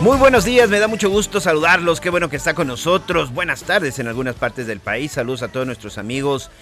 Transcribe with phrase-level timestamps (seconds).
[0.00, 3.34] Muy buenos días, me da mucho gusto saludarlos, qué bueno que está con nosotros.
[3.34, 6.52] Buenas tardes en algunas partes del país, saludos a todos nuestros amigos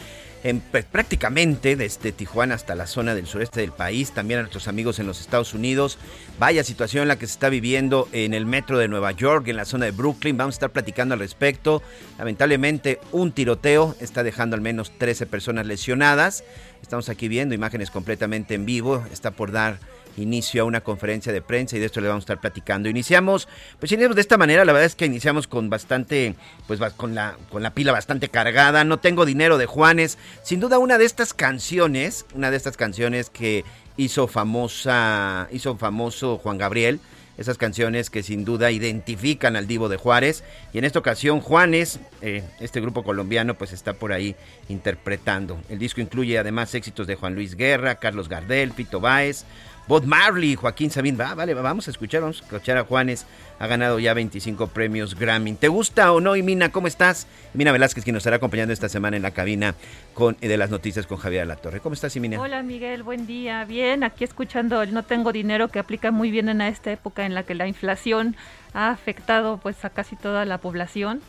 [0.42, 4.68] en, pues, prácticamente desde Tijuana hasta la zona del sureste del país, también a nuestros
[4.68, 5.98] amigos en los Estados Unidos.
[6.38, 9.66] Vaya situación la que se está viviendo en el metro de Nueva York, en la
[9.66, 11.82] zona de Brooklyn, vamos a estar platicando al respecto.
[12.18, 16.42] Lamentablemente un tiroteo está dejando al menos 13 personas lesionadas.
[16.80, 19.78] Estamos aquí viendo imágenes completamente en vivo, está por dar
[20.16, 22.88] inicio a una conferencia de prensa y de esto le vamos a estar platicando.
[22.88, 26.34] Iniciamos, pues iniciamos de esta manera, la verdad es que iniciamos con bastante,
[26.66, 30.78] pues con la, con la pila bastante cargada, no tengo dinero de Juanes, sin duda
[30.78, 33.64] una de estas canciones, una de estas canciones que
[33.96, 37.00] hizo famosa, hizo famoso Juan Gabriel,
[37.38, 40.42] esas canciones que sin duda identifican al Divo de Juárez.
[40.72, 44.34] Y en esta ocasión Juanes, eh, este grupo colombiano, pues está por ahí
[44.68, 45.60] interpretando.
[45.68, 49.44] El disco incluye además éxitos de Juan Luis Guerra, Carlos Gardel, Pito Báez,
[49.88, 51.16] Bob Marley, Joaquín Sabín.
[51.18, 53.24] Va, vale, vamos a escuchar, vamos a escuchar a Juanes.
[53.60, 55.54] Ha ganado ya 25 premios Grammy.
[55.54, 56.72] ¿Te gusta o no, Imina?
[56.72, 57.28] ¿Cómo estás?
[57.54, 59.76] Imina Velázquez, quien nos estará acompañando esta semana en la cabina
[60.12, 61.78] con, eh, de las noticias con Javier La Torre.
[61.78, 62.40] ¿Cómo estás, Imina?
[62.40, 63.64] Hola Miguel, buen día.
[63.64, 67.34] Bien, aquí escuchando el no tengo dinero que aplica muy bien en esta época en
[67.34, 68.34] la que la inflación
[68.74, 71.20] ha afectado pues a casi toda la población.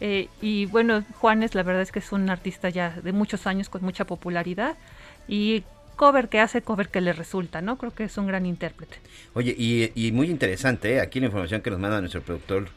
[0.00, 3.70] Eh, y bueno, Juanes la verdad es que es un artista ya de muchos años
[3.70, 4.76] con mucha popularidad
[5.26, 5.64] y
[5.96, 7.78] cover que hace, cover que le resulta, ¿no?
[7.78, 8.96] Creo que es un gran intérprete.
[9.34, 11.00] Oye, y, y muy interesante, ¿eh?
[11.00, 12.68] aquí la información que nos manda nuestro productor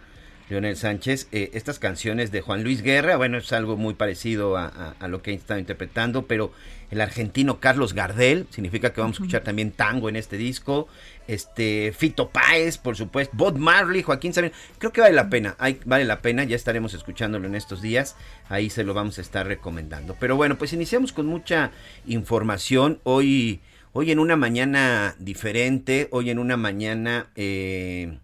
[0.49, 4.65] Leonel Sánchez, eh, estas canciones de Juan Luis Guerra, bueno, es algo muy parecido a,
[4.67, 6.53] a- a lo que ha estado interpretando, pero
[6.89, 10.87] el argentino Carlos Gardel, significa que vamos a escuchar también tango en este disco,
[11.27, 15.79] este Fito Páez, por supuesto, Bob Marley, Joaquín Sabina, creo que vale la pena, hay-
[15.85, 18.15] vale la pena, ya estaremos escuchándolo en estos días,
[18.49, 20.15] ahí se lo vamos a estar recomendando.
[20.19, 21.71] Pero bueno, pues iniciamos con mucha
[22.05, 23.61] información, hoy,
[23.93, 27.27] hoy en una mañana diferente, hoy en una mañana...
[27.35, 28.19] eh,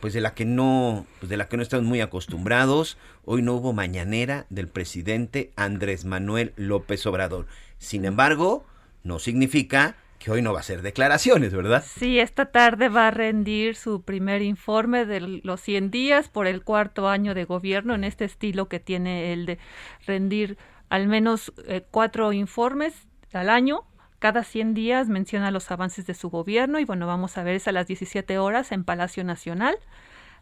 [0.00, 2.98] pues de la que no pues de la que no estamos muy acostumbrados.
[3.24, 7.46] Hoy no hubo mañanera del presidente Andrés Manuel López Obrador.
[7.78, 8.66] Sin embargo,
[9.04, 11.84] no significa que hoy no va a hacer declaraciones, ¿verdad?
[11.86, 16.62] Sí, esta tarde va a rendir su primer informe de los 100 días por el
[16.62, 19.58] cuarto año de gobierno en este estilo que tiene el de
[20.06, 23.84] rendir al menos eh, cuatro informes al año.
[24.18, 27.68] Cada 100 días menciona los avances de su gobierno y bueno, vamos a ver es
[27.68, 29.76] a las 17 horas en Palacio Nacional.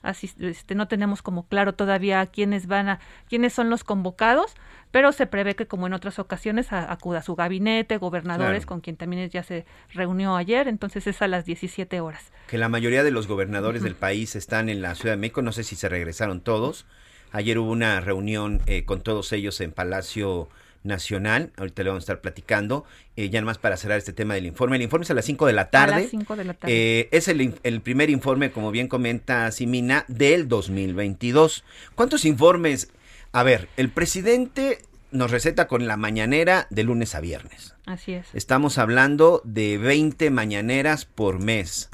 [0.02, 4.54] Así, este, no tenemos como claro todavía quiénes van a, quiénes son los convocados,
[4.94, 8.66] pero se prevé que como en otras ocasiones a- acuda su gabinete, gobernadores, Claro.
[8.68, 12.22] con quien también ya se reunió ayer, entonces es a las 17 horas.
[12.46, 15.42] Que la mayoría de los gobernadores del país están en la Ciudad de México.
[15.42, 16.86] No sé si se regresaron todos.
[17.32, 20.48] Ayer hubo una reunión eh, con todos ellos en Palacio
[20.84, 21.50] Nacional.
[21.56, 22.84] Ahorita le vamos a estar platicando.
[23.16, 24.76] Eh, ya nomás para cerrar este tema del informe.
[24.76, 25.94] El informe es a las 5 de la tarde.
[25.94, 26.72] A las 5 de la tarde.
[27.00, 31.64] Eh, es el, el primer informe, como bien comenta Simina, del 2022.
[31.96, 32.90] ¿Cuántos informes?
[33.34, 34.78] A ver, el presidente
[35.10, 37.74] nos receta con la mañanera de lunes a viernes.
[37.84, 38.28] Así es.
[38.32, 41.90] Estamos hablando de 20 mañaneras por mes,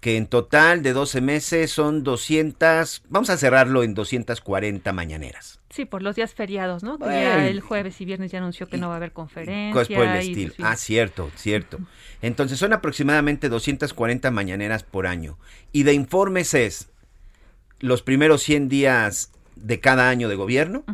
[0.00, 5.60] que en total de 12 meses son 200, vamos a cerrarlo en 240 mañaneras.
[5.68, 6.96] Sí, por los días feriados, ¿no?
[6.96, 7.20] Que Bueno.
[7.20, 9.74] ya el jueves y viernes ya anunció que no va a haber conferencia.
[9.74, 10.54] Cosas por el estilo.
[10.62, 11.78] Ah, cierto, cierto.
[12.22, 15.36] Entonces son aproximadamente 240 mañaneras por año.
[15.70, 16.88] Y de informes es
[17.80, 20.84] los primeros 100 días de cada año de gobierno.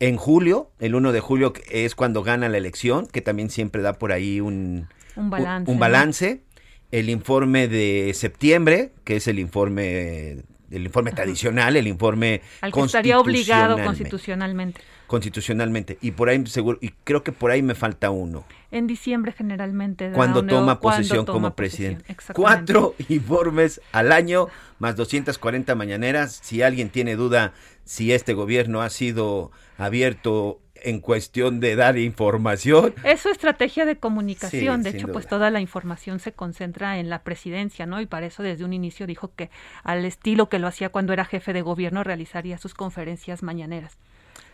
[0.00, 3.94] En julio, el 1 de julio es cuando gana la elección, que también siempre da
[3.94, 5.70] por ahí un, Un balance.
[5.70, 6.42] un balance.
[6.90, 12.80] El informe de septiembre, que es el informe el informe tradicional, el informe Al que
[12.80, 14.80] estaría obligado constitucionalmente.
[15.06, 15.98] Constitucionalmente.
[16.00, 18.44] Y por ahí seguro, y creo que por ahí me falta uno.
[18.70, 20.10] En diciembre generalmente.
[20.12, 22.32] Cuando toma cuando posesión toma como posesión, presidente.
[22.34, 24.48] Cuatro informes al año,
[24.78, 26.40] más 240 mañaneras.
[26.42, 27.52] Si alguien tiene duda
[27.84, 33.96] si este gobierno ha sido abierto en cuestión de dar información, Es su estrategia de
[33.96, 34.82] comunicación.
[34.82, 38.00] Sí, de hecho, pues toda la información se concentra en la presidencia, ¿no?
[38.00, 39.50] Y para eso desde un inicio dijo que
[39.82, 43.98] al estilo que lo hacía cuando era jefe de gobierno realizaría sus conferencias mañaneras.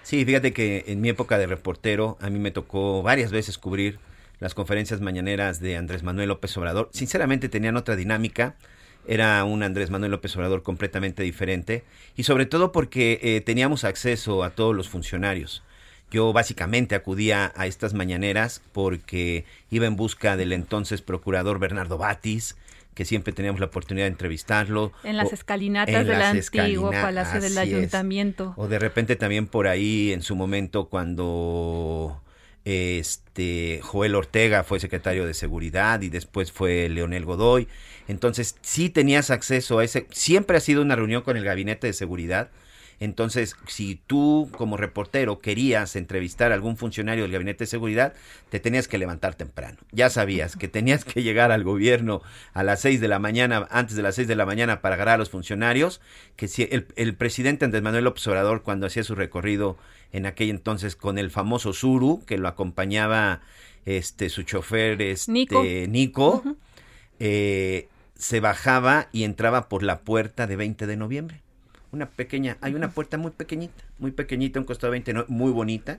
[0.02, 3.99] Sí, fíjate que en mi época de reportero a mí me tocó varias veces cubrir
[4.41, 6.88] las conferencias mañaneras de Andrés Manuel López Obrador.
[6.93, 8.56] Sinceramente tenían otra dinámica.
[9.06, 11.85] Era un Andrés Manuel López Obrador completamente diferente
[12.17, 15.62] y sobre todo porque eh, teníamos acceso a todos los funcionarios.
[16.11, 22.56] Yo básicamente acudía a estas mañaneras porque iba en busca del entonces procurador Bernardo Batis,
[22.95, 24.93] que siempre teníamos la oportunidad de entrevistarlo.
[25.05, 27.59] En las O- escalinatas en del las antiguo Palacio del es.
[27.59, 28.55] Ayuntamiento.
[28.57, 32.21] O de repente también por ahí en su momento cuando
[32.65, 37.69] este Joel Ortega fue secretario de Seguridad y después fue Leonel Godoy.
[38.09, 41.93] Entonces, sí tenías acceso a ese siempre ha sido una reunión con el gabinete de
[41.93, 42.51] seguridad.
[43.00, 48.12] Entonces, si tú como reportero querías entrevistar a algún funcionario del gabinete de seguridad,
[48.50, 49.79] te tenías que levantar temprano.
[49.91, 52.20] Ya sabías que tenías que llegar al gobierno
[52.52, 55.14] a las 6 de la mañana, antes de las 6 de la mañana para agarrar
[55.14, 56.02] a los funcionarios,
[56.37, 59.79] que si el, el presidente Andrés Manuel López Obrador cuando hacía su recorrido
[60.12, 63.41] en aquel entonces con el famoso Zuru, que lo acompañaba
[63.87, 65.64] este su chofer este, Nico.
[65.88, 66.44] Nico,
[67.19, 71.41] eh, se bajaba y entraba por la puerta de 20 de noviembre.
[71.93, 75.51] Una pequeña, hay una puerta muy pequeñita, muy pequeñita, un costado de 20, no- muy
[75.53, 75.99] bonita.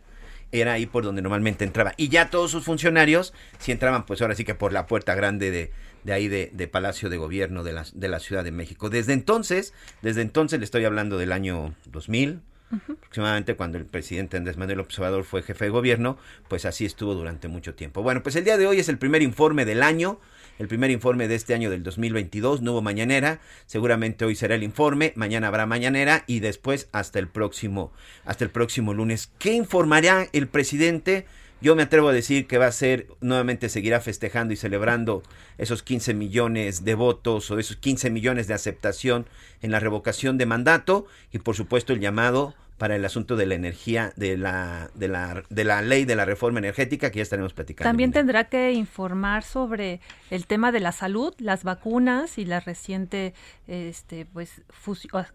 [0.53, 1.93] Era ahí por donde normalmente entraba.
[1.97, 5.49] Y ya todos sus funcionarios, si entraban, pues ahora sí que por la puerta grande
[5.51, 5.71] de,
[6.03, 8.89] de ahí de, de Palacio de Gobierno de la, de la Ciudad de México.
[8.89, 12.41] Desde entonces, desde entonces le estoy hablando del año 2000,
[12.89, 16.17] aproximadamente cuando el presidente Andrés Manuel Obrador fue jefe de gobierno,
[16.47, 18.01] pues así estuvo durante mucho tiempo.
[18.03, 20.19] Bueno, pues el día de hoy es el primer informe del año,
[20.59, 24.63] el primer informe de este año del 2022, no hubo mañanera, seguramente hoy será el
[24.63, 27.91] informe, mañana habrá mañanera y después hasta el próximo
[28.25, 29.31] hasta el próximo lunes.
[29.39, 31.25] ¿Qué informará el presidente?
[31.61, 35.21] Yo me atrevo a decir que va a ser, nuevamente seguirá festejando y celebrando
[35.59, 39.27] esos 15 millones de votos o esos 15 millones de aceptación
[39.61, 43.53] en la revocación de mandato y por supuesto el llamado para el asunto de la
[43.53, 47.53] energía, de la, de la, de la ley de la reforma energética que ya estaremos
[47.53, 47.87] platicando.
[47.87, 49.99] También tendrá que informar sobre
[50.31, 53.35] el tema de la salud, las vacunas y la reciente,
[53.67, 54.63] este, pues,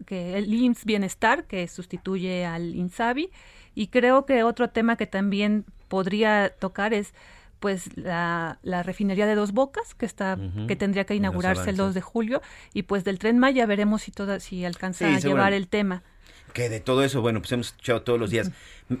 [0.05, 3.29] que el IMSS Bienestar que sustituye al INSABI.
[3.75, 7.13] Y creo que otro tema que también podría tocar es
[7.61, 11.79] pues la, la refinería de Dos Bocas que está que tendría que inaugurarse el 2
[11.79, 11.95] avances.
[11.95, 12.41] de julio
[12.73, 16.03] y pues del Tren Maya veremos si toda si alcanza Sí, a llevar el tema.
[16.53, 18.51] Que de todo eso, bueno, pues hemos escuchado todos los días.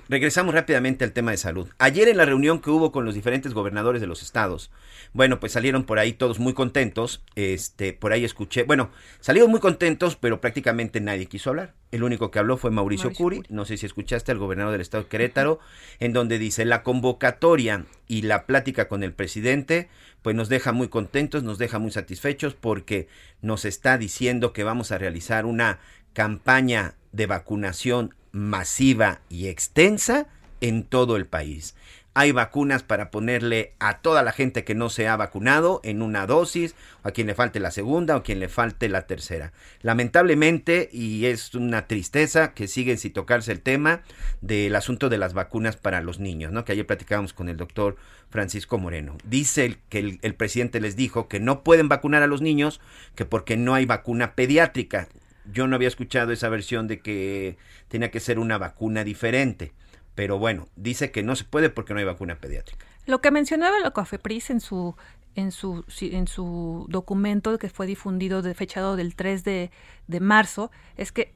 [0.09, 1.69] Regresamos rápidamente al tema de salud.
[1.79, 4.69] Ayer en la reunión que hubo con los diferentes gobernadores de los estados,
[5.13, 7.23] bueno, pues salieron por ahí todos muy contentos.
[7.35, 11.73] Este, por ahí escuché, bueno, salieron muy contentos, pero prácticamente nadie quiso hablar.
[11.91, 13.37] El único que habló fue Mauricio, Mauricio Curi.
[13.37, 13.47] Curi.
[13.49, 15.59] No sé si escuchaste al gobernador del estado de Querétaro,
[15.99, 19.89] en donde dice la convocatoria y la plática con el presidente,
[20.21, 23.07] pues nos deja muy contentos, nos deja muy satisfechos porque
[23.41, 25.79] nos está diciendo que vamos a realizar una
[26.11, 30.27] campaña de vacunación masiva y extensa
[30.61, 31.75] en todo el país.
[32.13, 36.25] Hay vacunas para ponerle a toda la gente que no se ha vacunado en una
[36.25, 36.73] dosis,
[37.03, 39.53] a quien le falte la segunda o a quien le falte la tercera.
[39.83, 44.01] Lamentablemente, y es una tristeza que siguen sin tocarse el tema
[44.41, 46.65] del asunto de las vacunas para los niños, ¿no?
[46.65, 47.97] Que ayer platicábamos con el doctor
[48.31, 49.15] Francisco Moreno.
[49.23, 52.81] Dice que el, el presidente les dijo que no pueden vacunar a los niños,
[53.13, 55.07] que porque no hay vacuna pediátrica.
[55.51, 59.73] Yo no había escuchado esa versión de que tenía que ser una vacuna diferente.
[60.15, 62.85] Pero bueno, dice que no se puede porque no hay vacuna pediátrica.
[63.05, 64.95] Lo que mencionaba la COFEPRIS en su
[65.35, 69.71] en su en su documento que fue difundido de fechado del 3 de,
[70.07, 71.35] de marzo es que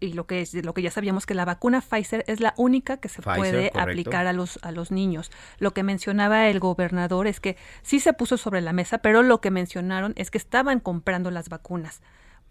[0.00, 2.96] y lo que es lo que ya sabíamos que la vacuna Pfizer es la única
[2.96, 3.80] que se Pfizer, puede correcto.
[3.80, 5.30] aplicar a los a los niños.
[5.58, 9.40] Lo que mencionaba el gobernador es que sí se puso sobre la mesa, pero lo
[9.40, 12.00] que mencionaron es que estaban comprando las vacunas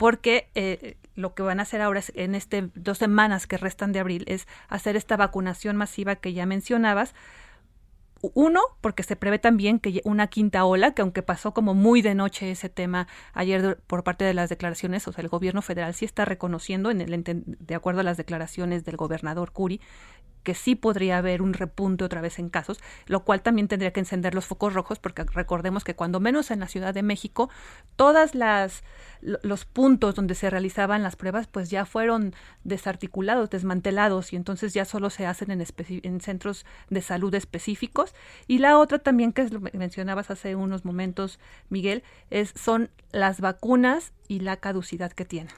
[0.03, 4.01] porque eh, lo que van a hacer ahora en este dos semanas que restan de
[4.01, 7.15] abril es hacer esta vacunación masiva que ya mencionabas.
[8.33, 12.15] Uno, porque se prevé también que una quinta ola, que aunque pasó como muy de
[12.15, 16.03] noche ese tema ayer por parte de las declaraciones, o sea, el gobierno federal sí
[16.03, 19.79] está reconociendo, en el, de acuerdo a las declaraciones del gobernador Curi,
[20.43, 23.99] que sí podría haber un repunte otra vez en casos, lo cual también tendría que
[23.99, 27.49] encender los focos rojos porque recordemos que cuando menos en la Ciudad de México,
[27.95, 28.83] todas las
[29.23, 34.85] los puntos donde se realizaban las pruebas pues ya fueron desarticulados, desmantelados y entonces ya
[34.85, 35.65] solo se hacen en,
[36.03, 38.13] en centros de salud específicos.
[38.47, 44.11] Y la otra también que lo mencionabas hace unos momentos, Miguel, es son las vacunas
[44.27, 45.53] y la caducidad que tienen.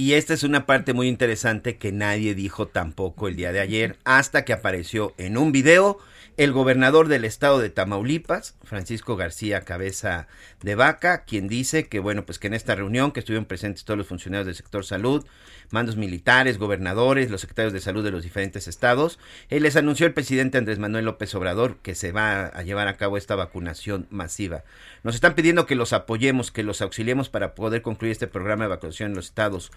[0.00, 3.98] Y esta es una parte muy interesante que nadie dijo tampoco el día de ayer,
[4.04, 5.98] hasta que apareció en un video
[6.38, 10.26] el gobernador del estado de Tamaulipas, Francisco García Cabeza
[10.62, 13.98] de Vaca, quien dice que bueno, pues que en esta reunión que estuvieron presentes todos
[13.98, 15.26] los funcionarios del sector salud,
[15.70, 20.12] mandos militares, gobernadores, los secretarios de salud de los diferentes estados, él les anunció el
[20.12, 24.64] presidente Andrés Manuel López Obrador que se va a llevar a cabo esta vacunación masiva.
[25.02, 28.70] Nos están pidiendo que los apoyemos, que los auxiliemos para poder concluir este programa de
[28.70, 29.70] vacunación en los estados,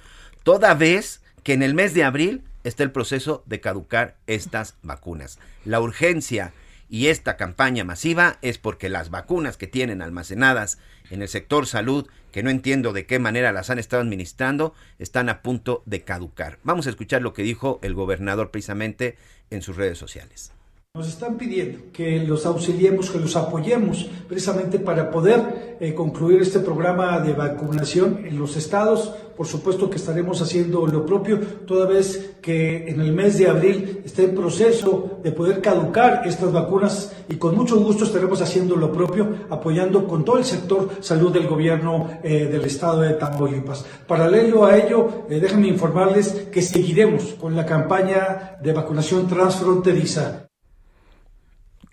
[0.43, 5.39] toda vez que en el mes de abril está el proceso de caducar estas vacunas.
[5.65, 6.53] La urgencia
[6.93, 10.77] y esta campaña masiva es porque las vacunas que tienen almacenadas
[11.09, 15.27] en el sector salud, que no entiendo de qué manera las han estado administrando, están
[15.27, 16.59] a punto de caducar.
[16.61, 19.17] Vamos a escuchar lo que dijo el gobernador precisamente
[19.49, 20.51] en sus redes sociales.
[20.95, 26.59] Nos están pidiendo que los auxiliemos, que los apoyemos, precisamente para poder eh, concluir este
[26.59, 29.11] programa de vacunación en los estados.
[29.35, 34.03] Por supuesto que estaremos haciendo lo propio, toda vez que en el mes de abril
[34.05, 38.91] está en proceso de poder caducar estas vacunas y con mucho gusto estaremos haciendo lo
[38.91, 43.83] propio, apoyando con todo el sector salud del gobierno eh, del estado de Tamaulipas.
[44.05, 50.49] Paralelo a ello, eh, déjenme informarles que seguiremos con la campaña de vacunación transfronteriza.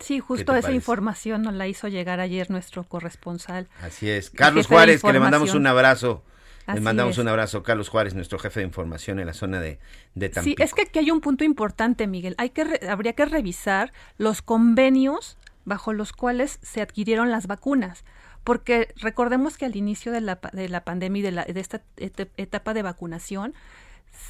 [0.00, 3.68] Sí, justo esa información nos la hizo llegar ayer nuestro corresponsal.
[3.82, 4.30] Así es.
[4.30, 6.24] Carlos Juárez, que le mandamos un abrazo.
[6.72, 9.78] le mandamos un abrazo, Carlos Juárez, nuestro jefe de información en la zona de,
[10.14, 10.62] de Tampico.
[10.62, 12.34] Sí, es que aquí hay un punto importante, Miguel.
[12.38, 18.04] Hay que habría que revisar los convenios bajo los cuales se adquirieron las vacunas.
[18.42, 21.82] Porque recordemos que al inicio de la, de la pandemia y de, la, de esta
[21.98, 23.54] etapa de vacunación,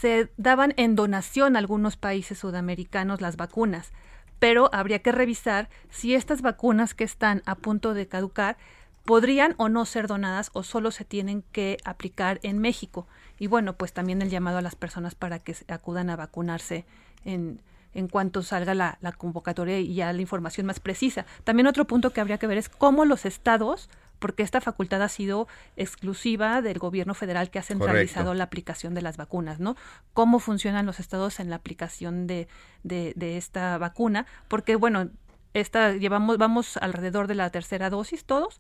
[0.01, 3.93] se daban en donación a algunos países sudamericanos las vacunas
[4.41, 8.57] pero habría que revisar si estas vacunas que están a punto de caducar
[9.05, 13.07] podrían o no ser donadas o solo se tienen que aplicar en México.
[13.39, 16.85] Y bueno, pues también el llamado a las personas para que acudan a vacunarse
[17.25, 17.61] en,
[17.95, 21.27] en cuanto salga la, la convocatoria y ya la información más precisa.
[21.45, 23.89] También otro punto que habría que ver es cómo los estados
[24.21, 29.03] porque esta facultad ha sido exclusiva del gobierno federal que ha centralizado la aplicación de
[29.03, 29.77] las vacunas, ¿no?
[30.13, 32.47] ¿Cómo funcionan los estados en la aplicación de,
[32.85, 34.27] de, de esta vacuna?
[34.47, 35.11] Porque, bueno,
[35.55, 38.59] esta, llevamos, vamos alrededor de la tercera dosis todos.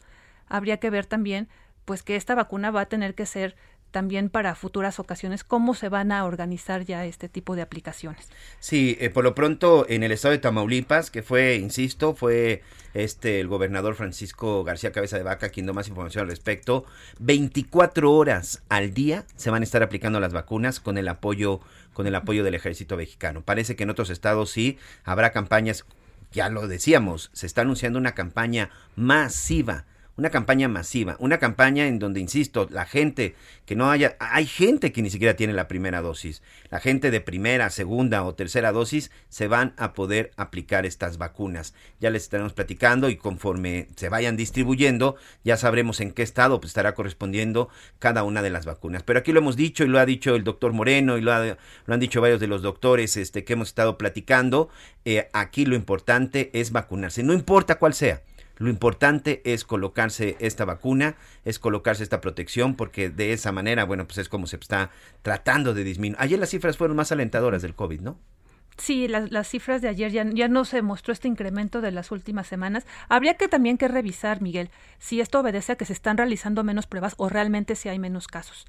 [0.49, 1.49] Habría que ver también,
[1.85, 3.55] pues, que esta vacuna va a tener que ser
[3.91, 8.29] también para futuras ocasiones cómo se van a organizar ya este tipo de aplicaciones.
[8.59, 12.63] Sí, eh, por lo pronto en el estado de Tamaulipas, que fue, insisto, fue
[12.95, 16.85] este el gobernador Francisco García Cabeza de Vaca quien da más información al respecto,
[17.19, 21.61] 24 horas al día se van a estar aplicando las vacunas con el apoyo
[21.93, 23.43] con el apoyo del ejército mexicano.
[23.43, 25.85] Parece que en otros estados sí habrá campañas,
[26.33, 29.85] ya lo decíamos, se está anunciando una campaña masiva
[30.21, 33.35] una campaña masiva, una campaña en donde, insisto, la gente
[33.65, 37.23] que no haya, hay gente que ni siquiera tiene la primera dosis, la gente de
[37.23, 41.73] primera, segunda o tercera dosis se van a poder aplicar estas vacunas.
[42.01, 46.73] Ya les estaremos platicando y conforme se vayan distribuyendo, ya sabremos en qué estado pues,
[46.73, 49.03] estará correspondiendo cada una de las vacunas.
[49.03, 51.95] Pero aquí lo hemos dicho y lo ha dicho el doctor Moreno y lo, lo
[51.95, 54.69] han dicho varios de los doctores este, que hemos estado platicando,
[55.07, 58.21] eh, aquí lo importante es vacunarse, no importa cuál sea
[58.61, 64.07] lo importante es colocarse esta vacuna, es colocarse esta protección, porque de esa manera, bueno,
[64.07, 64.91] pues es como se está
[65.23, 66.21] tratando de disminuir.
[66.21, 68.19] Ayer las cifras fueron más alentadoras del COVID, ¿no?
[68.77, 72.11] Sí, las, las cifras de ayer ya, ya no se mostró este incremento de las
[72.11, 72.87] últimas semanas.
[73.09, 76.87] Habría que también que revisar, Miguel, si esto obedece a que se están realizando menos
[76.87, 78.67] pruebas o realmente si hay menos casos.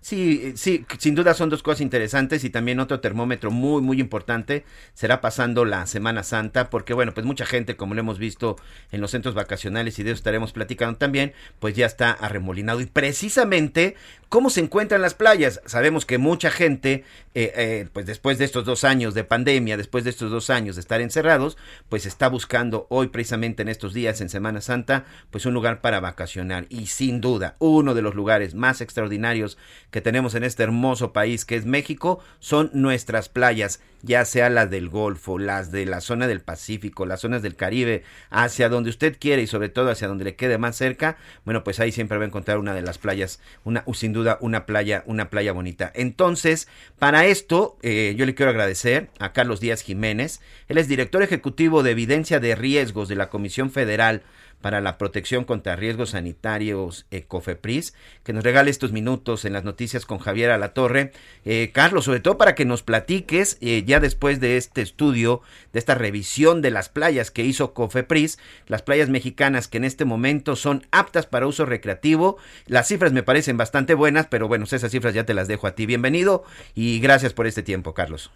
[0.00, 4.00] Sí, eh, sí, sin duda son dos cosas interesantes y también otro termómetro muy, muy
[4.00, 4.64] importante
[4.94, 8.56] será pasando la Semana Santa, porque bueno, pues mucha gente, como lo hemos visto
[8.92, 12.80] en los centros vacacionales y de eso estaremos platicando también, pues ya está arremolinado.
[12.80, 13.96] Y precisamente,
[14.28, 15.60] ¿cómo se encuentran las playas?
[15.66, 20.04] Sabemos que mucha gente, eh, eh, pues después de estos dos años de pandemia, después
[20.04, 24.20] de estos dos años de estar encerrados, pues está buscando hoy precisamente en estos días,
[24.20, 26.66] en Semana Santa, pues un lugar para vacacionar.
[26.68, 29.58] Y sin duda, uno de los lugares más extraordinarios
[29.90, 34.70] que tenemos en este hermoso país que es México son nuestras playas, ya sea las
[34.70, 39.16] del Golfo, las de la zona del Pacífico, las zonas del Caribe, hacia donde usted
[39.18, 42.24] quiere y sobre todo hacia donde le quede más cerca, bueno, pues ahí siempre va
[42.24, 45.90] a encontrar una de las playas, una sin duda una playa, una playa bonita.
[45.94, 46.68] Entonces,
[46.98, 51.82] para esto eh, yo le quiero agradecer a Carlos Díaz Jiménez, él es director ejecutivo
[51.82, 54.22] de evidencia de riesgos de la Comisión Federal
[54.60, 60.06] para la Protección contra Riesgos Sanitarios Ecofepris, que nos regale estos minutos en las noticias
[60.06, 61.12] con Javier Alatorre.
[61.44, 65.78] Eh, Carlos, sobre todo para que nos platiques, eh, ya después de este estudio, de
[65.78, 70.56] esta revisión de las playas que hizo Cofepris, las playas mexicanas que en este momento
[70.56, 72.38] son aptas para uso recreativo.
[72.66, 75.74] Las cifras me parecen bastante buenas, pero bueno, esas cifras ya te las dejo a
[75.74, 75.86] ti.
[75.86, 78.30] Bienvenido y gracias por este tiempo, Carlos.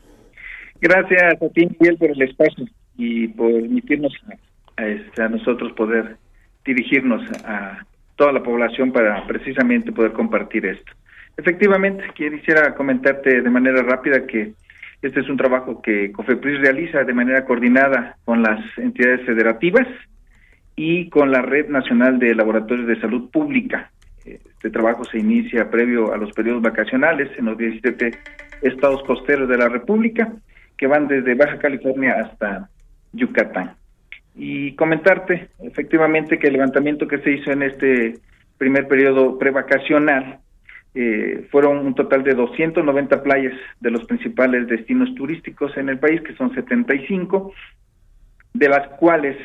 [0.81, 4.13] Gracias a ti, Miguel, por el espacio y por permitirnos
[4.77, 6.17] este, a nosotros poder
[6.65, 7.85] dirigirnos a
[8.17, 10.93] toda la población para precisamente poder compartir esto.
[11.37, 14.53] Efectivamente, quisiera comentarte de manera rápida que
[15.01, 19.89] este es un trabajo que COFEPRIS realiza de manera coordinada con las entidades federativas
[20.77, 23.91] y con la Red Nacional de Laboratorios de Salud Pública.
[24.25, 28.13] Este trabajo se inicia previo a los periodos vacacionales en los 17
[28.63, 30.33] estados costeros de la República,
[30.77, 32.69] que van desde Baja California hasta
[33.13, 33.75] Yucatán.
[34.35, 38.15] Y comentarte efectivamente que el levantamiento que se hizo en este
[38.59, 40.39] primer periodo prevacacional
[40.95, 46.21] eh, fueron un total de 290 playas de los principales destinos turísticos en el país,
[46.21, 47.53] que son 75,
[48.53, 49.37] de las cuales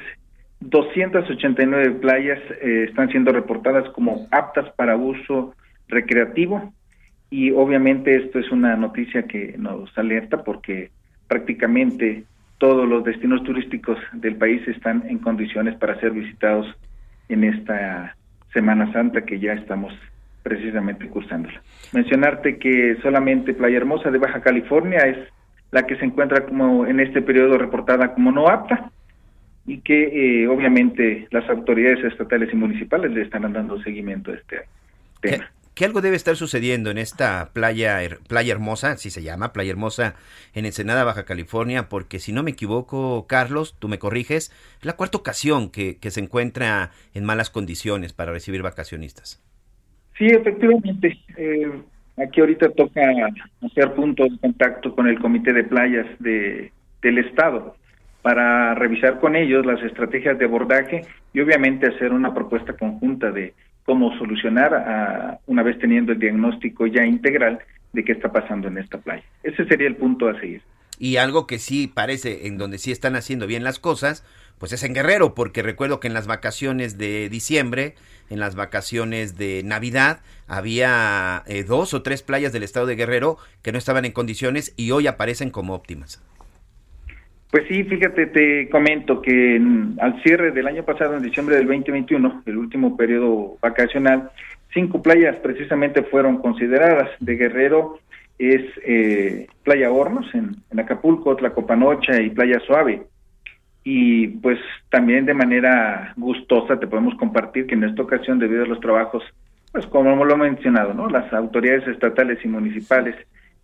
[0.59, 5.53] 289 playas eh, están siendo reportadas como aptas para uso
[5.87, 6.73] recreativo.
[7.29, 10.91] Y obviamente esto es una noticia que nos alerta porque
[11.27, 12.23] prácticamente
[12.57, 16.67] todos los destinos turísticos del país están en condiciones para ser visitados
[17.29, 18.15] en esta
[18.53, 19.93] Semana Santa que ya estamos
[20.41, 21.61] precisamente cursándola.
[21.93, 25.17] Mencionarte que solamente Playa Hermosa de Baja California es
[25.71, 28.89] la que se encuentra como en este periodo reportada como no apta
[29.65, 34.61] y que eh, obviamente las autoridades estatales y municipales le están dando seguimiento a este
[35.21, 35.45] tema.
[35.77, 40.15] ¿Qué, algo debe estar sucediendo en esta playa, playa hermosa, así se llama, playa hermosa
[40.55, 41.87] en Ensenada, Baja California?
[41.87, 46.09] Porque si no me equivoco, Carlos, tú me corriges, es la cuarta ocasión que, que
[46.09, 49.39] se encuentra en malas condiciones para recibir vacacionistas.
[50.17, 51.19] Sí, efectivamente.
[51.37, 51.71] Eh,
[52.17, 53.01] aquí ahorita toca
[53.63, 56.71] hacer puntos de contacto con el Comité de Playas de,
[57.03, 57.75] del Estado
[58.23, 61.01] para revisar con ellos las estrategias de abordaje
[61.33, 63.53] y obviamente hacer una propuesta conjunta de
[63.87, 67.59] cómo solucionar a, una vez teniendo el diagnóstico ya integral
[67.93, 69.23] de qué está pasando en esta playa.
[69.43, 70.61] Ese sería el punto a seguir.
[70.99, 74.25] Y algo que sí parece en donde sí están haciendo bien las cosas,
[74.57, 77.95] pues es en Guerrero, porque recuerdo que en las vacaciones de diciembre,
[78.29, 83.37] en las vacaciones de Navidad, había eh, dos o tres playas del estado de Guerrero
[83.61, 86.21] que no estaban en condiciones y hoy aparecen como óptimas.
[87.51, 91.67] Pues sí, fíjate, te comento que en- al cierre del año pasado, en diciembre del
[91.67, 94.29] 2021, el último periodo vacacional,
[94.73, 97.09] cinco playas precisamente fueron consideradas.
[97.21, 97.99] De Guerrero
[98.37, 103.03] es eh, Playa Hornos en, en Acapulco, Tlacopanocha y Playa Suave.
[103.83, 108.67] Y pues también de manera gustosa te podemos compartir que en esta ocasión, debido a
[108.67, 109.23] los trabajos,
[109.71, 111.07] pues como lo he mencionado, ¿no?
[111.09, 113.15] Las autoridades estatales y municipales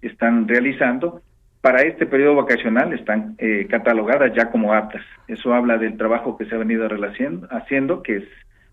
[0.01, 1.21] están realizando,
[1.63, 5.01] para este periodo vacacional están eh, catalogadas ya como aptas.
[5.29, 6.85] Eso habla del trabajo que se ha venido
[7.51, 8.23] haciendo, que es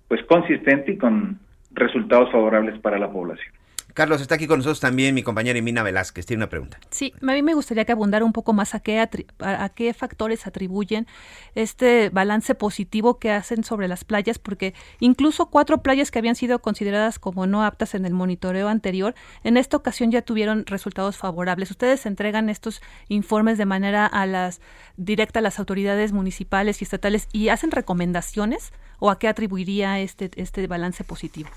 [0.08, 1.38] pues consistente y con
[1.70, 3.54] resultados favorables para la población.
[3.94, 6.26] Carlos, está aquí con nosotros también mi compañera Emina Velázquez.
[6.26, 6.78] Tiene una pregunta.
[6.90, 10.46] Sí, a mí me gustaría que abundara un poco más a qué, a qué factores
[10.46, 11.06] atribuyen
[11.54, 16.60] este balance positivo que hacen sobre las playas, porque incluso cuatro playas que habían sido
[16.60, 21.70] consideradas como no aptas en el monitoreo anterior, en esta ocasión ya tuvieron resultados favorables.
[21.70, 24.60] ¿Ustedes entregan estos informes de manera a las
[24.96, 30.30] directa a las autoridades municipales y estatales y hacen recomendaciones o a qué atribuiría este,
[30.36, 31.48] este balance positivo?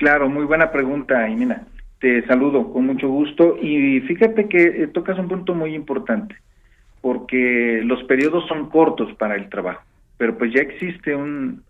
[0.00, 1.66] Claro, muy buena pregunta, Imina.
[1.98, 3.58] Te saludo con mucho gusto.
[3.60, 6.36] Y fíjate que eh, tocas un punto muy importante,
[7.02, 9.82] porque los periodos son cortos para el trabajo,
[10.16, 11.62] pero pues ya existe un,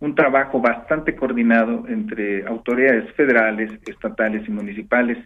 [0.00, 5.18] un trabajo bastante coordinado entre autoridades federales, estatales y municipales,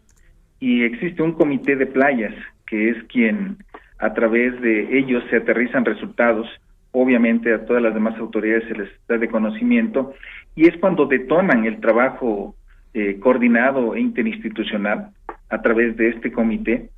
[0.59, 2.35] y existe un comité de playas
[2.67, 3.59] que es quien
[4.01, 6.49] a través de ellos se aterrizan resultados,
[6.91, 10.15] obviamente a todas las demás autoridades se les da de conocimiento,
[10.57, 12.55] y es cuando detonan el trabajo
[12.93, 15.11] eh, coordinado e interinstitucional
[15.49, 16.91] a través de este comité.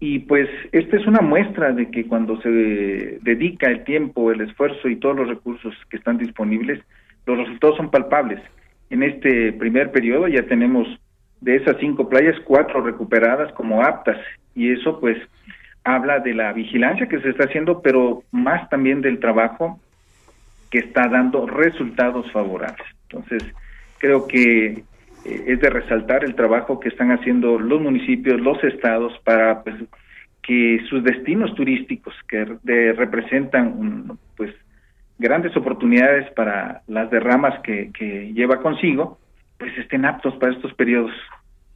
[0.00, 4.88] Y pues esta es una muestra de que cuando se dedica el tiempo, el esfuerzo
[4.88, 6.80] y todos los recursos que están disponibles,
[7.26, 8.40] los resultados son palpables.
[8.88, 10.88] En este primer periodo ya tenemos
[11.40, 14.18] de esas cinco playas, cuatro recuperadas como aptas.
[14.54, 15.18] Y eso pues
[15.84, 19.78] habla de la vigilancia que se está haciendo, pero más también del trabajo
[20.70, 22.86] que está dando resultados favorables.
[23.08, 23.42] Entonces,
[23.98, 24.84] creo que
[25.24, 29.76] eh, es de resaltar el trabajo que están haciendo los municipios, los estados para pues,
[30.42, 32.44] que sus destinos turísticos que
[32.92, 34.54] representan un, pues
[35.18, 39.18] grandes oportunidades para las derramas que, que lleva consigo,
[39.58, 41.12] pues estén aptos para estos periodos.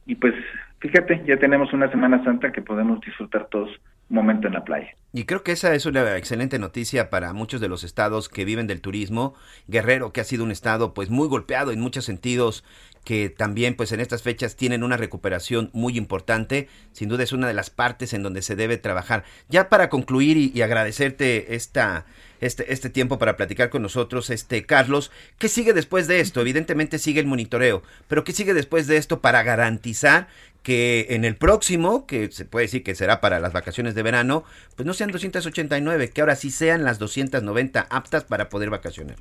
[0.07, 0.33] Y pues
[0.79, 3.69] fíjate, ya tenemos una Semana Santa que podemos disfrutar todos
[4.09, 4.95] momento en la playa.
[5.13, 8.67] Y creo que esa es una excelente noticia para muchos de los estados que viven
[8.67, 9.33] del turismo.
[9.67, 12.65] Guerrero, que ha sido un estado pues muy golpeado en muchos sentidos,
[13.05, 16.67] que también pues en estas fechas tienen una recuperación muy importante.
[16.91, 19.23] Sin duda es una de las partes en donde se debe trabajar.
[19.47, 22.05] Ya para concluir y, agradecerte esta
[22.41, 26.41] este, este tiempo para platicar con nosotros, este Carlos, ¿qué sigue después de esto?
[26.41, 30.27] Evidentemente sigue el monitoreo, pero ¿qué sigue después de esto para garantizar
[30.65, 34.43] que en el próximo, que se puede decir que será para las vacaciones de verano,
[34.75, 39.15] pues no sean 289, que ahora sí sean las 290 aptas para poder vacacionar.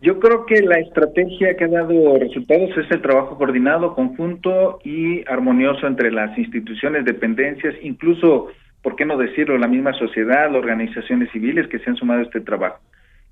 [0.00, 5.28] Yo creo que la estrategia que ha dado resultados es el trabajo coordinado, conjunto y
[5.30, 8.48] armonioso entre las instituciones, dependencias, incluso,
[8.82, 12.40] ¿por qué no decirlo?, la misma sociedad, organizaciones civiles que se han sumado a este
[12.40, 12.80] trabajo.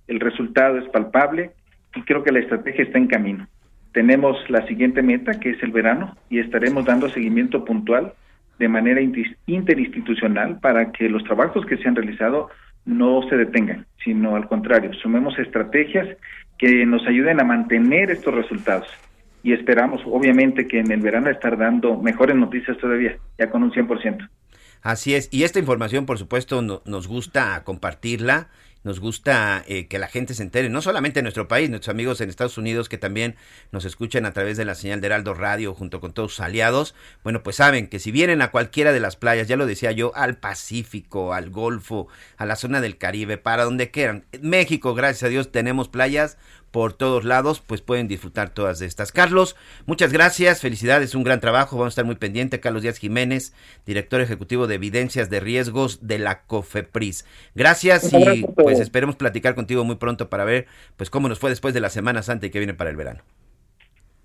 [0.08, 1.52] El resultado es palpable
[1.94, 3.48] y creo que la estrategia está en camino.
[3.92, 8.12] Tenemos la siguiente meta, que es el verano, y estaremos dando seguimiento puntual
[8.58, 9.00] de manera
[9.46, 12.48] interinstitucional para que los trabajos que se han realizado
[12.84, 16.08] no se detengan, sino al contrario, sumemos estrategias
[16.58, 18.88] que nos ayuden a mantener estos resultados.
[19.42, 23.70] Y esperamos, obviamente, que en el verano estar dando mejores noticias todavía, ya con un
[23.72, 24.28] 100%.
[24.82, 28.48] Así es, y esta información, por supuesto, no- nos gusta compartirla,
[28.84, 32.20] nos gusta eh, que la gente se entere, no solamente en nuestro país, nuestros amigos
[32.20, 33.36] en Estados Unidos que también
[33.72, 36.94] nos escuchan a través de la señal de Heraldo Radio junto con todos sus aliados,
[37.24, 40.12] bueno, pues saben que si vienen a cualquiera de las playas, ya lo decía yo,
[40.14, 44.24] al Pacífico, al Golfo, a la zona del Caribe, para donde quieran.
[44.40, 46.38] México, gracias a Dios, tenemos playas
[46.70, 49.12] por todos lados, pues pueden disfrutar todas de estas.
[49.12, 52.60] Carlos, muchas gracias, felicidades, un gran trabajo, vamos a estar muy pendientes.
[52.60, 53.52] Carlos Díaz Jiménez,
[53.86, 57.24] director ejecutivo de Evidencias de Riesgos de la COFEPRIS.
[57.54, 61.74] Gracias y pues esperemos platicar contigo muy pronto para ver pues cómo nos fue después
[61.74, 63.22] de la Semana Santa y que viene para el verano.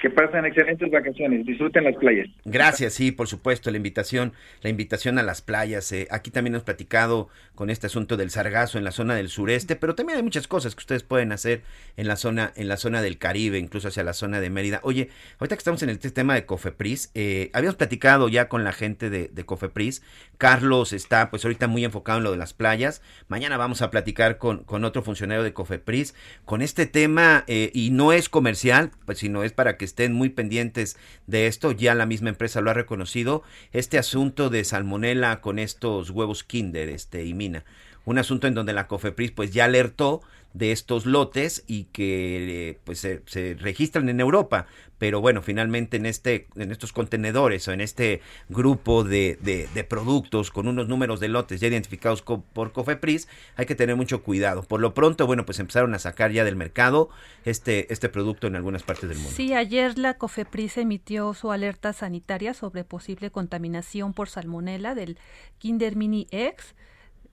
[0.03, 2.27] Que pasen excelentes vacaciones, disfruten las playas.
[2.43, 5.89] Gracias, sí, por supuesto, la invitación, la invitación a las playas.
[5.93, 9.77] eh, aquí también hemos platicado con este asunto del sargazo en la zona del sureste,
[9.77, 11.61] pero también hay muchas cosas que ustedes pueden hacer
[11.95, 14.81] en la zona, en la zona del Caribe, incluso hacia la zona de Mérida.
[14.83, 15.07] Oye,
[15.39, 18.73] ahorita que estamos en el te- tema de Cofepris, eh, habíamos platicado ya con la
[18.73, 20.03] gente de, de Cofepris.
[20.37, 23.01] Carlos está, pues ahorita muy enfocado en lo de las playas.
[23.29, 26.13] Mañana vamos a platicar con, con otro funcionario de Cofepris
[26.43, 30.29] con este tema eh, y no es comercial, pues sino es para que estén muy
[30.29, 31.71] pendientes de esto.
[31.71, 33.43] Ya la misma empresa lo ha reconocido.
[33.71, 37.63] Este asunto de salmonela con estos huevos Kinder, este y Mina,
[38.05, 40.21] un asunto en donde la Cofepris pues ya alertó
[40.53, 44.67] de estos lotes y que eh, pues se, se registran en Europa.
[44.99, 50.49] Pero bueno finalmente en este en estos contenedores o en este grupo de, de, productos
[50.49, 54.63] con unos números de lotes ya identificados por Cofepris hay que tener mucho cuidado.
[54.63, 57.09] Por lo pronto bueno pues empezaron a sacar ya del mercado
[57.43, 59.33] este este producto en algunas partes del mundo.
[59.35, 65.17] Sí, ayer la COFEPRIS emitió su alerta sanitaria sobre posible contaminación por salmonela del
[65.57, 66.75] Kinder Mini X.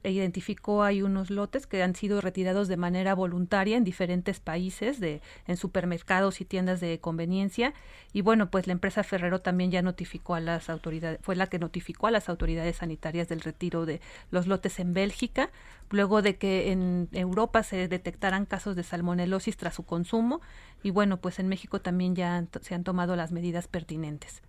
[0.02, 5.20] Identificó hay unos lotes que han sido retirados de manera voluntaria en diferentes países, de,
[5.46, 7.74] en supermercados y tiendas de conveniencia.
[8.12, 11.58] Y bueno, pues la empresa Ferrero también ya notificó a las autoridades, fue la que
[11.58, 15.50] notificó a las autoridades sanitarias del retiro de los lotes en Bélgica,
[15.90, 20.40] luego de que en Europa se detectaran casos de salmonelosis tras su consumo.
[20.82, 24.42] Y bueno, pues en México también ya se han tomado las medidas pertinentes.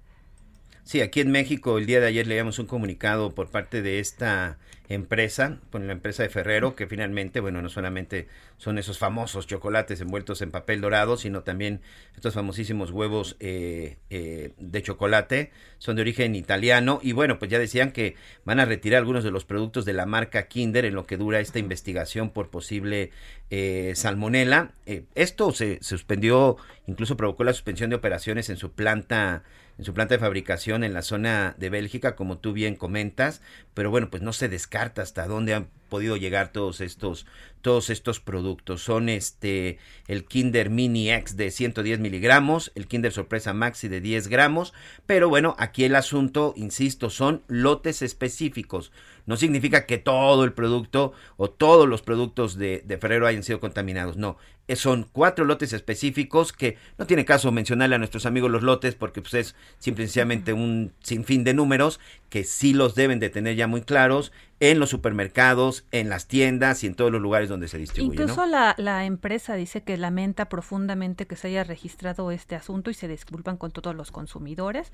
[0.83, 4.57] Sí, aquí en México el día de ayer leíamos un comunicado por parte de esta
[4.93, 10.01] empresa, con la empresa de Ferrero, que finalmente, bueno, no solamente son esos famosos chocolates
[10.01, 11.81] envueltos en papel dorado, sino también
[12.15, 17.59] estos famosísimos huevos eh, eh, de chocolate, son de origen italiano y bueno, pues ya
[17.59, 21.05] decían que van a retirar algunos de los productos de la marca Kinder en lo
[21.05, 23.11] que dura esta investigación por posible
[23.49, 24.73] eh, salmonela.
[25.15, 29.43] Esto se suspendió, incluso provocó la suspensión de operaciones en su planta
[29.81, 33.41] en su planta de fabricación en la zona de Bélgica, como tú bien comentas,
[33.73, 37.25] pero bueno, pues no se descarta hasta dónde han- podido llegar todos estos
[37.61, 38.81] todos estos productos.
[38.81, 44.27] Son este el Kinder Mini X de 110 miligramos, el Kinder Sorpresa Maxi de 10
[44.29, 44.71] gramos,
[45.05, 48.91] pero bueno, aquí el asunto, insisto, son lotes específicos.
[49.25, 53.59] No significa que todo el producto o todos los productos de, de Ferrero hayan sido
[53.59, 54.37] contaminados, no.
[54.71, 58.95] Eh, Son cuatro lotes específicos que no tiene caso mencionarle a nuestros amigos los lotes
[58.95, 63.29] porque pues, es simple y sencillamente un sinfín de números que sí los deben de
[63.29, 64.31] tener ya muy claros
[64.61, 68.21] en los supermercados, en las tiendas y en todos los lugares donde se distribuye.
[68.21, 72.93] Incluso la, la empresa dice que lamenta profundamente que se haya registrado este asunto y
[72.93, 74.93] se disculpan con todos los consumidores.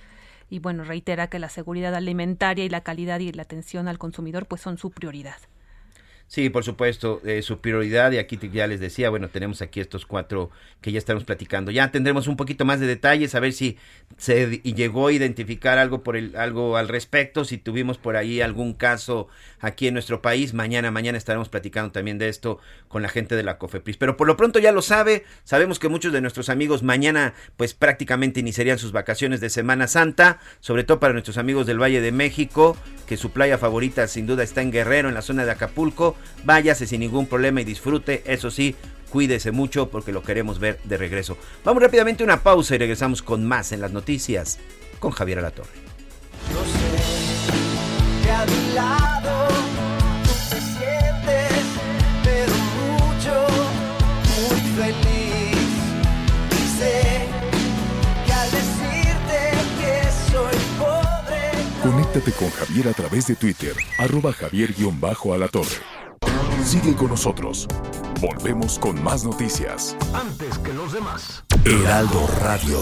[0.49, 4.47] Y bueno, reitera que la seguridad alimentaria y la calidad y la atención al consumidor
[4.47, 5.37] pues son su prioridad.
[6.29, 10.05] Sí, por supuesto, eh, su prioridad, y aquí ya les decía, bueno, tenemos aquí estos
[10.05, 10.49] cuatro
[10.81, 11.71] que ya estamos platicando.
[11.71, 13.77] Ya tendremos un poquito más de detalles, a ver si
[14.17, 18.73] se llegó a identificar algo por el, algo al respecto, si tuvimos por ahí algún
[18.73, 19.29] caso
[19.61, 20.53] aquí en nuestro país.
[20.53, 22.59] Mañana, mañana estaremos platicando también de esto
[22.89, 23.95] con la gente de la COFEPRIS.
[23.95, 27.73] Pero por lo pronto ya lo sabe, sabemos que muchos de nuestros amigos mañana pues
[27.73, 32.11] prácticamente iniciarían sus vacaciones de Semana Santa, sobre todo para nuestros amigos del Valle de
[32.11, 32.75] México,
[33.07, 36.16] que su playa favorita sin duda está en Guerrero, en la zona de Acapulco.
[36.43, 38.75] Váyase sin ningún problema y disfrute, eso sí,
[39.09, 41.37] cuídese mucho porque lo queremos ver de regreso.
[41.63, 44.59] Vamos rápidamente a una pausa y regresamos con más en las noticias
[44.99, 45.69] con Javier Alatorre.
[46.51, 49.47] Yo sé que a mi lado
[50.23, 51.65] tú te sientes,
[52.23, 53.47] pero mucho,
[54.49, 55.69] muy feliz.
[56.51, 57.27] Y sé
[58.25, 59.39] que al decirte
[59.79, 61.51] que soy pobre,
[61.83, 65.96] Conéctate con Javier a través de Twitter, arroba javier-alatorre.
[66.63, 67.67] Sigue con nosotros.
[68.21, 69.95] Volvemos con más noticias.
[70.13, 71.43] Antes que los demás.
[71.63, 72.79] Heraldo Radio.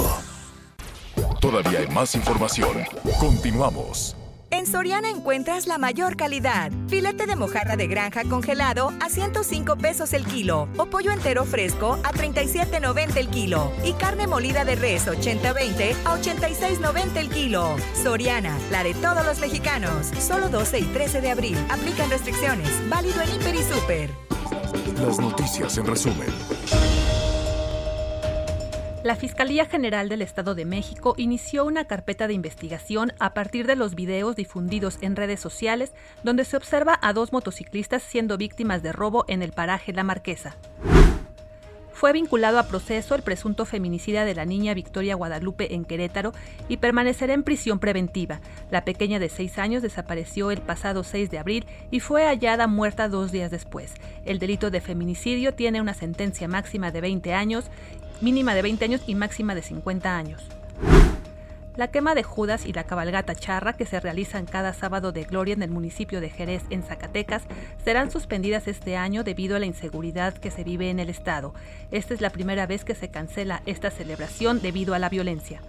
[1.40, 2.78] Todavía hay más información.
[3.20, 4.16] Continuamos.
[4.56, 6.72] En Soriana encuentras la mayor calidad.
[6.88, 12.00] Filete de mojarra de granja congelado a 105 pesos el kilo o pollo entero fresco
[12.06, 17.76] a 37.90 el kilo y carne molida de res 80-20 a 86.90 el kilo.
[18.02, 20.08] Soriana, la de todos los mexicanos.
[20.18, 21.58] Solo 12 y 13 de abril.
[21.70, 22.70] Aplican restricciones.
[22.88, 24.10] Válido en Hiper y Super.
[25.02, 26.30] Las noticias en resumen.
[29.06, 33.76] La Fiscalía General del Estado de México inició una carpeta de investigación a partir de
[33.76, 38.94] los videos difundidos en redes sociales donde se observa a dos motociclistas siendo víctimas de
[38.94, 40.56] robo en el paraje La Marquesa.
[41.96, 46.34] Fue vinculado a proceso el presunto feminicida de la niña Victoria Guadalupe en Querétaro
[46.68, 48.41] y permanecerá en prisión preventiva.
[48.70, 53.08] La pequeña de 6 años desapareció el pasado 6 de abril y fue hallada muerta
[53.08, 53.94] dos días después.
[54.26, 57.72] El delito de feminicidio tiene una sentencia máxima de 20 años,
[58.21, 60.43] mínima de 20 años y máxima de 50 años.
[61.75, 65.54] La quema de Judas y la cabalgata charra que se realizan cada sábado de gloria
[65.56, 67.43] en el municipio de Jerez, en Zacatecas,
[67.84, 71.54] serán suspendidas este año debido a la inseguridad que se vive en el estado.
[71.91, 75.62] Esta es la primera vez que se cancela esta celebración debido a la violencia.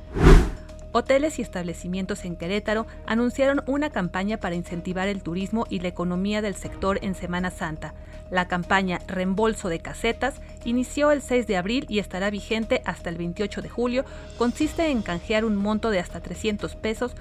[0.92, 6.40] Hoteles y establecimientos en Querétaro anunciaron una campaña para incentivar el turismo y la economía
[6.40, 7.92] del sector en Semana Santa.
[8.30, 13.16] La campaña Reembolso de Casetas inició el 6 de abril y estará vigente hasta el
[13.16, 14.04] 28 de julio.
[14.38, 17.14] Consiste en canjear un monto de hasta 300 pesos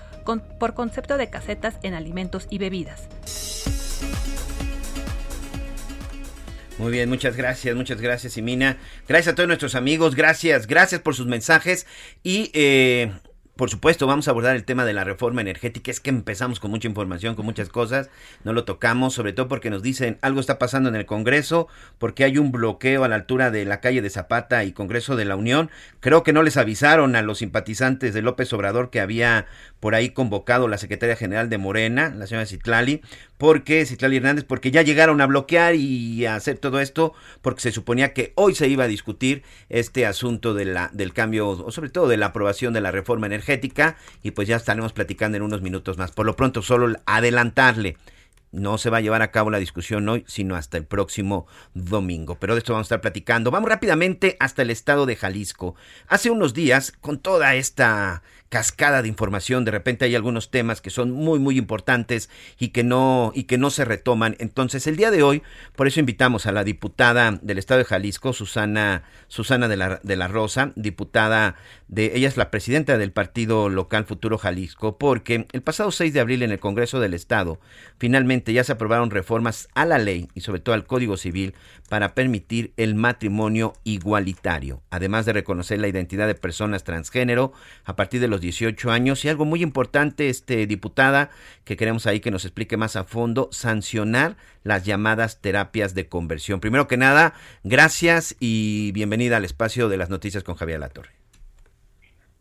[0.59, 3.07] por concepto de casetas en alimentos y bebidas.
[6.77, 8.77] Muy bien, muchas gracias, muchas gracias, Simina.
[9.07, 11.87] Gracias a todos nuestros amigos, gracias, gracias por sus mensajes
[12.21, 13.13] y eh,
[13.55, 15.89] por supuesto vamos a abordar el tema de la reforma energética.
[15.89, 18.09] Es que empezamos con mucha información, con muchas cosas,
[18.43, 22.23] no lo tocamos, sobre todo porque nos dicen algo está pasando en el Congreso, porque
[22.23, 25.35] hay un bloqueo a la altura de la calle de Zapata y Congreso de la
[25.35, 25.69] Unión.
[25.99, 29.47] Creo que no les avisaron a los simpatizantes de López Obrador que había
[29.85, 33.03] por ahí convocado la secretaria general de Morena, la señora Citlali,
[33.37, 37.71] porque Citlali Hernández, porque ya llegaron a bloquear y a hacer todo esto, porque se
[37.71, 41.91] suponía que hoy se iba a discutir este asunto de la, del cambio, o sobre
[41.91, 45.61] todo de la aprobación de la reforma energética, y pues ya estaremos platicando en unos
[45.61, 46.11] minutos más.
[46.11, 47.95] Por lo pronto, solo adelantarle.
[48.51, 51.45] No se va a llevar a cabo la discusión hoy, sino hasta el próximo
[51.75, 52.39] domingo.
[52.39, 53.51] Pero de esto vamos a estar platicando.
[53.51, 55.75] Vamos rápidamente hasta el estado de Jalisco.
[56.07, 60.89] Hace unos días, con toda esta cascada de información, de repente hay algunos temas que
[60.89, 62.29] son muy muy importantes
[62.59, 64.35] y que no y que no se retoman.
[64.39, 65.43] Entonces, el día de hoy,
[65.75, 70.15] por eso invitamos a la diputada del estado de Jalisco, Susana Susana de la, de
[70.15, 71.55] la Rosa, diputada
[71.87, 76.19] de ella es la presidenta del partido local Futuro Jalisco, porque el pasado 6 de
[76.19, 77.59] abril en el Congreso del estado
[77.99, 81.53] finalmente Finalmente ya se aprobaron reformas a la ley y sobre todo al Código Civil
[81.89, 88.21] para permitir el matrimonio igualitario, además de reconocer la identidad de personas transgénero a partir
[88.21, 91.29] de los 18 años y algo muy importante, este diputada,
[91.63, 96.59] que queremos ahí que nos explique más a fondo, sancionar las llamadas terapias de conversión.
[96.59, 101.11] Primero que nada, gracias y bienvenida al espacio de las noticias con Javier Latorre.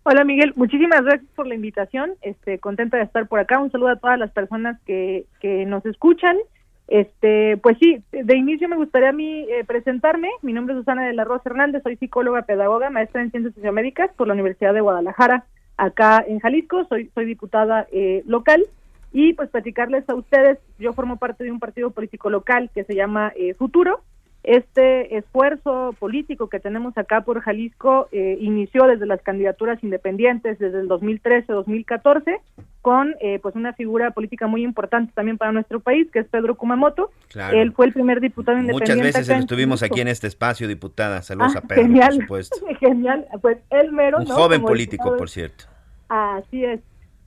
[0.06, 2.12] Hola Miguel, muchísimas gracias por la invitación.
[2.20, 3.58] Este, contenta de estar por acá.
[3.58, 6.36] Un saludo a todas las personas que, que nos escuchan.
[6.86, 10.28] Este, pues sí, de inicio me gustaría a mí eh, presentarme.
[10.42, 14.10] Mi nombre es Susana de la Rosa Hernández, soy psicóloga, pedagoga, maestra en ciencias sociomédicas
[14.14, 16.84] por la Universidad de Guadalajara, acá en Jalisco.
[16.88, 18.64] Soy, soy diputada eh, local
[19.12, 20.58] y pues platicarles a ustedes.
[20.78, 24.00] Yo formo parte de un partido político local que se llama eh, Futuro
[24.44, 30.80] este esfuerzo político que tenemos acá por Jalisco eh, inició desde las candidaturas independientes desde
[30.80, 32.38] el 2013-2014
[32.82, 36.56] con eh, pues una figura política muy importante también para nuestro país que es Pedro
[36.56, 37.10] Kumamoto.
[37.28, 37.56] Claro.
[37.58, 38.94] Él fue el primer diputado independiente.
[39.02, 41.22] Muchas veces estuvimos aquí en este espacio, diputada.
[41.22, 42.56] Saludos Ah, a Pedro, genial, por supuesto.
[42.80, 43.26] genial.
[43.40, 44.34] Pues él mero, Un ¿no?
[44.34, 45.16] joven Como político, diputado.
[45.18, 45.64] por cierto.
[46.08, 46.80] Así es.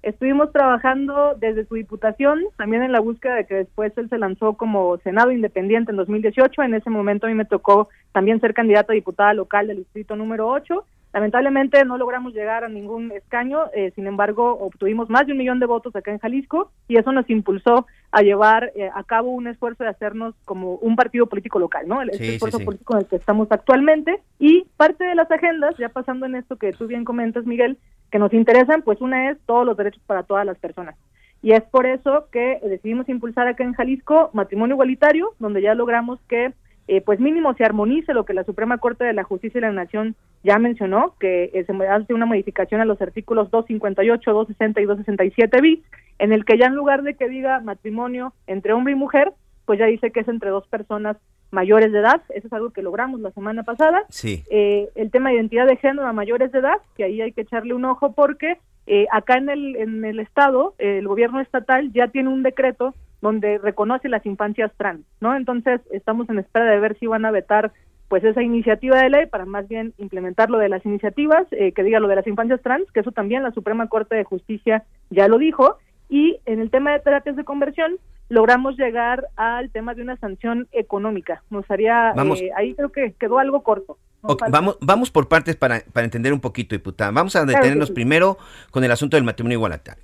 [0.04, 4.54] Estuvimos trabajando desde su diputación, también en la búsqueda de que después él se lanzó
[4.54, 6.62] como Senado Independiente en 2018.
[6.62, 10.16] En ese momento a mí me tocó también ser candidata a diputada local del distrito
[10.16, 10.86] número 8.
[11.14, 15.60] Lamentablemente no logramos llegar a ningún escaño, eh, sin embargo obtuvimos más de un millón
[15.60, 19.48] de votos acá en Jalisco y eso nos impulsó a llevar eh, a cabo un
[19.48, 22.02] esfuerzo de hacernos como un partido político local, ¿no?
[22.02, 22.66] El Sí, este sí, esfuerzo sí.
[22.66, 26.58] político en el que estamos actualmente y parte de las agendas, ya pasando en esto
[26.58, 27.78] que tú bien comentas, Miguel,
[28.12, 30.96] que nos interesan, pues una es todos los derechos para todas las personas.
[31.42, 36.20] Y es por eso que decidimos impulsar acá en Jalisco matrimonio igualitario, donde ya logramos
[36.28, 36.54] que
[36.88, 39.72] eh, pues mínimo se armonice lo que la Suprema Corte de la Justicia y la
[39.72, 44.86] Nación ya mencionó, que eh, se hace una modificación a los artículos 258, 260 y
[44.86, 45.80] 267 bis,
[46.20, 49.34] en el que ya en lugar de que diga matrimonio entre hombre y mujer,
[49.66, 51.18] pues ya dice que es entre dos personas
[51.52, 54.44] mayores de edad, eso es algo que logramos la semana pasada, Sí.
[54.50, 57.42] eh, el tema de identidad de género a mayores de edad, que ahí hay que
[57.42, 62.08] echarle un ojo porque eh, acá en el, en el estado, el gobierno estatal ya
[62.08, 65.36] tiene un decreto donde reconoce las infancias trans, ¿no?
[65.36, 67.72] Entonces estamos en espera de ver si van a vetar
[68.10, 71.84] pues esa iniciativa de ley para más bien implementar lo de las iniciativas, eh, que
[71.84, 75.28] diga lo de las infancias trans, que eso también la Suprema Corte de Justicia ya
[75.28, 75.78] lo dijo,
[76.10, 77.98] y en el tema de terapias de conversión
[78.30, 81.44] logramos llegar al tema de una sanción económica.
[81.50, 82.42] Nos haría, Vamos.
[82.42, 83.98] eh, ahí creo que quedó algo corto.
[84.24, 87.12] Nos Ok, falta- vamos, vamos por partes para, para entender un poquito, diputada.
[87.12, 87.94] Vamos a detenernos sí.
[87.94, 88.38] primero
[88.72, 90.04] con el asunto del matrimonio igualitario.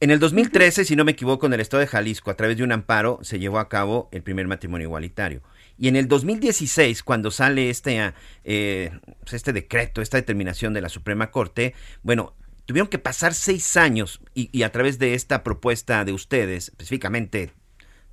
[0.00, 2.64] En el 2013, si no me equivoco, en el estado de Jalisco, a través de
[2.64, 5.40] un amparo, se llevó a cabo el primer matrimonio igualitario.
[5.78, 10.82] Y en el 2016, cuando sale este, ah, eh, pues este decreto, esta determinación de
[10.82, 12.34] la Suprema Corte, bueno,
[12.66, 17.52] tuvieron que pasar seis años y, y a través de esta propuesta de ustedes, específicamente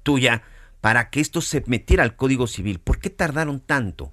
[0.03, 0.43] tuya,
[0.81, 2.79] para que esto se metiera al Código Civil.
[2.79, 4.11] ¿Por qué tardaron tanto?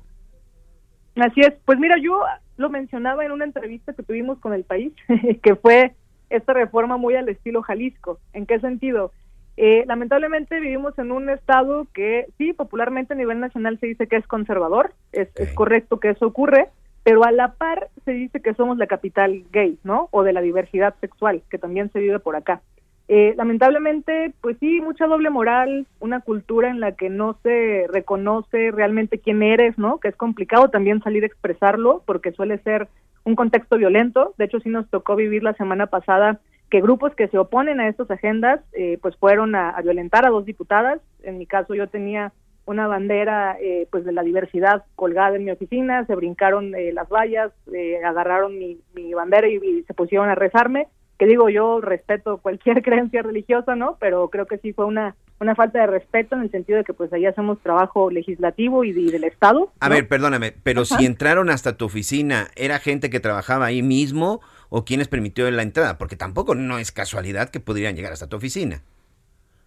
[1.17, 1.55] Así es.
[1.65, 2.21] Pues mira, yo
[2.57, 4.93] lo mencionaba en una entrevista que tuvimos con el país,
[5.43, 5.95] que fue
[6.31, 8.19] esta reforma muy al estilo Jalisco.
[8.33, 9.13] ¿En qué sentido?
[9.61, 14.15] Eh, lamentablemente vivimos en un estado que sí, popularmente a nivel nacional se dice que
[14.15, 16.69] es conservador, es, correcto que eso ocurre,
[17.03, 20.09] pero a la par se dice que somos la capital gay, ¿no?
[20.13, 22.61] O de la diversidad sexual, que también se vive por acá.
[23.09, 28.71] Eh, lamentablemente, pues sí, mucha doble moral, una cultura en la que no se reconoce
[28.71, 29.99] realmente quién eres, ¿no?
[29.99, 32.87] Que es complicado también salir a expresarlo porque suele ser
[33.29, 34.35] un contexto violento.
[34.39, 37.89] De hecho, sí nos tocó vivir la semana pasada que grupos que se oponen a
[37.89, 41.01] estas agendas, eh, pues fueron a, violentar a dos diputadas.
[41.23, 42.33] En mi caso, yo tenía
[42.67, 47.09] una bandera eh, pues de la diversidad colgada en mi oficina, se brincaron eh, las
[47.09, 50.89] vallas, eh, agarraron mi, mi bandera y se pusieron a rezarme
[51.19, 53.97] que digo yo respeto cualquier creencia religiosa, ¿no?
[54.01, 56.93] Pero creo que sí fue una una falta de respeto en el sentido de que
[56.95, 59.73] pues ahí hacemos trabajo legislativo y, y del Estado.
[59.81, 59.95] A ¿no?
[59.95, 60.97] ver, perdóname, pero Ajá.
[60.99, 65.63] si entraron hasta tu oficina, ¿era gente que trabajaba ahí mismo o quienes permitió la
[65.63, 65.97] entrada?
[65.99, 68.83] Porque tampoco no es casualidad que pudieran llegar hasta tu oficina.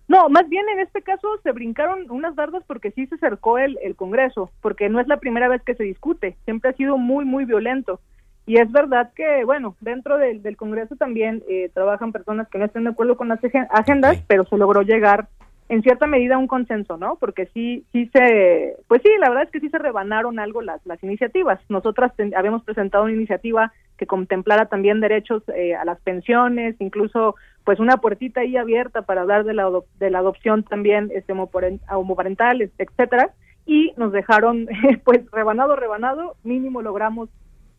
[0.08, 3.78] No, más bien en este caso se brincaron unas bardas porque sí se acercó el,
[3.82, 7.24] el Congreso, porque no es la primera vez que se discute, siempre ha sido muy,
[7.24, 8.02] muy violento.
[8.46, 12.66] Y es verdad que, bueno, dentro del, del Congreso también eh, trabajan personas que no
[12.66, 15.30] estén de acuerdo con las agen- agendas, pero se logró llegar
[15.70, 17.16] en cierta medida un consenso, ¿no?
[17.16, 20.86] Porque sí, sí se, pues sí, la verdad es que sí se rebanaron algo las,
[20.86, 21.60] las iniciativas.
[21.70, 27.80] Nosotras habíamos presentado una iniciativa que contemplara también derechos eh, a las pensiones, incluso pues
[27.80, 29.70] una puertita ahí abierta para hablar de la,
[30.00, 33.30] de la adopción también este homoparen- homoparental, este, etcétera,
[33.66, 34.68] y nos dejaron
[35.06, 37.30] pues rebanado, rebanado, mínimo logramos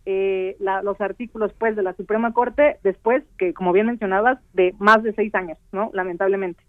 [0.07, 4.75] eh, la- los artículos pues de la Suprema Corte después que como bien mencionabas de
[4.79, 5.91] más de seis años, ¿no?
[5.93, 6.63] Lamentablemente.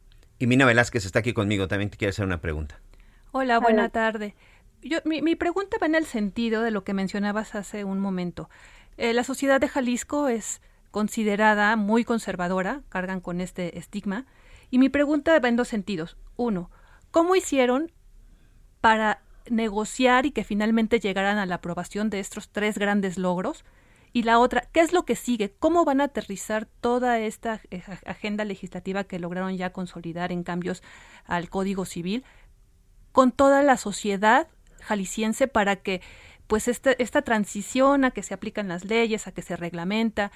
[0.43, 2.77] Y Mina Velázquez está aquí conmigo, también te quiere hacer una pregunta.
[3.31, 4.35] Hola, buena tarde.
[4.81, 8.49] Yo, mi, mi pregunta va en el sentido de lo que mencionabas hace un momento.
[8.97, 14.25] Eh, la sociedad de Jalisco es considerada muy conservadora, cargan con este estigma,
[14.69, 16.17] y mi pregunta va en dos sentidos.
[16.35, 16.69] Uno,
[17.09, 17.93] ¿cómo hicieron
[18.81, 23.63] para negociar y que finalmente llegaran a la aprobación de estos tres grandes logros?
[24.13, 25.55] Y la otra, ¿qué es lo que sigue?
[25.57, 27.59] ¿Cómo van a aterrizar toda esta
[28.05, 30.83] agenda legislativa que lograron ya consolidar en cambios
[31.25, 32.23] al Código Civil
[33.11, 34.47] con toda la sociedad
[34.81, 36.01] jalisciense para que
[36.45, 40.31] pues esta, esta transición a que se aplican las leyes, a que se reglamenta,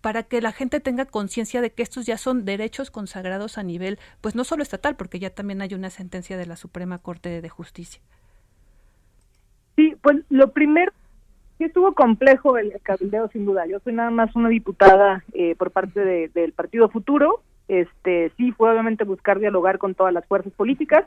[0.00, 3.98] para que la gente tenga conciencia de que estos ya son derechos consagrados a nivel,
[4.20, 7.48] pues no solo estatal, porque ya también hay una sentencia de la Suprema Corte de
[7.48, 8.00] Justicia.
[9.76, 10.92] Sí, pues lo primero,
[11.60, 13.66] sí estuvo complejo el cabildeo sin duda.
[13.66, 17.42] Yo soy nada más una diputada eh, por parte de- del Partido Futuro.
[17.68, 21.04] Este, sí fue obviamente buscar dialogar con todas las fuerzas políticas.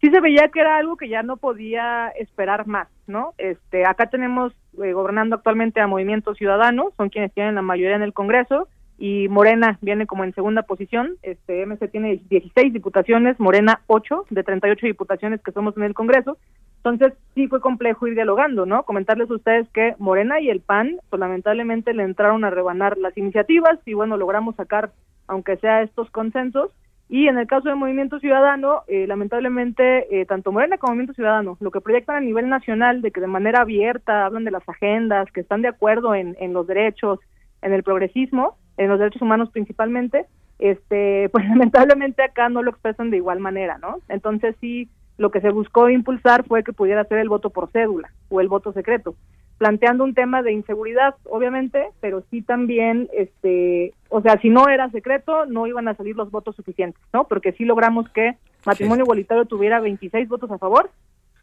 [0.00, 3.34] Sí se veía que era algo que ya no podía esperar más, ¿no?
[3.36, 8.02] Este, acá tenemos eh, gobernando actualmente a Movimiento Ciudadano, son quienes tienen la mayoría en
[8.02, 8.68] el Congreso
[8.98, 11.16] y Morena viene como en segunda posición.
[11.22, 16.38] Este MC tiene 16 diputaciones, Morena 8 de 38 diputaciones que somos en el Congreso.
[16.84, 18.82] Entonces, sí fue complejo ir dialogando, ¿no?
[18.82, 23.16] Comentarles a ustedes que Morena y el PAN, pues lamentablemente le entraron a rebanar las
[23.16, 24.90] iniciativas y bueno, logramos sacar,
[25.28, 26.72] aunque sea estos consensos.
[27.08, 31.56] Y en el caso del Movimiento Ciudadano, eh, lamentablemente, eh, tanto Morena como Movimiento Ciudadano,
[31.60, 35.30] lo que proyectan a nivel nacional de que de manera abierta hablan de las agendas,
[35.30, 37.20] que están de acuerdo en, en los derechos,
[37.60, 40.26] en el progresismo, en los derechos humanos principalmente,
[40.58, 43.98] este, pues lamentablemente acá no lo expresan de igual manera, ¿no?
[44.08, 44.88] Entonces sí,
[45.22, 48.48] lo que se buscó impulsar fue que pudiera ser el voto por cédula o el
[48.48, 49.14] voto secreto,
[49.56, 54.90] planteando un tema de inseguridad, obviamente, pero sí también, este, o sea, si no era
[54.90, 57.28] secreto, no iban a salir los votos suficientes, ¿no?
[57.28, 60.90] Porque sí logramos que matrimonio igualitario tuviera 26 votos a favor,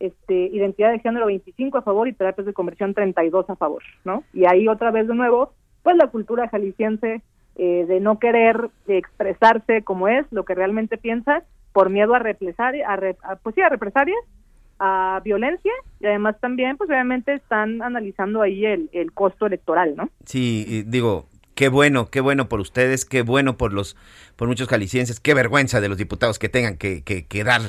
[0.01, 4.25] este, identidad de género 25 a favor y terapias de conversión 32 a favor, ¿no?
[4.33, 5.53] Y ahí otra vez de nuevo,
[5.83, 7.21] pues la cultura jalisciense
[7.55, 11.43] eh, de no querer expresarse como es, lo que realmente piensa,
[11.73, 14.17] por miedo a represalia, a, re- a, pues sí, a represalias,
[14.79, 20.09] a violencia y además también, pues obviamente están analizando ahí el, el costo electoral, ¿no?
[20.25, 23.97] Sí, digo, qué bueno, qué bueno por ustedes, qué bueno por los,
[24.37, 27.59] por muchos jaliscienses, qué vergüenza de los diputados que tengan que, que, dar,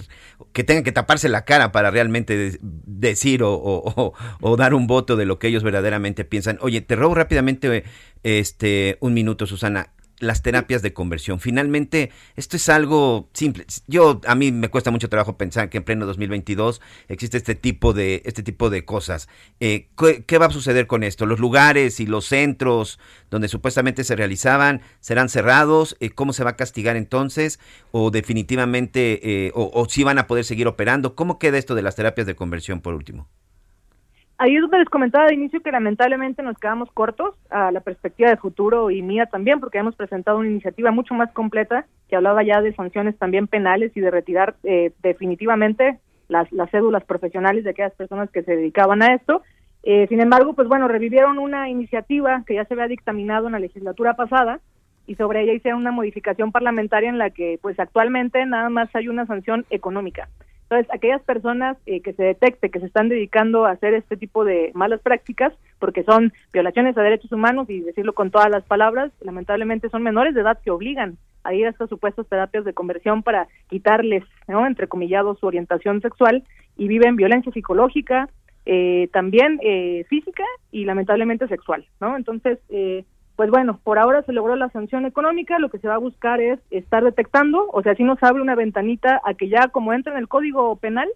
[0.52, 4.86] que tengan que taparse la cara para realmente de- decir o- o- o dar un
[4.86, 6.58] voto de lo que ellos verdaderamente piensan.
[6.60, 7.82] Oye, te robo rápidamente
[8.22, 9.88] este un minuto, Susana.
[10.20, 11.40] Las terapias de conversión.
[11.40, 13.66] Finalmente, esto es algo simple.
[13.86, 17.92] Yo a mí me cuesta mucho trabajo pensar que en pleno 2022 existe este tipo
[17.92, 19.28] de este tipo de cosas.
[19.58, 19.88] Eh,
[20.26, 21.26] ¿qué, va a suceder con esto?
[21.26, 22.98] Los lugares y los centros
[23.30, 25.96] donde supuestamente se realizaban serán cerrados.
[26.00, 27.58] Eh, ¿Cómo se va a castigar entonces?
[27.90, 31.14] O definitivamente, eh, o si van a poder seguir operando.
[31.16, 33.28] ¿Cómo queda esto de las terapias de conversión por último?
[34.42, 38.30] Ahí es donde les comentaba de inicio que lamentablemente nos quedamos cortos a la perspectiva
[38.30, 42.42] de futuro y mía también, porque hemos presentado una iniciativa mucho más completa que hablaba
[42.42, 47.70] ya de sanciones también penales y de retirar eh, definitivamente las, las cédulas profesionales de
[47.72, 49.42] aquellas personas que se dedicaban a esto.
[49.82, 53.58] Eh, sin embargo, pues bueno, revivieron una iniciativa que ya se había dictaminado en la
[53.58, 54.60] legislatura pasada
[55.06, 59.08] y sobre ella hicieron una modificación parlamentaria en la que pues actualmente nada más hay
[59.08, 60.30] una sanción económica.
[60.70, 64.44] Entonces, aquellas personas eh, que se detecte que se están dedicando a hacer este tipo
[64.44, 69.10] de malas prácticas, porque son violaciones a derechos humanos y decirlo con todas las palabras,
[69.20, 73.24] lamentablemente son menores de edad que obligan a ir a estas supuestas terapias de conversión
[73.24, 74.64] para quitarles, ¿no?
[74.64, 76.44] entre comillados, su orientación sexual
[76.76, 78.28] y viven violencia psicológica,
[78.64, 82.16] eh, también eh, física y lamentablemente sexual, ¿no?
[82.16, 83.04] Entonces, eh,
[83.40, 86.42] pues bueno, por ahora se logró la sanción económica, lo que se va a buscar
[86.42, 90.12] es estar detectando, o sea, si nos abre una ventanita a que ya como entra
[90.12, 91.08] en el código penal,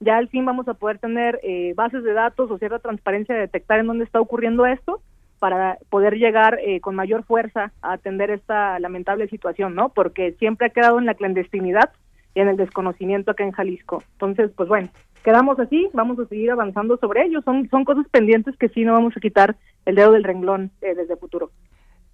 [0.00, 3.42] ya al fin vamos a poder tener eh, bases de datos o cierta transparencia de
[3.42, 5.02] detectar en dónde está ocurriendo esto
[5.38, 9.90] para poder llegar eh, con mayor fuerza a atender esta lamentable situación, ¿no?
[9.90, 11.90] Porque siempre ha quedado en la clandestinidad
[12.34, 14.02] y en el desconocimiento acá en Jalisco.
[14.12, 14.88] Entonces, pues bueno,
[15.26, 17.42] quedamos así, vamos a seguir avanzando sobre ello.
[17.42, 20.94] Son, son cosas pendientes que sí no vamos a quitar el dedo del renglón eh,
[20.94, 21.50] desde futuro.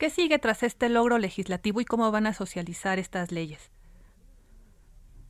[0.03, 3.71] ¿Qué sigue tras este logro legislativo y cómo van a socializar estas leyes?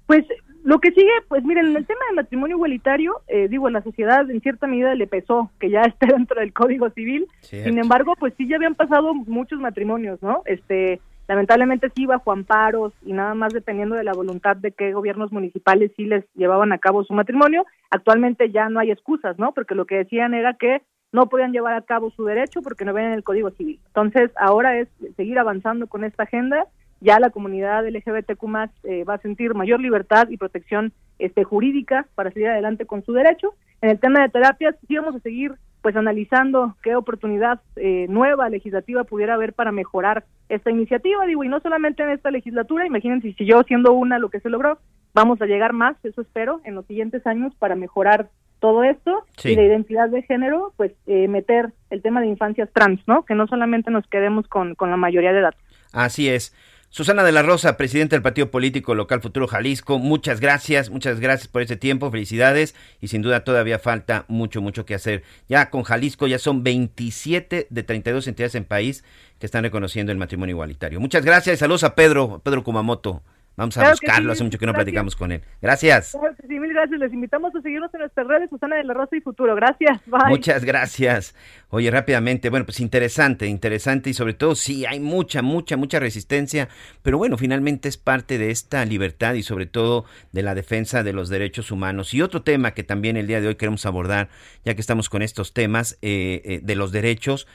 [0.06, 0.24] Pues
[0.64, 4.30] lo que sigue, pues miren, en el tema del matrimonio igualitario, eh, digo, la sociedad
[4.30, 7.26] en cierta medida le pesó que ya esté dentro del Código Civil.
[7.40, 7.68] Cierto.
[7.68, 10.40] Sin embargo, pues sí ya habían pasado muchos matrimonios, ¿no?
[10.46, 15.32] Este, lamentablemente sí bajo amparos y nada más dependiendo de la voluntad de qué gobiernos
[15.32, 17.66] municipales sí les llevaban a cabo su matrimonio.
[17.90, 19.52] Actualmente ya no hay excusas, ¿no?
[19.52, 20.80] Porque lo que decían era que
[21.12, 23.78] no podían llevar a cabo su derecho porque no ven en el Código Civil.
[23.86, 26.66] Entonces, ahora es seguir avanzando con esta agenda
[27.02, 32.06] ya la comunidad LGBTQ más eh, va a sentir mayor libertad y protección este, jurídica
[32.14, 33.54] para seguir adelante con su derecho.
[33.80, 38.48] En el tema de terapias, sí vamos a seguir pues analizando qué oportunidad eh, nueva
[38.48, 43.32] legislativa pudiera haber para mejorar esta iniciativa, digo, y no solamente en esta legislatura, imagínense
[43.32, 44.78] si yo siendo una lo que se logró,
[45.12, 48.28] vamos a llegar más, eso espero, en los siguientes años para mejorar
[48.62, 49.50] todo esto Sí.
[49.50, 53.24] y de identidad de género, pues eh, meter el tema de infancias trans, ¿no?
[53.26, 55.54] Que no solamente nos quedemos con, con la mayoría de edad.
[55.92, 56.54] Así es.
[56.88, 61.48] Susana de la Rosa, presidenta del Partido Político Local Futuro Jalisco, muchas gracias, muchas gracias
[61.48, 65.22] por ese tiempo, felicidades y sin duda todavía falta mucho, mucho que hacer.
[65.48, 69.04] Ya con Jalisco ya son 27 de 32 entidades en país
[69.38, 71.00] que están reconociendo el matrimonio igualitario.
[71.00, 73.22] Muchas gracias y saludos a Pedro, Pedro Kumamoto.
[73.57, 74.84] Vamos a Claro buscarlo, sí, hace mucho que no gracias.
[74.84, 75.42] platicamos con él.
[75.61, 76.12] Gracias.
[76.12, 76.98] Claro Sí, mil gracias.
[76.98, 79.55] Les invitamos a seguirnos en nuestras redes, Susana de la Rosa y Futuro.
[79.55, 80.00] Gracias.
[80.07, 80.28] Bye.
[80.28, 81.34] Muchas gracias.
[81.68, 86.68] Oye, rápidamente, bueno, pues interesante, interesante y sobre todo sí, hay mucha, mucha, mucha resistencia,
[87.03, 91.12] pero bueno, finalmente es parte de esta libertad y sobre todo de la defensa de
[91.12, 92.14] los derechos humanos.
[92.14, 94.28] Y otro tema que también el día de hoy queremos abordar,
[94.64, 97.46] ya que estamos con estos temas eh, eh, de los derechos,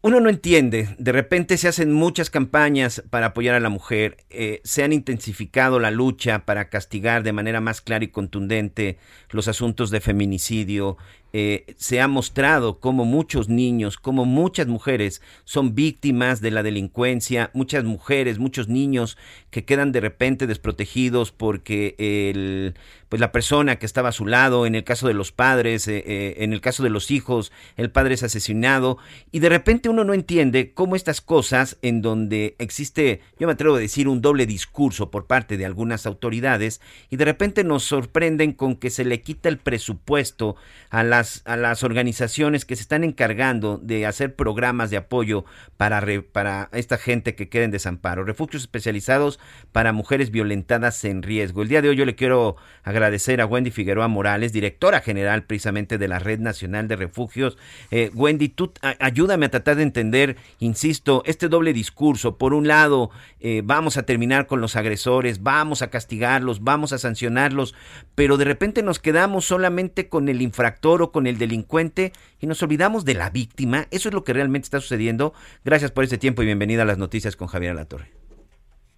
[0.00, 4.60] uno no entiende, de repente se hacen muchas campañas para apoyar a la mujer, eh,
[4.62, 8.98] se han intensificado la lucha para castigar de manera más clara y contundente
[9.30, 10.98] los asuntos de feminicidio,
[11.34, 17.50] eh, se ha mostrado cómo muchos niños, como muchas mujeres son víctimas de la delincuencia,
[17.52, 19.18] muchas mujeres, muchos niños
[19.50, 22.76] que quedan de repente desprotegidos porque el,
[23.10, 26.36] pues la persona que estaba a su lado, en el caso de los padres, eh,
[26.38, 28.96] en el caso de los hijos, el padre es asesinado
[29.30, 33.76] y de repente uno no entiende cómo estas cosas en donde existe, yo me atrevo
[33.76, 36.80] a decir, un doble discurso por parte de algunas autoridades
[37.10, 40.56] y de repente nos sorprenden con que se le quita el presupuesto
[40.90, 45.44] a las, a las organizaciones que se están encargando de hacer programas de apoyo
[45.76, 49.38] para, para esta gente que queda en desamparo, refugios especializados
[49.72, 51.62] para mujeres violentadas en riesgo.
[51.62, 55.98] El día de hoy yo le quiero agradecer a Wendy Figueroa Morales, directora general precisamente
[55.98, 57.58] de la Red Nacional de Refugios.
[57.90, 62.36] Eh, Wendy, tú ayúdame a tratar de entender, insisto, este doble discurso.
[62.36, 63.10] Por un lado,
[63.40, 67.74] eh, vamos a terminar con los agresores, vamos a castigarlos, vamos a sancionarlos,
[68.14, 72.62] pero de repente nos quedamos solamente con el infractor o con el delincuente y nos
[72.62, 73.86] olvidamos de la víctima.
[73.90, 75.32] Eso es lo que realmente está sucediendo.
[75.64, 78.10] Gracias por este tiempo y bienvenida a las noticias con Javier Alatorre.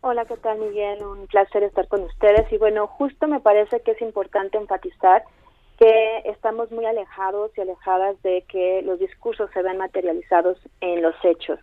[0.03, 1.03] Hola, ¿qué tal Miguel?
[1.05, 2.51] Un placer estar con ustedes.
[2.51, 5.25] Y bueno, justo me parece que es importante enfatizar
[5.81, 11.15] que estamos muy alejados y alejadas de que los discursos se vean materializados en los
[11.25, 11.59] hechos.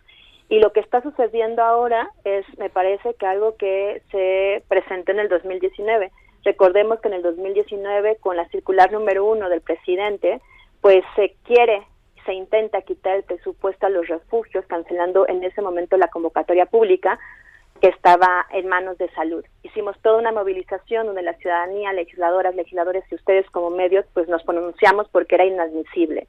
[0.48, 5.20] Y lo que está sucediendo ahora es, me parece que algo que se presentó en
[5.20, 6.10] el 2019.
[6.42, 10.40] Recordemos que en el 2019, con la circular número uno del presidente,
[10.80, 11.86] pues se quiere,
[12.26, 17.20] se intenta quitar el presupuesto a los refugios, cancelando en ese momento la convocatoria pública
[17.78, 19.44] que estaba en manos de salud.
[19.62, 24.42] Hicimos toda una movilización donde la ciudadanía, legisladoras, legisladores y ustedes como medios, pues nos
[24.42, 26.26] pronunciamos porque era inadmisible.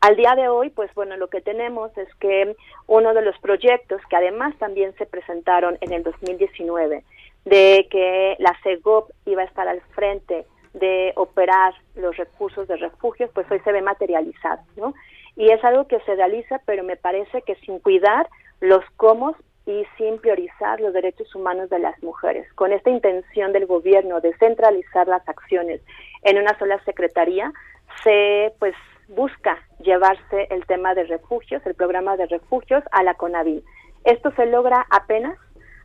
[0.00, 2.54] Al día de hoy, pues bueno, lo que tenemos es que
[2.86, 7.02] uno de los proyectos que además también se presentaron en el 2019,
[7.44, 13.30] de que la CEGOP iba a estar al frente de operar los recursos de refugios,
[13.34, 14.94] pues hoy se ve materializado, ¿no?
[15.34, 18.28] Y es algo que se realiza, pero me parece que sin cuidar
[18.60, 19.34] los cómo
[19.68, 22.50] y sin priorizar los derechos humanos de las mujeres.
[22.54, 25.82] Con esta intención del gobierno de centralizar las acciones
[26.22, 27.52] en una sola secretaría,
[28.02, 28.74] se pues
[29.08, 33.62] busca llevarse el tema de refugios, el programa de refugios a la CONAVIL.
[34.04, 35.36] Esto se logra apenas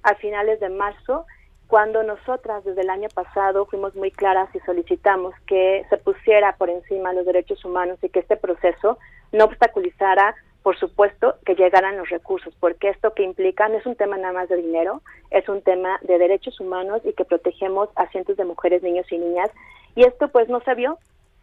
[0.03, 1.25] a finales de marzo,
[1.67, 6.69] cuando nosotras desde el año pasado fuimos muy claras y solicitamos que se pusiera por
[6.69, 8.97] encima los derechos humanos y que este proceso
[9.34, 13.95] no obstaculizara por supuesto, que llegaran los recursos, porque esto que implica no es un
[13.95, 18.07] tema nada más de dinero, es un tema de derechos humanos y que protegemos a
[18.07, 19.51] cientos de mujeres, niños y niñas.
[19.95, 20.97] Y esto pues no se vio,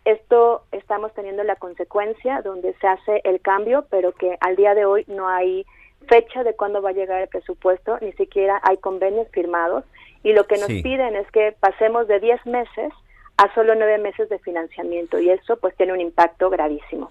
[0.07, 4.87] esto estamos teniendo la consecuencia donde se hace el cambio, pero que al día de
[4.87, 5.67] hoy no hay
[6.09, 9.85] fecha de cuándo va a llegar el presupuesto, ni siquiera hay convenios firmados.
[10.23, 10.83] Y lo que nos Sí.
[10.83, 12.93] piden es que pasemos de 10 meses
[13.37, 17.11] a solo 9 meses de financiamiento y eso pues tiene un impacto gravísimo.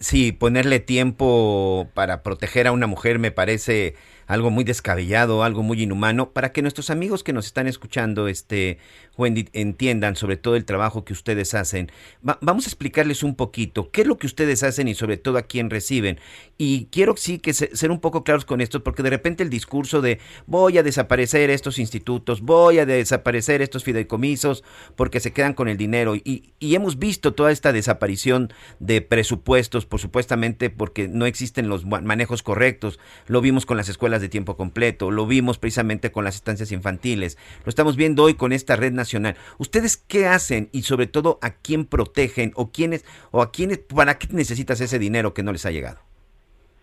[0.00, 3.96] Sí, ponerle tiempo para proteger a una mujer me parece
[4.28, 8.78] algo muy descabellado, algo muy inhumano, para que nuestros amigos que nos están escuchando, este,
[9.16, 11.90] Wendy, entiendan sobre todo el trabajo que ustedes hacen.
[12.26, 15.38] Va- vamos a explicarles un poquito qué es lo que ustedes hacen y sobre todo
[15.38, 16.20] a quién reciben.
[16.58, 19.50] Y quiero sí que se- ser un poco claros con esto, porque de repente el
[19.50, 24.62] discurso de voy a desaparecer estos institutos, voy a desaparecer estos fideicomisos,
[24.94, 26.14] porque se quedan con el dinero.
[26.14, 31.86] Y, y hemos visto toda esta desaparición de presupuestos, por supuestamente porque no existen los
[31.86, 32.98] ma- manejos correctos.
[33.26, 37.38] Lo vimos con las escuelas de tiempo completo, lo vimos precisamente con las estancias infantiles,
[37.64, 39.36] lo estamos viendo hoy con esta red nacional.
[39.58, 44.18] ¿Ustedes qué hacen y sobre todo a quién protegen o quiénes o a quiénes para
[44.18, 45.98] qué necesitas ese dinero que no les ha llegado?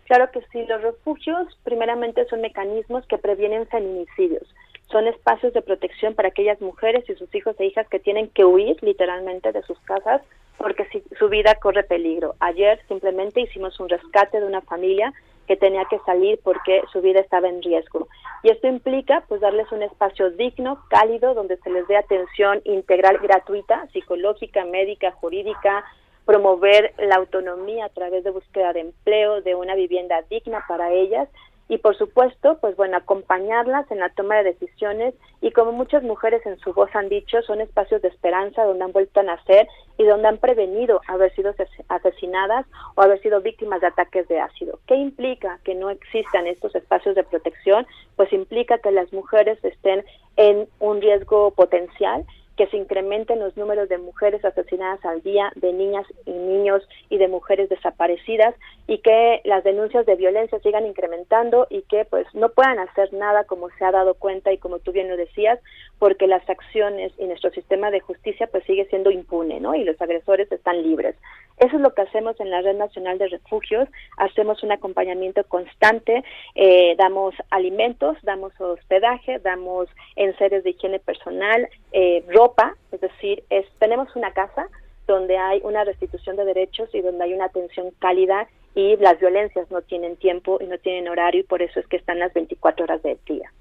[0.06, 4.44] Claro que sí, los refugios primeramente son mecanismos que previenen feminicidios.
[4.92, 8.46] Son espacios de protección para aquellas mujeres y sus hijos e hijas que tienen que
[8.46, 10.22] huir literalmente de sus casas
[10.58, 12.36] porque si, su vida corre peligro.
[12.40, 15.14] Ayer simplemente hicimos un rescate de una familia
[15.48, 18.08] que tenía que salir porque su vida estaba en riesgo.
[18.44, 23.20] Y esto implica pues darles un espacio digno, cálido, donde se les dé atención integral
[23.20, 25.84] gratuita, psicológica, médica, jurídica,
[26.26, 31.30] promover la autonomía a través de búsqueda de empleo, de una vivienda digna para ellas
[31.68, 36.46] y por supuesto, pues bueno, acompañarlas en la toma de decisiones y como muchas mujeres
[36.46, 40.04] en su voz han dicho, son espacios de esperanza donde han vuelto a nacer y
[40.04, 41.56] donde han prevenido haber sido
[41.90, 44.80] asesinadas o haber sido víctimas de ataques de ácido.
[44.86, 47.88] ¿Qué implica que no existan estos espacios de protección?
[48.16, 50.06] Pues implica que las mujeres estén
[50.38, 52.26] en un riesgo potencial
[52.58, 57.18] que se incrementen los números de mujeres asesinadas al día, de niñas y niños y
[57.18, 58.56] de mujeres desaparecidas
[58.88, 63.44] y que las denuncias de violencia sigan incrementando y que pues no puedan hacer nada
[63.44, 65.60] como se ha dado cuenta y como tú bien lo decías,
[66.00, 69.76] porque las acciones y nuestro sistema de justicia pues sigue siendo impune, ¿no?
[69.76, 71.16] Y los agresores están libres.
[71.58, 73.88] Eso es lo que hacemos en la Red Nacional de Refugios,
[74.18, 76.24] hacemos un acompañamiento constante,
[76.54, 79.88] eh, damos alimentos, damos hospedaje, damos
[80.18, 84.68] enseres de higiene personal, eh, ropa, es decir, es, tenemos una casa
[85.08, 89.72] donde hay una restitución de derechos y donde hay una atención cálida y las violencias
[89.72, 92.84] no tienen tiempo y no tienen horario y por eso es que están las 24
[92.84, 93.52] horas del día.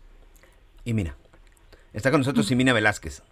[0.85, 1.16] Y mira,
[1.95, 3.23] está con nosotros Simina Velázquez.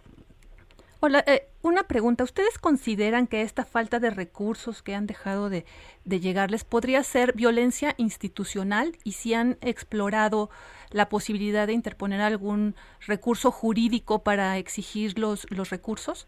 [1.05, 2.23] Hola, eh, una pregunta.
[2.23, 5.65] ¿Ustedes consideran que esta falta de recursos que han dejado de,
[6.05, 10.49] de, llegarles podría ser violencia institucional y si han explorado
[10.91, 12.73] la posibilidad de interponer algún
[13.05, 16.25] recurso jurídico para exigir los, los recursos?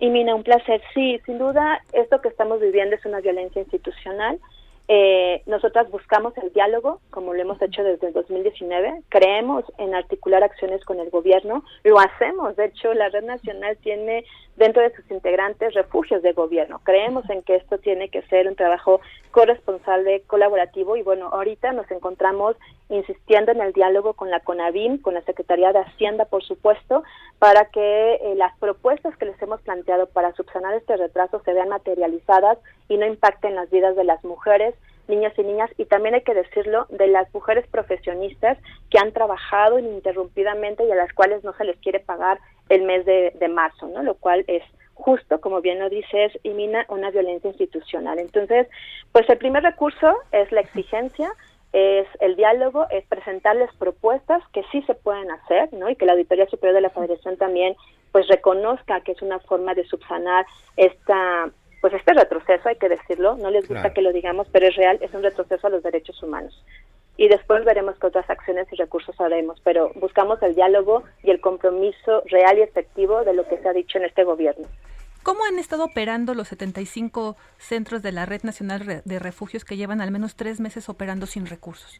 [0.00, 0.80] Y Mina, un placer.
[0.94, 4.38] Sí, sin duda, esto que estamos viviendo es una violencia institucional.
[4.90, 9.02] Eh, nosotras buscamos el diálogo, como lo hemos hecho desde el 2019.
[9.10, 11.62] Creemos en articular acciones con el gobierno.
[11.84, 12.56] Lo hacemos.
[12.56, 14.24] De hecho, la Red Nacional tiene
[14.58, 16.80] dentro de sus integrantes refugios de gobierno.
[16.82, 19.00] Creemos en que esto tiene que ser un trabajo
[19.30, 22.56] corresponsable, colaborativo y bueno, ahorita nos encontramos
[22.88, 27.04] insistiendo en el diálogo con la CONAVIM, con la Secretaría de Hacienda, por supuesto,
[27.38, 31.68] para que eh, las propuestas que les hemos planteado para subsanar este retraso se vean
[31.68, 34.74] materializadas y no impacten las vidas de las mujeres,
[35.08, 38.58] niños y niñas, y también hay que decirlo, de las mujeres profesionistas
[38.90, 42.38] que han trabajado ininterrumpidamente y a las cuales no se les quiere pagar
[42.68, 44.02] el mes de, de marzo, ¿no?
[44.02, 44.62] Lo cual es
[44.94, 48.18] justo, como bien lo dices, y mina una violencia institucional.
[48.18, 48.68] Entonces,
[49.12, 51.30] pues el primer recurso es la exigencia,
[51.72, 55.88] es el diálogo, es presentarles propuestas que sí se pueden hacer, ¿no?
[55.88, 57.76] Y que la Auditoría Superior de la Federación también
[58.12, 60.46] pues reconozca que es una forma de subsanar
[60.76, 61.50] esta
[61.80, 63.94] pues este retroceso, hay que decirlo, no les gusta Claro.
[63.94, 66.64] que lo digamos, pero es real, es un retroceso a los derechos humanos.
[67.16, 71.40] Y después veremos qué otras acciones y recursos haremos, pero buscamos el diálogo y el
[71.40, 74.66] compromiso real y efectivo de lo que se ha dicho en este gobierno.
[75.24, 80.00] ¿Cómo han estado operando los 75 centros de la Red Nacional de Refugios que llevan
[80.00, 81.98] al menos tres meses operando sin recursos?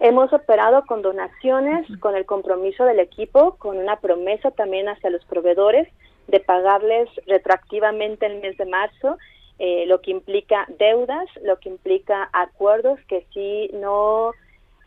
[0.00, 5.24] Hemos operado con donaciones, con el compromiso del equipo, con una promesa también hacia los
[5.26, 5.86] proveedores
[6.28, 9.18] de pagarles retroactivamente el mes de marzo,
[9.58, 14.32] eh, lo que implica deudas, lo que implica acuerdos que si no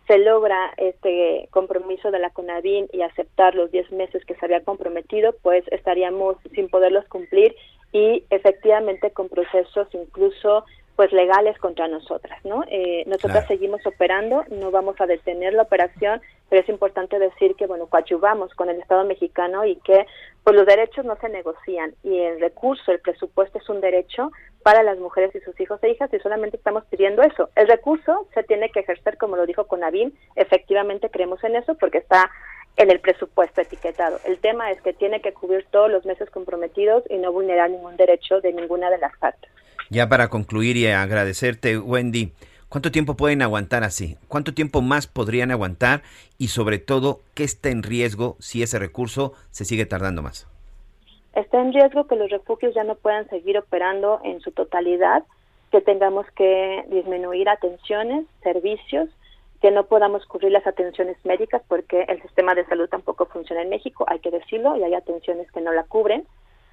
[0.07, 4.63] se logra este compromiso de la CONAVIN y aceptar los 10 meses que se había
[4.63, 7.55] comprometido, pues estaríamos sin poderlos cumplir
[7.91, 10.65] y efectivamente con procesos incluso
[10.95, 12.63] pues legales contra nosotras, ¿no?
[12.69, 13.47] Eh, nosotras Claro.
[13.47, 18.53] seguimos operando, no vamos a detener la operación, pero es importante decir que, bueno, coadyuvamos
[18.53, 20.05] con el Estado mexicano y que
[20.43, 24.31] pues los derechos no se negocian y el recurso, el presupuesto es un derecho
[24.63, 27.49] para las mujeres y sus hijos e hijas y solamente estamos pidiendo eso.
[27.55, 31.97] El recurso se tiene que ejercer, como lo dijo Conavin, efectivamente creemos en eso porque
[31.97, 32.29] está
[32.77, 34.19] en el presupuesto etiquetado.
[34.25, 37.97] El tema es que tiene que cubrir todos los meses comprometidos y no vulnerar ningún
[37.97, 39.51] derecho de ninguna de las partes.
[39.89, 42.33] Ya para concluir y agradecerte, Wendy,
[42.69, 44.17] ¿cuánto tiempo pueden aguantar así?
[44.27, 46.01] ¿Cuánto tiempo más podrían aguantar?
[46.37, 50.47] Y sobre todo, ¿qué está en riesgo si ese recurso se sigue tardando más?
[51.33, 55.23] Está en riesgo que los refugios ya no puedan seguir operando en su totalidad,
[55.71, 59.09] que tengamos que disminuir atenciones, servicios,
[59.61, 63.69] que no podamos cubrir las atenciones médicas porque el sistema de salud tampoco funciona en
[63.69, 66.25] México, hay que decirlo, y hay atenciones que no la cubren,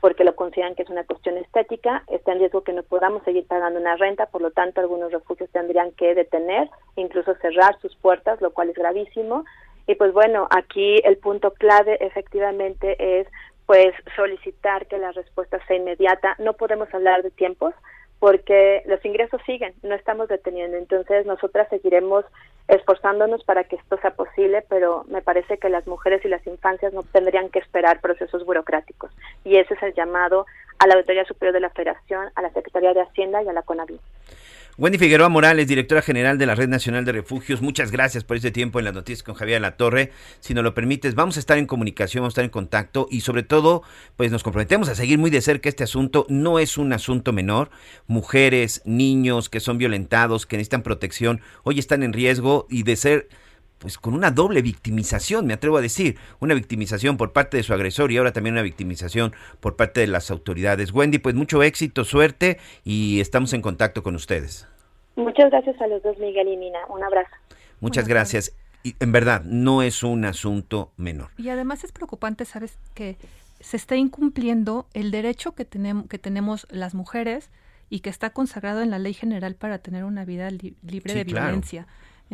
[0.05, 3.46] porque lo consideran que es una cuestión estética, está en riesgo que no podamos seguir
[3.46, 8.38] pagando una renta, por lo tanto algunos refugios tendrían que detener, incluso cerrar sus puertas,
[8.42, 9.46] lo cual es gravísimo.
[9.86, 13.28] Y pues bueno, aquí el punto clave efectivamente es
[13.64, 16.36] pues solicitar que la respuesta sea inmediata.
[16.38, 17.72] No podemos hablar de tiempos
[18.25, 20.79] porque los ingresos siguen, no estamos deteniendo.
[20.79, 22.25] Entonces nosotras seguiremos
[22.68, 26.95] esforzándonos para que esto sea posible, pero me parece que las mujeres y las infancias
[26.95, 29.11] no tendrían que esperar procesos burocráticos.
[29.45, 30.47] Y ese es el llamado
[30.79, 33.61] a la Auditoría Superior de la Federación, a la Secretaría de Hacienda y a la
[33.61, 34.01] CONAVI.
[34.77, 38.51] Wendy Figueroa Morales, directora general de la Red Nacional de Refugios, muchas gracias por este
[38.51, 40.11] tiempo en las noticias con Javier La Torre.
[40.41, 43.20] Si nos lo permites, vamos a estar en comunicación, vamos a estar en contacto y
[43.20, 43.85] sobre todo,
[44.16, 46.27] pues nos comprometemos a seguir muy de cerca este asunto.
[46.29, 47.70] No es un asunto menor.
[48.09, 53.29] Mujeres, niños que son violentados, que necesitan protección, hoy están en riesgo y de ser
[53.79, 57.75] pues con una doble victimización, me atrevo a decir, una victimización por parte de su
[57.75, 60.93] agresor y ahora también una victimización por parte de las autoridades.
[60.93, 64.66] Wendy, pues mucho éxito, suerte y estamos en contacto con ustedes.
[65.16, 66.79] Muchas gracias a los dos, Miguel y Mina.
[66.89, 67.31] Un abrazo.
[67.81, 68.57] Muchas gracias.
[68.83, 71.31] Y en verdad, no es un asunto menor.
[71.39, 72.79] Y además es preocupante, ¿sabes?
[72.95, 73.16] Que
[73.61, 77.51] se está incumpliendo el derecho que tenemos, que tenemos las mujeres
[77.89, 81.18] y que está consagrado en la ley general para tener una vida li libre Sí,
[81.18, 81.61] de claro.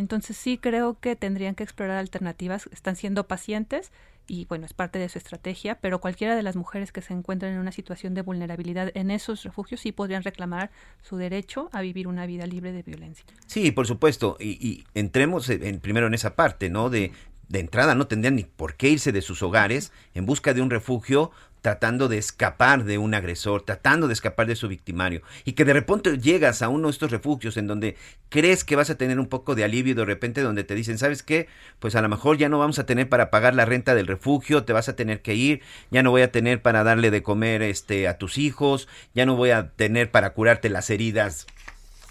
[0.00, 3.92] Entonces sí creo que tendrían que explorar alternativas, están siendo pacientes
[4.26, 7.52] y bueno, es parte de su estrategia, pero cualquiera de las mujeres que se encuentran
[7.52, 10.70] en una situación de vulnerabilidad en esos refugios sí podrían reclamar
[11.02, 13.26] su derecho a vivir una vida libre de violencia.
[13.46, 14.38] Sí, por supuesto.
[14.40, 16.88] Y, y entremos en, primero en esa parte, ¿no?
[16.88, 17.12] De,
[17.48, 20.70] de entrada no tendrían ni por qué irse de sus hogares en busca de un
[20.70, 21.30] refugio
[21.60, 25.72] tratando de escapar de un agresor, tratando de escapar de su victimario, y que de
[25.72, 27.96] repente llegas a uno de estos refugios en donde
[28.28, 31.22] crees que vas a tener un poco de alivio de repente donde te dicen, ¿sabes
[31.22, 31.48] qué?
[31.78, 34.64] Pues a lo mejor ya no vamos a tener para pagar la renta del refugio,
[34.64, 37.62] te vas a tener que ir, ya no voy a tener para darle de comer
[37.62, 41.46] este a tus hijos, ya no voy a tener para curarte las heridas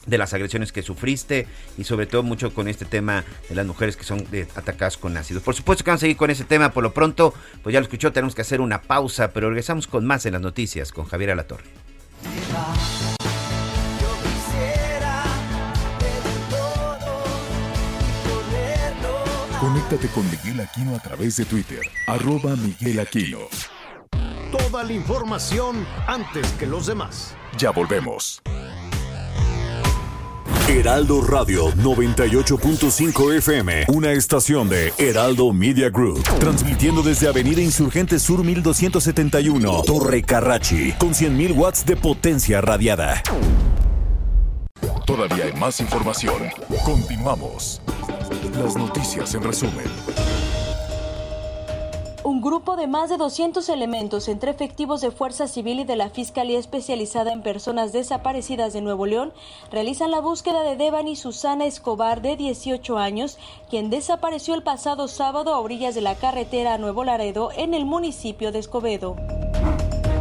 [0.05, 1.47] de las agresiones que sufriste
[1.77, 4.25] y sobre todo mucho con este tema de las mujeres que son
[4.55, 5.43] atacadas con ácidos.
[5.43, 7.33] Por supuesto que vamos a seguir con ese tema por lo pronto,
[7.63, 10.41] pues ya lo escuchó, tenemos que hacer una pausa, pero regresamos con más en las
[10.41, 11.65] noticias con Javier Alatorre.
[19.59, 23.39] Conéctate con Miguel Aquino a través de Twitter, arroba Miguel Aquino.
[24.51, 27.35] Toda la información antes que los demás.
[27.57, 28.41] Ya volvemos.
[30.69, 38.43] Heraldo Radio 98.5 FM, una estación de Heraldo Media Group, transmitiendo desde Avenida Insurgente Sur
[38.43, 43.23] 1271, Torre Carrachi, con 100.000 watts de potencia radiada.
[45.07, 46.43] Todavía hay más información.
[46.85, 47.81] Continuamos.
[48.53, 49.85] Las noticias en resumen.
[52.29, 56.11] Un grupo de más de 200 elementos entre efectivos de Fuerza Civil y de la
[56.11, 59.33] Fiscalía Especializada en Personas Desaparecidas de Nuevo León
[59.71, 65.55] realizan la búsqueda de Devani Susana Escobar, de 18 años, quien desapareció el pasado sábado
[65.55, 69.15] a orillas de la carretera a Nuevo Laredo en el municipio de Escobedo.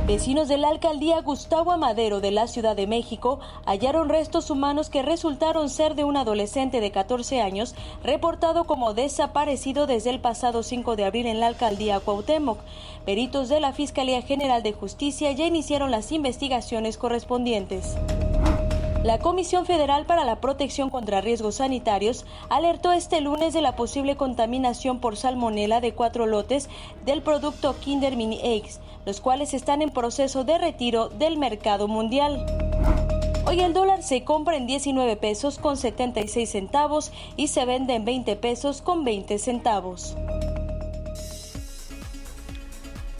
[0.08, 5.02] Vecinos de la alcaldía Gustavo Amadero de la Ciudad de México hallaron restos humanos que
[5.02, 10.96] resultaron ser de un adolescente de 14 años reportado como desaparecido desde el pasado 5
[10.96, 12.58] de abril en la alcaldía Cuauhtémoc.
[13.04, 17.98] Peritos de la Fiscalía General de Justicia ya iniciaron las investigaciones correspondientes.
[19.04, 24.16] La Comisión Federal para la Protección contra Riesgos Sanitarios alertó este lunes de la posible
[24.16, 26.68] contaminación por salmonela de cuatro lotes
[27.06, 32.44] del producto Kinder Mini Eggs, los cuales están en proceso de retiro del mercado mundial.
[33.46, 38.04] Hoy el dólar se compra en 19 pesos con 76 centavos y se vende en
[38.04, 40.14] 20 pesos con 20 centavos.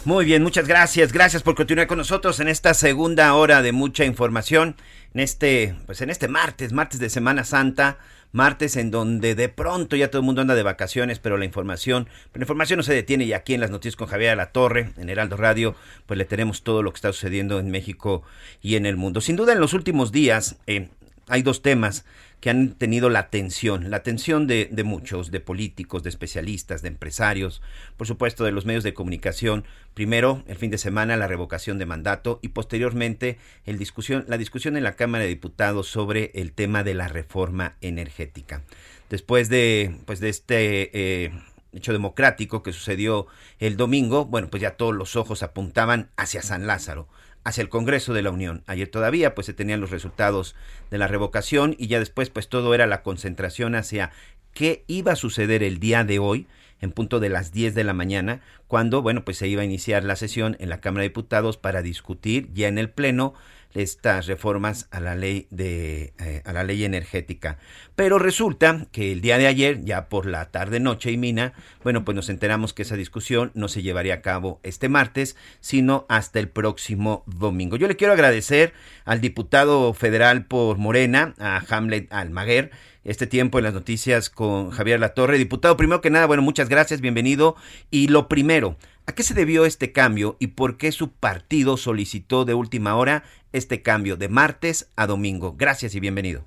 [0.05, 1.11] Muy bien, muchas gracias.
[1.11, 4.77] Gracias por continuar con nosotros en esta segunda hora de mucha información.
[5.15, 7.97] En este, pues en este martes, martes de Semana Santa,
[8.33, 12.09] martes en donde de pronto ya todo el mundo anda de vacaciones, pero la información,
[12.35, 15.09] la información no se detiene y aquí en las noticias con Javier La Torre, en
[15.09, 15.75] Heraldo Radio,
[16.07, 18.23] pues le tenemos todo lo que está sucediendo en México
[18.61, 19.21] y en el mundo.
[19.21, 20.89] Sin duda en los últimos días eh,
[21.29, 22.05] hay dos temas
[22.41, 27.63] que han tenido la atención, la atención de, muchos, de políticos, de especialistas, de empresarios,
[27.97, 29.65] por supuesto de los medios de comunicación.
[29.95, 34.95] Primero, el fin de semana, la revocación de mandato y posteriormente la discusión en la
[34.95, 38.63] Cámara de Diputados sobre el tema de la reforma energética.
[39.11, 41.33] Después de, pues de este eh,
[41.73, 43.27] hecho democrático que sucedió
[43.59, 47.09] el domingo, bueno, pues ya todos los ojos apuntaban hacia San Lázaro
[47.49, 48.63] hacia el Congreso de la Unión.
[48.67, 50.55] Ayer todavía pues se tenían los resultados
[50.91, 54.11] de la revocación y ya después pues todo era la concentración hacia
[54.53, 56.47] qué iba a suceder el día de hoy
[56.81, 60.05] en punto de las 10 de la mañana, cuando, bueno, pues se iba a iniciar
[60.05, 63.35] la sesión en la Cámara de Diputados para discutir ya en el Pleno
[63.75, 67.59] estas reformas a la ley de eh, a la ley energética.
[67.95, 71.53] Pero resulta que el día de ayer, ya por la tarde noche y mina,
[71.83, 76.07] bueno, pues nos enteramos que esa discusión no se llevaría a cabo este martes, sino
[76.09, 77.77] hasta el próximo domingo.
[77.77, 78.73] Yo le quiero agradecer
[79.05, 82.71] al diputado federal por Morena, a Hamlet Almaguer,
[83.05, 85.39] este tiempo en las noticias con Javier Latorre.
[85.39, 87.57] Diputado, primero que nada, bueno, muchas gracias, bienvenido.
[87.91, 88.77] Y lo primero,
[89.09, 93.23] ¿a qué se debió este cambio y por qué su partido solicitó de última hora
[93.55, 95.55] este cambio de martes a domingo?
[95.57, 96.43] Gracias y bienvenido.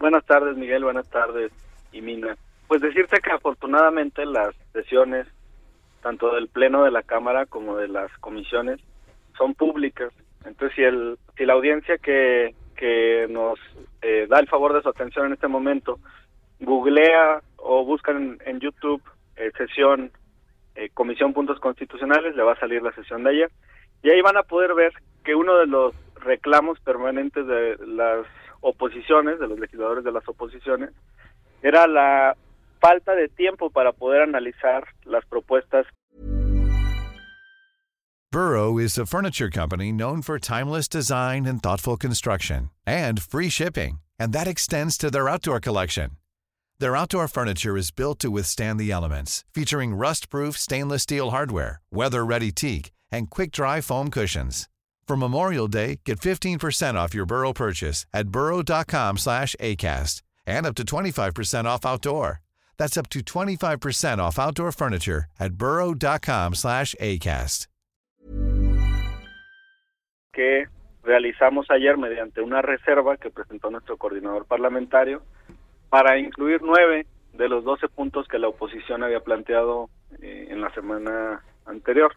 [0.00, 0.84] Buenas tardes, Miguel.
[0.84, 1.52] Buenas tardes,
[1.92, 2.34] Imina.
[2.66, 5.26] Pues decirte que afortunadamente las sesiones,
[6.02, 8.80] tanto del Pleno de la Cámara como de las comisiones,
[9.36, 10.10] son públicas.
[10.46, 13.58] Entonces, si, el, si la audiencia que, que nos
[14.00, 15.98] eh, da el favor de su atención en este momento
[16.58, 19.02] googlea o buscan en, en YouTube
[19.36, 20.10] eh, sesión
[20.76, 23.50] eh, Comisión Puntos Constitucionales, le va a salir la sesión de ayer.
[24.02, 24.92] Y ahí van a poder ver
[25.24, 28.26] que uno de los reclamos permanentes de las
[28.60, 30.90] oposiciones, de los legisladores de las oposiciones,
[31.62, 32.36] era la
[32.80, 35.86] falta de tiempo para poder analizar las propuestas.
[38.32, 44.00] Burrow is a furniture company known for timeless design and thoughtful construction and free shipping,
[44.18, 46.10] and that extends to their outdoor collection.
[46.78, 52.52] Their outdoor furniture is built to withstand the elements, featuring rust-proof stainless steel hardware, weather-ready
[52.52, 54.68] teak, and quick-dry foam cushions.
[55.08, 60.74] For Memorial Day, get 15% off your Burrow purchase at burrow.com slash ACAST and up
[60.74, 62.42] to 25% off outdoor.
[62.76, 67.68] That's up to 25% off outdoor furniture at burrow.com slash ACAST.
[70.36, 70.68] que
[71.02, 75.22] realizamos ayer mediante una reserva que presentó nuestro coordinador parlamentario
[75.88, 79.88] para incluir nueve de los doce puntos que la oposición había planteado
[80.22, 82.14] eh, en la semana anterior.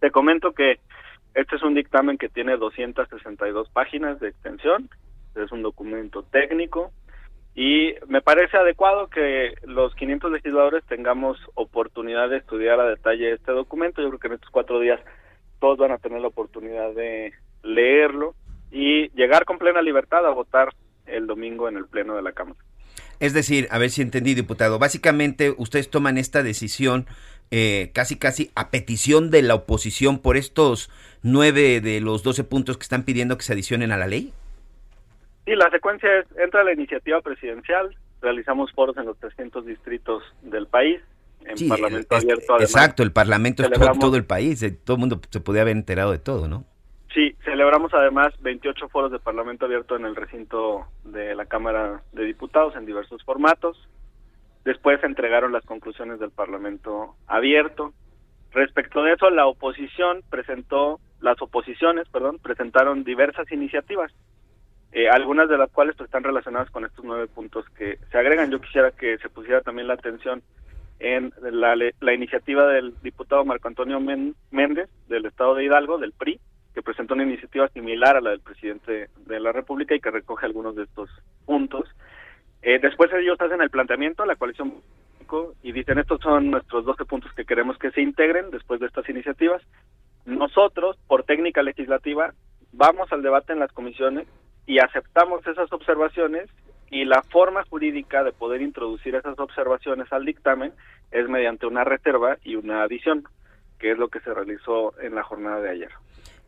[0.00, 0.78] Te comento que
[1.34, 4.88] este es un dictamen que tiene 262 páginas de extensión,
[5.34, 6.92] es un documento técnico
[7.56, 13.52] y me parece adecuado que los 500 legisladores tengamos oportunidad de estudiar a detalle este
[13.52, 14.02] documento.
[14.02, 15.00] Yo creo que en estos cuatro días
[15.60, 18.34] todos van a tener la oportunidad de leerlo
[18.70, 20.70] y llegar con plena libertad a votar
[21.06, 22.58] el domingo en el Pleno de la Cámara.
[23.20, 27.06] Es decir, a ver si entendí, diputado, básicamente ustedes toman esta decisión
[27.50, 30.90] eh, casi casi a petición de la oposición por estos
[31.22, 34.32] nueve de los doce puntos que están pidiendo que se adicionen a la ley.
[35.46, 40.66] Sí, la secuencia es, entra la iniciativa presidencial, realizamos foros en los 300 distritos del
[40.66, 41.00] país,
[41.44, 42.54] en Sí, Parlamento es- Abierto.
[42.54, 45.62] además, exacto, el Parlamento es todo, todo el país, eh, todo el mundo se podía
[45.62, 46.64] haber enterado de todo, ¿no?
[47.14, 52.24] Sí, celebramos además 28 foros de Parlamento Abierto en el recinto de la Cámara de
[52.24, 53.78] Diputados en diversos formatos.
[54.64, 57.94] Después se entregaron las conclusiones del Parlamento Abierto.
[58.50, 64.12] Respecto de eso, la oposición presentó, las oposiciones, perdón, presentaron diversas iniciativas,
[64.90, 68.50] eh, algunas de las cuales pues, están relacionadas con estos nueve puntos que se agregan.
[68.50, 70.42] Yo quisiera que se pusiera también la atención
[70.98, 76.40] en la, la iniciativa del diputado Marco Antonio Méndez del Estado de Hidalgo, del PRI,
[76.74, 80.46] que presentó una iniciativa similar a la del presidente de la República y que recoge
[80.46, 81.08] algunos de estos
[81.46, 81.88] puntos.
[82.62, 84.74] Eh, después ellos hacen el planteamiento a la coalición
[85.62, 89.08] y dicen estos son nuestros 12 puntos que queremos que se integren después de estas
[89.08, 89.62] iniciativas.
[90.26, 92.32] Nosotros, por técnica legislativa,
[92.72, 94.28] vamos al debate en las comisiones
[94.66, 96.48] y aceptamos esas observaciones
[96.90, 100.72] y la forma jurídica de poder introducir esas observaciones al dictamen
[101.10, 103.24] es mediante una reserva y una adición,
[103.78, 105.90] que es lo que se realizó en la jornada de ayer.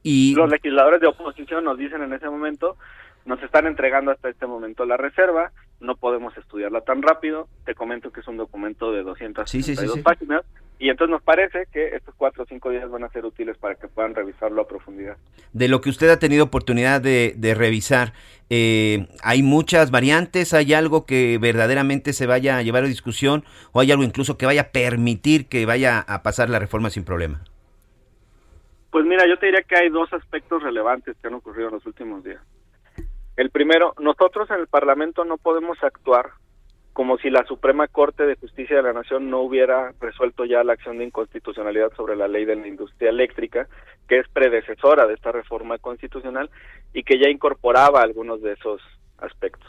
[0.03, 2.76] Y Los legisladores de oposición nos dicen en ese momento,
[3.24, 8.11] nos están entregando hasta este momento la reserva, no podemos estudiarla tan rápido, te comento
[8.12, 10.03] que es un documento de 262 Sí, sí, sí, sí.
[10.03, 10.44] páginas,
[10.78, 13.74] y entonces nos parece que estos cuatro o cinco días van a ser útiles para
[13.74, 15.16] que puedan revisarlo a profundidad.
[15.53, 18.12] de lo que usted ha tenido oportunidad de, de revisar,
[18.49, 20.55] eh, ¿hay muchas variantes?
[20.55, 23.44] ¿Hay algo que verdaderamente se vaya a llevar a discusión?
[23.72, 27.05] ¿O hay algo incluso que vaya a permitir que vaya a pasar la reforma sin
[27.05, 27.40] problema?
[28.91, 31.87] Pues mira, yo te diría que hay dos aspectos relevantes que han ocurrido en los
[31.87, 32.43] últimos días.
[33.37, 36.30] El primero, nosotros en el Parlamento no podemos actuar
[36.97, 40.72] como si la Suprema Corte de Justicia de la Nación no hubiera resuelto ya la
[40.72, 43.68] acción de inconstitucionalidad sobre la ley de la industria eléctrica,
[44.09, 46.49] que es predecesora de esta reforma constitucional
[46.95, 48.80] y que ya incorporaba algunos de esos
[49.18, 49.68] aspectos.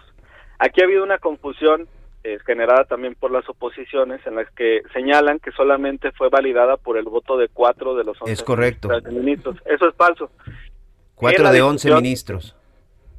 [0.57, 1.89] Aquí ha habido una confusión
[2.27, 6.97] eh, generada también por las oposiciones en las que señalan que solamente fue validada por
[6.97, 8.89] el voto de cuatro de los once Es correcto.
[9.09, 9.55] ministros.
[9.65, 10.29] Eso es falso.
[11.15, 12.53] Cuatro de once ministros.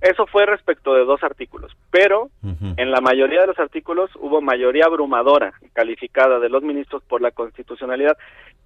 [0.03, 2.29] Eso fue respecto de dos artículos, pero
[2.77, 7.31] en la mayoría de los artículos hubo mayoría abrumadora calificada de los ministros por la
[7.31, 8.17] constitucionalidad.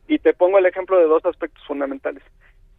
[0.08, 2.24] Y te pongo el ejemplo de dos aspectos fundamentales.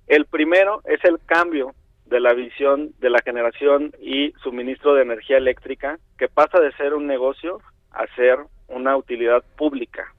[0.08, 1.74] El primero es el cambio
[2.06, 6.94] de la visión de la generación y suministro de energía eléctrica, que pasa de ser
[6.94, 7.60] un negocio
[7.92, 10.14] a ser una utilidad pública.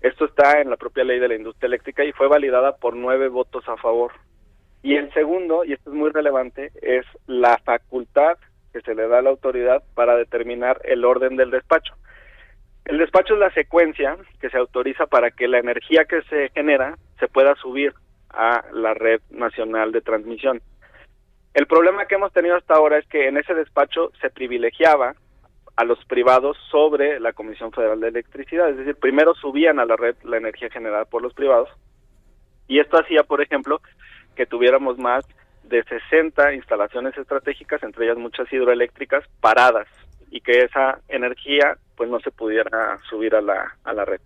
[0.00, 3.28] Esto está en la propia ley de la industria eléctrica y fue validada por nueve
[3.28, 4.12] votos a favor.
[4.82, 8.38] Y el segundo, y esto es muy relevante, es la facultad
[8.72, 11.94] que se le da a la autoridad para determinar el orden del despacho.
[12.84, 16.96] El despacho es la secuencia que se autoriza para que la energía que se genera
[17.18, 17.92] se pueda subir
[18.30, 20.62] a la red nacional de transmisión.
[21.58, 25.16] El problema que hemos tenido hasta ahora es que en ese despacho se privilegiaba
[25.74, 29.96] a los privados sobre la Comisión Federal de Electricidad, es decir, primero subían a la
[29.96, 31.68] red la energía generada por los privados
[32.68, 33.80] y esto hacía, por ejemplo,
[34.36, 35.26] que tuviéramos más
[35.64, 39.88] de 60 instalaciones estratégicas, entre ellas muchas hidroeléctricas, paradas
[40.30, 44.20] y que esa energía pues no se pudiera subir a la, a la red.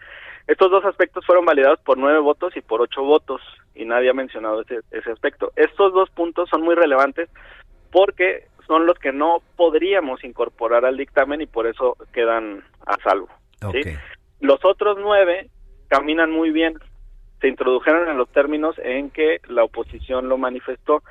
[0.46, 3.40] Estos dos aspectos fueron validados por nueve votos y por ocho votos
[3.74, 5.52] y nadie ha mencionado ese, ese aspecto.
[5.56, 7.28] Estos dos puntos son muy relevantes
[7.90, 13.28] porque son los que no podríamos incorporar al dictamen y por eso quedan a salvo.
[13.72, 13.82] ¿sí?
[14.40, 15.50] Los otros nueve
[15.88, 16.74] caminan muy bien,
[17.40, 21.02] se introdujeron en los términos en que la oposición lo manifestó.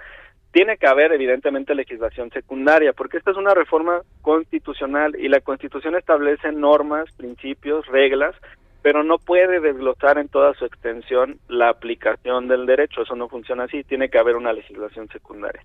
[0.52, 5.96] Tiene que haber, evidentemente, legislación secundaria, porque esta es una reforma constitucional y la Constitución
[5.96, 8.36] establece normas, principios, reglas,
[8.82, 13.04] pero no puede desglosar en toda su extensión la aplicación del derecho.
[13.04, 15.64] Eso no funciona así, tiene que haber una legislación secundaria.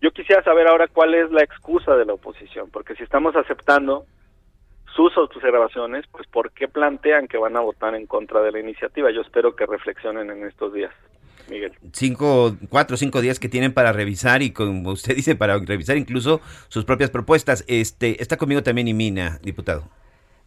[0.00, 4.04] Yo quisiera saber ahora cuál es la excusa de la oposición, porque si estamos aceptando
[4.94, 9.10] sus observaciones, pues ¿por qué plantean que van a votar en contra de la iniciativa?
[9.10, 10.92] Yo espero que reflexionen en estos días.
[11.48, 11.72] Miguel.
[11.92, 15.96] Cinco, cuatro o cinco días que tienen para revisar y como usted dice, para revisar
[15.96, 17.64] incluso sus propias propuestas.
[17.66, 19.82] Este, está conmigo también Imina, diputado.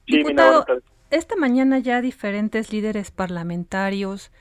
[0.07, 0.81] Sí, Diputado, Mina,
[1.15, 4.31] esta mañana ya diferentes líderes parlamentarios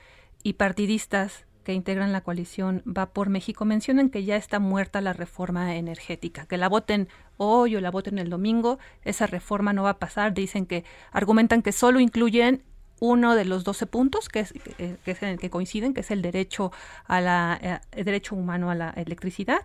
[0.43, 5.13] y partidistas que integran la coalición Va por México mencionan que ya está muerta la
[5.13, 7.07] reforma energética, que la voten
[7.37, 11.61] hoy o la voten el domingo, esa reforma no va a pasar, dicen que argumentan
[11.61, 12.61] que solo incluyen
[12.99, 16.01] uno de los 12 puntos que es, eh, que es en el que coinciden, que
[16.01, 16.71] es el derecho
[17.05, 19.61] a la eh, el derecho humano a la electricidad.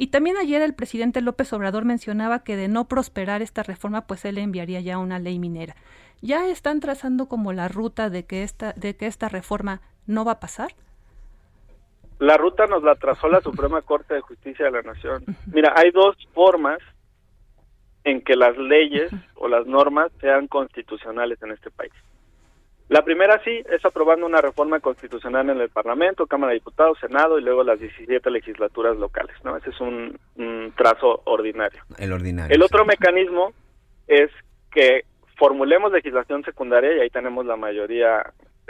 [0.00, 4.24] Y también ayer el presidente López Obrador mencionaba que de no prosperar esta reforma, pues
[4.24, 5.76] él enviaría ya una ley minera.
[6.22, 10.32] ¿Ya están trazando como la ruta de que esta, de que esta reforma no va
[10.32, 10.70] a pasar?
[12.18, 15.22] La ruta nos la trazó la Suprema Corte de Justicia de la Nación.
[15.52, 16.78] Mira, hay dos formas
[18.04, 21.92] en que las leyes o las normas sean constitucionales en este país.
[22.90, 27.38] La primera sí es aprobando una reforma constitucional en el Parlamento, Cámara de Diputados, Senado
[27.38, 29.56] y luego las 17 legislaturas locales, ¿no?
[29.56, 31.80] Ese es un, un trazo ordinario.
[31.98, 32.52] El ordinario.
[32.52, 33.52] El otro mecanismo
[34.08, 34.28] es
[34.72, 35.04] que
[35.36, 38.24] formulemos legislación secundaria y ahí tenemos la mayoría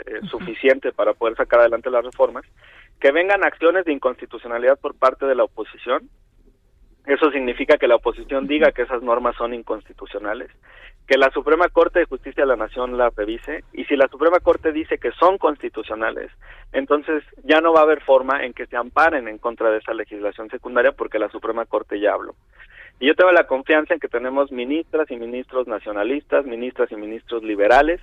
[0.05, 2.45] eh, suficiente para poder sacar adelante las reformas,
[2.99, 6.07] que vengan acciones de inconstitucionalidad por parte de la oposición.
[7.07, 10.51] Eso significa que la oposición diga que esas normas son inconstitucionales,
[11.11, 14.39] que la Suprema Corte de Justicia de la Nación la revise y si la Suprema
[14.39, 16.31] Corte dice que son constitucionales,
[16.71, 19.93] entonces ya no va a haber forma en que se amparen en contra de esa
[19.93, 22.33] legislación secundaria porque la Suprema Corte ya habló.
[23.01, 27.43] Y yo tengo la confianza en que tenemos ministras y ministros nacionalistas, ministras y ministros
[27.43, 27.99] liberales,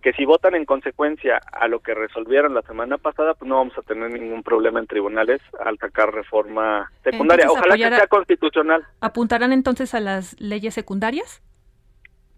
[0.00, 3.76] que si votan en consecuencia a lo que resolvieron la semana pasada, pues no vamos
[3.76, 7.46] a tener ningún problema en tribunales al sacar reforma secundaria.
[7.46, 8.86] Entonces, Ojalá que sea constitucional.
[9.00, 11.42] ¿Apuntarán entonces a las leyes secundarias?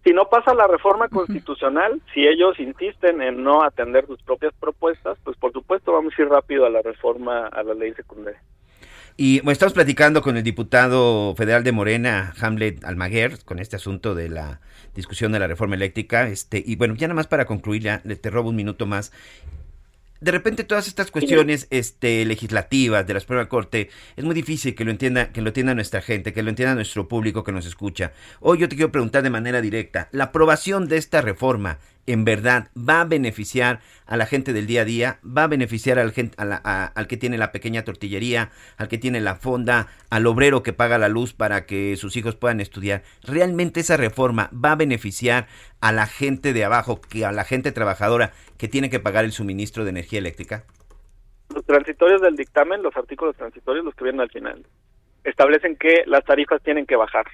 [0.05, 5.17] Si no pasa la reforma constitucional, si ellos insisten en no atender sus propias propuestas,
[5.23, 8.39] pues por supuesto vamos a ir rápido a la reforma a la ley secundaria.
[9.17, 14.13] Y bueno, estamos platicando con el diputado federal de Morena, Hamlet Almaguer, con este asunto
[14.13, 14.59] de la
[14.93, 16.27] discusión de la reforma eléctrica.
[16.27, 19.11] Este, y bueno, ya nada más para concluir, ya le- te robo un minuto más.
[20.25, 24.83] De repente todas estas cuestiones este, legislativas de la Suprema Corte es muy difícil que
[24.83, 28.11] lo entienda, que lo entienda nuestra gente, que lo entienda nuestro público que nos escucha.
[28.39, 32.69] Hoy yo te quiero preguntar de manera directa, ¿la aprobación de esta reforma en verdad
[32.77, 35.19] va a beneficiar a la gente del día a día?
[35.25, 38.87] ¿Va a beneficiar al, gen- a la- a- al que tiene la pequeña tortillería, al
[38.87, 42.59] que tiene la fonda, al obrero que paga la luz para que sus hijos puedan
[42.59, 43.03] estudiar?
[43.23, 45.47] ¿Realmente esa reforma va a beneficiar
[45.81, 49.31] a la gente de abajo, que a la gente trabajadora que tiene que pagar el
[49.31, 50.63] suministro de energía eléctrica?
[51.53, 54.65] Los transitorios del dictamen, los artículos transitorios, los que vienen al final,
[55.23, 57.25] establecen que las tarifas tienen que bajar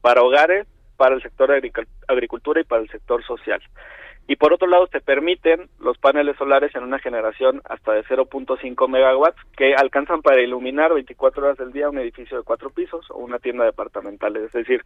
[0.00, 3.60] para hogares para el sector agric- agricultura y para el sector social.
[4.28, 8.88] Y por otro lado, te permiten los paneles solares en una generación hasta de 0.5
[8.88, 13.18] megawatts que alcanzan para iluminar 24 horas del día un edificio de cuatro pisos o
[13.18, 14.36] una tienda departamental.
[14.36, 14.82] Es decir,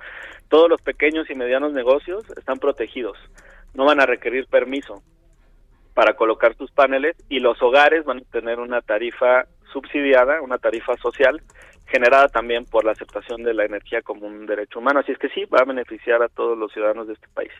[0.48, 3.16] todos los pequeños y medianos negocios están protegidos.
[3.72, 5.02] No van a requerir permiso
[5.94, 10.96] para colocar sus paneles y los hogares van a tener una tarifa subsidiada, una tarifa
[10.98, 11.40] social
[11.86, 15.00] generada también por la aceptación de la energía como un derecho humano.
[15.00, 17.52] Así es que sí, va a beneficiar a todos los ciudadanos de este país.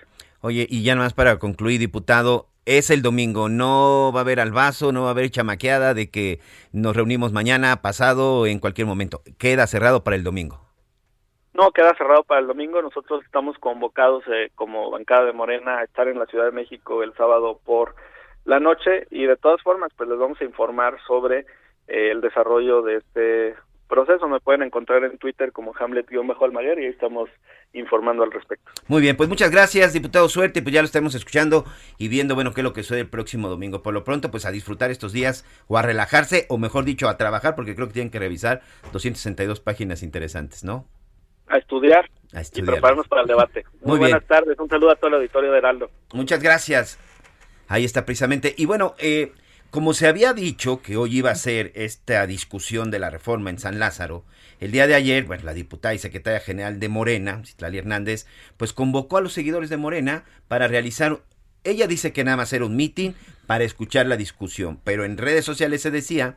[0.42, 4.92] Oye, y ya nomás para concluir, diputado, es el domingo, no va a haber albazo,
[4.92, 6.40] no va a haber chamaqueada de que
[6.72, 9.22] nos reunimos mañana, pasado, en cualquier momento.
[9.38, 10.60] Queda cerrado para el domingo.
[11.52, 12.80] No, queda cerrado para el domingo.
[12.80, 17.02] Nosotros estamos convocados eh, como bancada de Morena a estar en la Ciudad de México
[17.02, 17.94] el sábado por
[18.44, 21.40] la noche y de todas formas pues les vamos a informar sobre
[21.88, 23.56] eh, el desarrollo de este
[23.88, 24.28] proceso.
[24.28, 27.28] Me pueden encontrar en Twitter como Hamlet-Almaguer y ahí estamos
[27.72, 28.70] informando al respecto.
[28.88, 31.64] Muy bien, pues muchas gracias, diputado Suerte, pues ya lo estamos escuchando
[31.98, 33.82] y viendo, bueno, qué es lo que sucede el próximo domingo.
[33.82, 37.16] Por lo pronto, pues a disfrutar estos días o a relajarse, o mejor dicho, a
[37.16, 38.62] trabajar, porque creo que tienen que revisar
[38.92, 40.88] 262 páginas interesantes, ¿no?
[41.46, 42.74] A estudiar, A y estudiar.
[42.74, 43.64] prepararnos para el debate.
[43.80, 44.10] Muy, Muy bien.
[44.10, 44.58] buenas tardes.
[44.58, 45.90] Un saludo a todo el auditorio de Heraldo.
[46.12, 46.98] Muchas gracias.
[47.68, 48.54] Ahí está precisamente.
[48.56, 49.32] Y bueno, eh,
[49.70, 53.58] como se había dicho que hoy iba a ser esta discusión de la reforma en
[53.58, 54.24] San Lázaro,
[54.60, 58.72] el día de ayer, bueno, la diputada y secretaria general de Morena, Citlali Hernández, pues
[58.72, 61.20] convocó a los seguidores de Morena para realizar,
[61.64, 63.12] ella dice que nada más era un meeting
[63.46, 66.36] para escuchar la discusión, pero en redes sociales se decía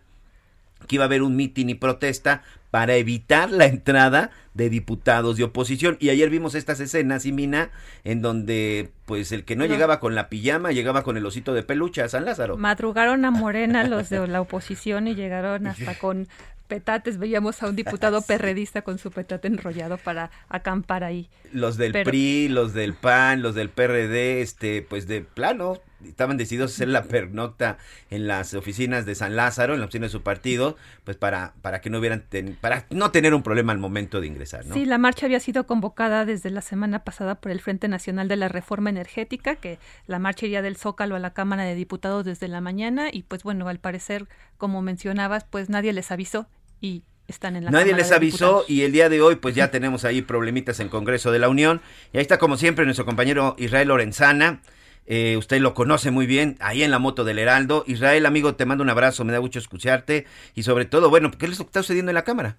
[0.88, 5.46] que iba a haber un mitin y protesta para evitar la entrada de diputados de
[5.46, 5.96] oposición.
[6.02, 7.72] Y ayer vimos estas escenas, y Mina,
[8.04, 9.72] en donde pues el que no No.
[9.72, 12.58] llegaba con la pijama llegaba con el osito de peluche a San Lázaro.
[12.58, 16.28] Madrugaron a Morena los de la oposición y llegaron hasta con
[16.68, 17.18] petates.
[17.18, 21.30] Veíamos a un diputado perredista con su petate enrollado para acampar ahí.
[21.52, 26.38] Los del Pero- PRI, los del PAN, los del PRD, este, pues de plano, estaban
[26.38, 27.78] decididos a hacer la pernocta
[28.10, 31.82] en las oficinas de San Lázaro, en la oficina de su partido, pues para, para
[31.82, 34.74] que no hubieran, ten- para no tener un problema al momento de ingresar, ¿no?
[34.74, 38.36] Sí, la marcha había sido convocada desde la semana pasada por el Frente Nacional de
[38.36, 42.48] la Reforma Energética, que la marcha iría del Zócalo a la Cámara de Diputados desde
[42.48, 44.28] la mañana y pues bueno, al parecer,
[44.58, 46.48] como mencionabas, pues nadie les avisó
[46.82, 49.72] y están en la Nadie Cámara les avisó y el día de hoy pues ya
[49.72, 51.80] tenemos ahí problemitas en Congreso de la Unión.
[52.12, 54.60] Y ahí está como siempre nuestro compañero Israel Lorenzana.
[55.06, 57.84] Eh, usted lo conoce muy bien, ahí en la moto del Heraldo.
[57.88, 60.26] Israel, amigo, te mando un abrazo, me da mucho escucharte.
[60.56, 62.58] Y sobre todo, bueno, ¿qué es lo que está sucediendo en la Cámara?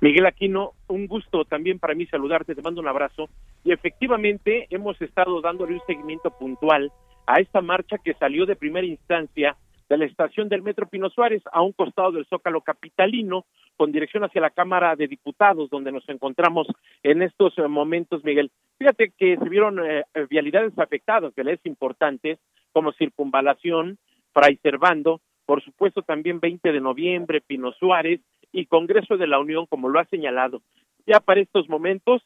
[0.00, 3.28] Miguel Aquino, un gusto también para mí saludarte, te mando un abrazo.
[3.64, 6.92] Y efectivamente hemos estado dándole un seguimiento puntual
[7.26, 9.56] a esta marcha que salió de primera instancia
[9.88, 14.24] de la estación del Metro Pino Suárez a un costado del Zócalo Capitalino con dirección
[14.24, 16.66] hacia la Cámara de Diputados donde nos encontramos
[17.02, 18.50] en estos eh, momentos, Miguel.
[18.78, 22.38] Fíjate que se vieron eh, eh, vialidades afectadas, vialidades importantes
[22.72, 23.98] como Circunvalación,
[24.32, 28.20] Fray Servando, por supuesto también 20 de noviembre, Pino Suárez
[28.52, 30.62] y Congreso de la Unión, como lo ha señalado.
[31.06, 32.22] Ya para estos momentos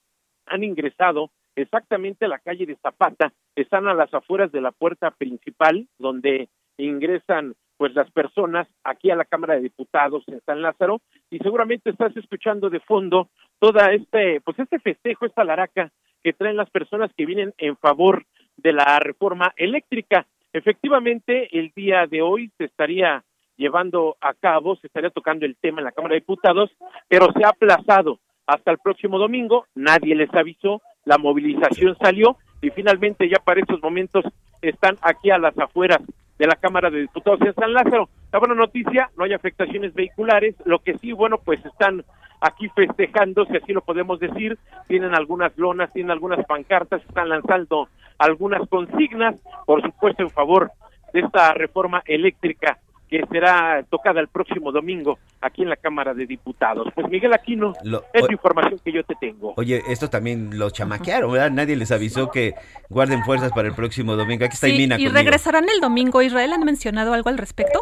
[0.47, 5.11] han ingresado exactamente a la calle de Zapata, están a las afueras de la puerta
[5.13, 6.49] principal, donde
[6.79, 11.01] ingresan pues las personas aquí a la Cámara de Diputados en San Lázaro
[11.31, 15.91] y seguramente estás escuchando de fondo toda este pues este festejo, esta laraca
[16.23, 18.25] que traen las personas que vienen en favor
[18.57, 20.27] de la reforma eléctrica.
[20.53, 23.25] Efectivamente, el día de hoy se estaría
[23.57, 26.71] llevando a cabo, se estaría tocando el tema en la Cámara de Diputados,
[27.09, 32.71] pero se ha aplazado hasta el próximo domingo, nadie les avisó, la movilización salió y
[32.71, 34.25] finalmente ya para estos momentos
[34.61, 36.01] están aquí a las afueras
[36.43, 38.09] de la Cámara de Diputados en San Lázaro.
[38.33, 42.05] La buena noticia, no hay afectaciones vehiculares, lo que sí, bueno, pues están
[42.41, 47.89] aquí festejando, si así lo podemos decir, tienen algunas lonas, tienen algunas pancartas, están lanzando
[48.19, 49.37] algunas consignas,
[49.67, 50.73] por supuesto en favor
[51.13, 52.81] de esta reforma eléctrica
[53.19, 56.89] que será tocada el próximo domingo aquí en la Cámara de Diputados.
[56.95, 59.53] Pues Miguel Aquino, Lo- es o- la información que yo te tengo.
[59.59, 61.51] Oye, estos también los chamaquearon, ¿verdad?
[61.51, 62.55] Nadie les avisó que
[62.89, 64.45] guarden fuerzas para el próximo domingo.
[64.47, 65.15] Aquí está Sí, Mina y conmigo.
[65.15, 66.23] regresarán el domingo.
[66.23, 67.81] Israel, ¿han mencionado algo al respecto?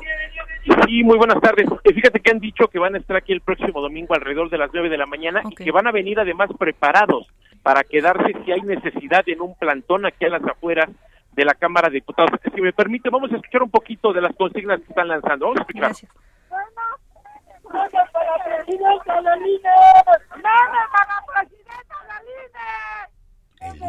[0.87, 1.67] Sí, muy buenas tardes.
[1.85, 4.59] Eh, Fíjate que han dicho que van a estar aquí el próximo domingo alrededor de
[4.59, 7.27] las nueve de la mañana y que van a venir además preparados
[7.63, 10.89] para quedarse si hay necesidad en un plantón aquí a las afueras
[11.33, 12.31] de la Cámara de Diputados.
[12.55, 15.47] Si me permite, vamos a escuchar un poquito de las consignas que están lanzando.
[15.47, 15.93] Vamos a escuchar.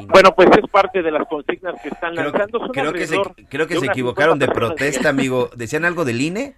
[0.08, 2.60] Bueno, pues es parte de las consignas que están Creo, lanzando.
[2.60, 4.78] Son creo que se, alrededor creo que de se equivocaron de 50 personas.
[4.78, 5.50] protesta, amigo.
[5.56, 6.56] ¿Decían algo del INE?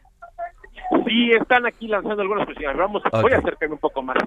[1.08, 2.76] Sí, están aquí lanzando algunas consignas.
[2.76, 4.18] Vamos, voy a acercarme un poco más.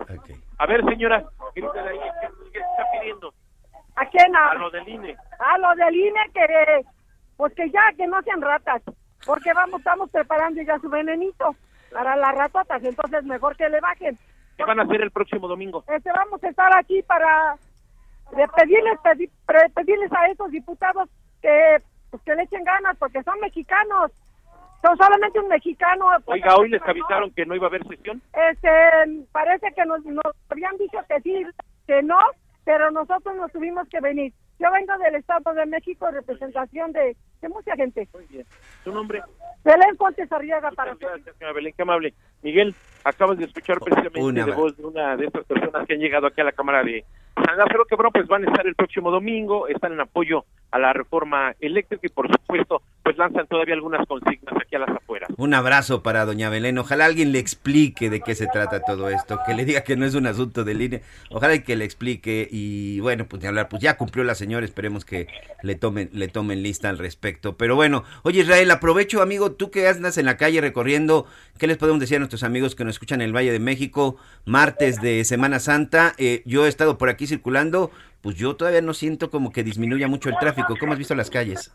[0.58, 3.34] A ver, señora, grítale ahí, ¿qué, qué está pidiendo?
[3.96, 4.34] ¿A quién?
[4.36, 5.16] A lo del INE.
[5.38, 6.84] A lo del INE que,
[7.36, 8.82] pues que ya, que no sean ratas,
[9.24, 11.54] porque vamos, estamos preparando ya su venenito
[11.92, 14.18] para las ratotas, entonces mejor que le bajen.
[14.56, 15.84] ¿Qué van a hacer el próximo domingo?
[15.88, 17.56] Este, vamos a estar aquí para
[18.36, 21.08] de pedirles, pedi- pre- pedirles a esos diputados
[21.42, 21.80] que,
[22.10, 24.10] pues, que le echen ganas, porque son mexicanos.
[24.82, 26.06] Son solamente un mexicano.
[26.24, 28.20] pues, Oiga, hoy les avisaron que no iba a haber sesión.
[28.50, 28.68] Este,
[29.32, 31.46] parece que nos, nos habían dicho que sí,
[31.86, 32.18] que no,
[32.66, 34.32] pero nosotros nos tuvimos que venir.
[34.58, 38.08] Yo vengo del Estado de México, en representación de, de mucha gente.
[38.12, 38.44] Muy bien.
[38.82, 39.22] ¿Su nombre?
[39.64, 42.14] Belén Fuentes Arriaga para Gracias, señora Belén, qué amable.
[42.42, 42.74] Miguel,
[43.04, 46.26] acabas de escuchar precisamente Una de voz de una de estas personas que han llegado
[46.26, 47.04] aquí a la Cámara de
[47.36, 50.78] San Lázaro, que bueno, pues van a estar el próximo domingo, están en apoyo a
[50.80, 55.30] la reforma eléctrica y por supuesto, pues lanzan todavía algunas consignas aquí a las afueras.
[55.36, 56.76] Un abrazo para doña Belén.
[56.76, 60.04] Ojalá alguien le explique de qué se trata todo esto, que le diga que no
[60.06, 61.02] es un asunto de línea.
[61.30, 65.04] Ojalá que le explique y bueno, pues ni hablar, pues ya cumplió la señora, esperemos
[65.04, 65.28] que
[65.62, 67.56] le tomen le tomen lista al respecto.
[67.56, 71.26] Pero bueno, oye Israel, aprovecho amigo, tú que andas en la calle recorriendo,
[71.60, 74.16] ¿qué les podemos decir a nuestros amigos que nos escuchan en el Valle de México,
[74.46, 76.14] martes de Semana Santa?
[76.18, 80.08] Eh, yo he estado por aquí circulando, pues yo todavía no siento como que disminuya
[80.08, 80.74] mucho el tráfico.
[80.80, 81.70] ¿Cómo has visto las calles?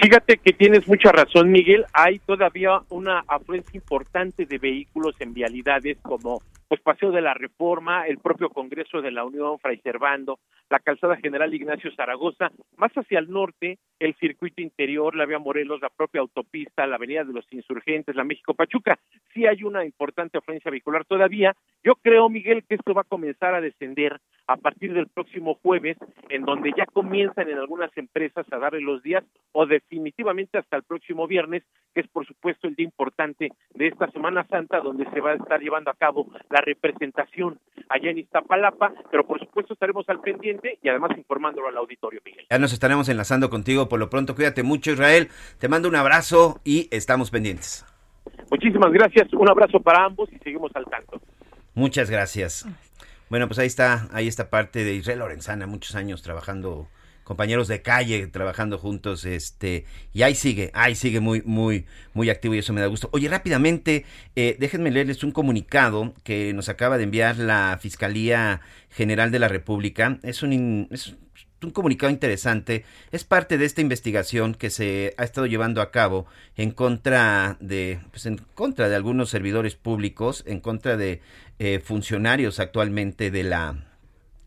[0.00, 1.84] Fíjate que tienes mucha razón, Miguel.
[1.92, 8.06] Hay todavía una afluencia importante de vehículos en vialidades como pues Paseo de la Reforma,
[8.06, 13.20] el propio Congreso de la Unión, Fray Servando, la Calzada General Ignacio Zaragoza, más hacia
[13.20, 17.46] el norte, el circuito interior, la vía Morelos, la propia autopista, la Avenida de los
[17.52, 18.98] Insurgentes, la México Pachuca.
[19.32, 21.54] Sí hay una importante afluencia vehicular todavía.
[21.84, 25.96] Yo creo, Miguel, que esto va a comenzar a descender a partir del próximo jueves,
[26.28, 30.82] en donde ya comienzan en algunas empresas a darle los días o definitivamente hasta el
[30.82, 31.62] próximo viernes,
[31.94, 35.34] que es por supuesto el día importante de esta Semana Santa, donde se va a
[35.34, 37.58] estar llevando a cabo la representación
[37.88, 42.46] allá en Iztapalapa, pero por supuesto estaremos al pendiente y además informándolo al auditorio, Miguel.
[42.50, 44.34] Ya nos estaremos enlazando contigo por lo pronto.
[44.34, 45.28] Cuídate mucho, Israel.
[45.58, 47.84] Te mando un abrazo y estamos pendientes.
[48.50, 51.20] Muchísimas gracias, un abrazo para ambos y seguimos al tanto.
[51.74, 52.66] Muchas gracias.
[53.28, 56.88] Bueno, pues ahí está, ahí está parte de Israel Lorenzana, muchos años trabajando,
[57.26, 61.84] compañeros de calle, trabajando juntos, este, y ahí sigue, ahí sigue muy, muy,
[62.14, 63.10] muy activo y eso me da gusto.
[63.12, 64.04] Oye, rápidamente,
[64.36, 69.48] eh, déjenme leerles un comunicado que nos acaba de enviar la Fiscalía General de la
[69.48, 70.20] República.
[70.22, 71.16] Es un, es
[71.64, 72.84] un comunicado interesante.
[73.10, 76.26] Es parte de esta investigación que se ha estado llevando a cabo
[76.56, 81.22] en contra de, pues en contra de algunos servidores públicos, en contra de
[81.58, 83.84] eh, funcionarios actualmente de la,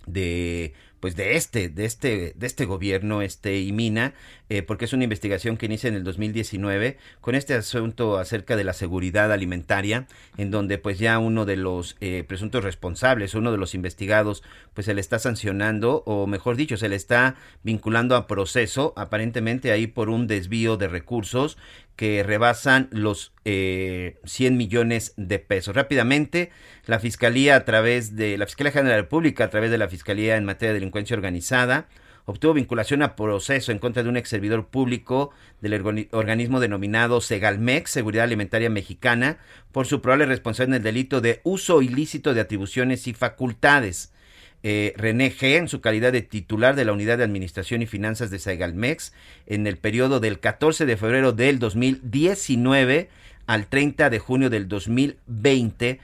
[0.05, 4.13] de pues de este, de este, de este gobierno, este IMINA,
[4.49, 8.63] eh, porque es una investigación que inicia en el 2019 con este asunto acerca de
[8.63, 10.07] la seguridad alimentaria,
[10.37, 14.43] en donde pues ya uno de los eh, presuntos responsables, uno de los investigados,
[14.73, 19.71] pues se le está sancionando, o mejor dicho, se le está vinculando a proceso, aparentemente
[19.71, 21.57] ahí por un desvío de recursos
[21.95, 25.75] que rebasan los eh, 100 millones de pesos.
[25.75, 26.49] Rápidamente,
[26.85, 29.89] la Fiscalía a través de la Fiscalía General de la República, a través de la
[29.89, 31.87] Fiscalía en materia de delincuencia organizada,
[32.29, 35.31] obtuvo vinculación a proceso en contra de un ex servidor público
[35.61, 39.39] del organi- organismo denominado Segalmex, Seguridad Alimentaria Mexicana,
[39.71, 44.13] por su probable responsabilidad en el delito de uso ilícito de atribuciones y facultades.
[44.61, 48.29] Eh, René G., en su calidad de titular de la Unidad de Administración y Finanzas
[48.29, 49.11] de Segalmex,
[49.47, 53.09] en el periodo del 14 de febrero del 2019
[53.47, 55.99] al 30 de junio del 2020,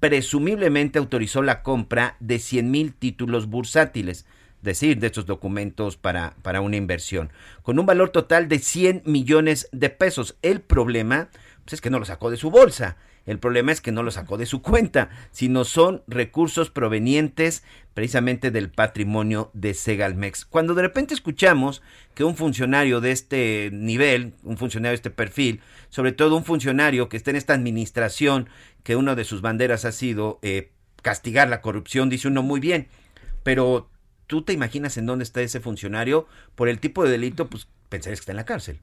[0.00, 4.26] presumiblemente autorizó la compra de 100 mil títulos bursátiles, es
[4.64, 7.30] decir, de estos documentos para, para una inversión,
[7.62, 10.36] con un valor total de 100 millones de pesos.
[10.42, 11.28] El problema
[11.64, 12.96] pues, es que no lo sacó de su bolsa.
[13.26, 17.64] El problema es que no lo sacó de su cuenta, sino son recursos provenientes
[17.94, 20.44] precisamente del patrimonio de Segalmex.
[20.44, 21.82] Cuando de repente escuchamos
[22.14, 27.08] que un funcionario de este nivel, un funcionario de este perfil, sobre todo un funcionario
[27.08, 28.48] que está en esta administración,
[28.82, 32.88] que una de sus banderas ha sido eh, castigar la corrupción, dice uno muy bien,
[33.42, 33.88] pero
[34.26, 38.20] tú te imaginas en dónde está ese funcionario por el tipo de delito, pues pensarías
[38.20, 38.80] que está en la cárcel.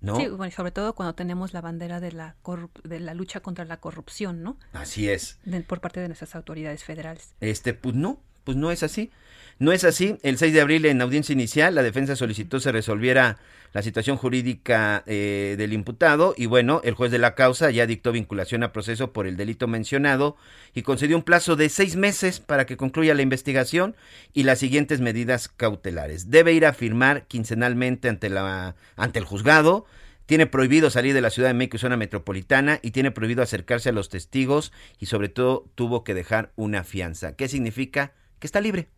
[0.00, 0.16] ¿No?
[0.16, 2.36] Sí, bueno, y sobre todo cuando tenemos la bandera de la,
[2.82, 4.58] de la lucha contra la corrupción, ¿no?
[4.74, 5.38] Así es.
[5.46, 7.32] De- por parte de nuestras autoridades federales.
[7.40, 9.10] Este, pues no, pues no es así.
[9.58, 10.16] No es así.
[10.22, 13.38] El 6 de abril, en audiencia inicial, la defensa solicitó se resolviera
[13.74, 18.12] la situación jurídica eh, del imputado y bueno, el juez de la causa ya dictó
[18.12, 20.36] vinculación a proceso por el delito mencionado
[20.74, 23.96] y concedió un plazo de seis meses para que concluya la investigación
[24.32, 26.30] y las siguientes medidas cautelares.
[26.30, 29.86] Debe ir a firmar quincenalmente ante, la, ante el juzgado,
[30.26, 33.88] tiene prohibido salir de la Ciudad de México y zona metropolitana y tiene prohibido acercarse
[33.88, 37.34] a los testigos y sobre todo tuvo que dejar una fianza.
[37.34, 38.12] ¿Qué significa?
[38.38, 38.93] Que está libre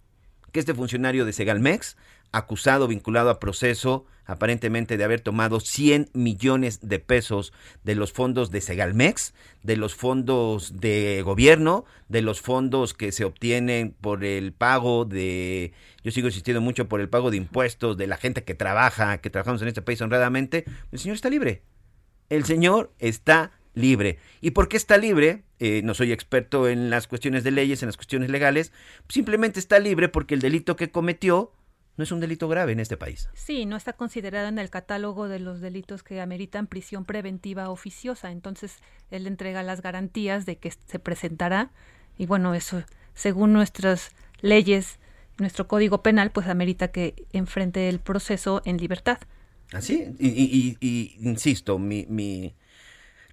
[0.57, 1.99] que este funcionario de Segalmex,
[2.33, 7.53] acusado, vinculado a proceso, aparentemente de haber tomado 100 millones de pesos
[7.85, 13.27] de los fondos de Segalmex, de los fondos de gobierno, de los fondos que se
[13.27, 18.07] obtienen por el pago de, yo sigo insistiendo mucho por el pago de impuestos de
[18.07, 21.65] la gente que trabaja, que trabajamos en este país honradamente, el señor está libre.
[22.31, 24.19] El señor está libre.
[24.41, 25.45] ¿Y por qué está libre?
[25.61, 28.73] Eh, no soy experto en las cuestiones de leyes, en las cuestiones legales.
[29.09, 31.53] Simplemente está libre porque el delito que cometió
[31.97, 33.29] no es un delito grave en este país.
[33.35, 38.31] Sí, no está considerado en el catálogo de los delitos que ameritan prisión preventiva oficiosa.
[38.33, 38.79] Entonces,
[39.11, 41.71] él entrega las garantías de que se presentará.
[42.19, 42.83] Y bueno, eso,
[43.15, 44.99] según nuestras leyes,
[45.39, 49.19] nuestro código penal, pues amerita que enfrente el proceso en libertad.
[49.73, 52.55] Así, y, y- y- y, insisto, mi, mi-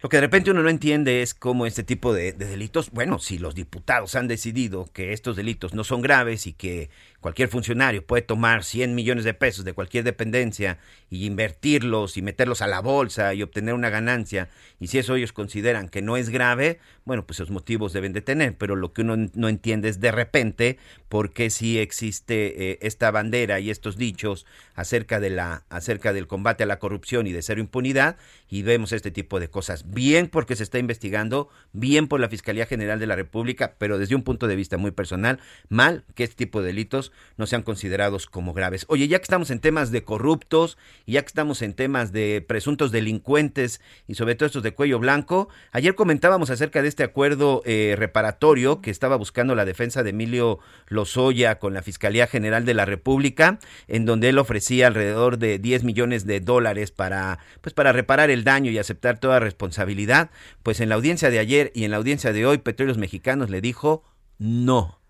[0.04, 3.20] lo que de repente uno no entiende es cómo este tipo de, de delitos, bueno,
[3.20, 6.90] si los diputados han decidido que estos delitos no son graves y que
[7.24, 10.78] cualquier funcionario puede tomar 100 millones de pesos de cualquier dependencia
[11.10, 15.32] y invertirlos y meterlos a la bolsa y obtener una ganancia, y si eso ellos
[15.32, 19.04] consideran que no es grave, bueno, pues esos motivos deben de tener, pero lo que
[19.04, 20.78] uno no entiende es de repente
[21.08, 24.46] por qué sí existe eh, esta bandera y estos dichos
[24.76, 28.18] acerca de la acerca del combate a la corrupción y de cero impunidad
[28.50, 29.92] y vemos este tipo de cosas.
[29.94, 34.16] Bien porque se está investigando bien por la Fiscalía General de la República pero desde
[34.16, 35.40] un punto de vista muy personal
[35.70, 39.52] mal que este tipo de delitos no sean considerados como graves oye ya que estamos
[39.52, 44.36] en temas de corruptos y ya que estamos en temas de presuntos delincuentes y sobre
[44.36, 49.16] todo estos de cuello blanco ayer comentábamos acerca de este acuerdo eh, reparatorio que estaba
[49.16, 54.30] buscando la defensa de Emilio Lozoya con la Fiscalía General de la República, en donde
[54.30, 58.78] él ofrecía alrededor de 10 millones de dólares para, pues para reparar el daño y
[58.78, 60.30] aceptar toda responsabilidad.
[60.64, 63.62] Pues en la audiencia de ayer y en la audiencia de hoy, Petróleos Mexicanos le
[63.62, 64.04] dijo
[64.38, 65.03] no.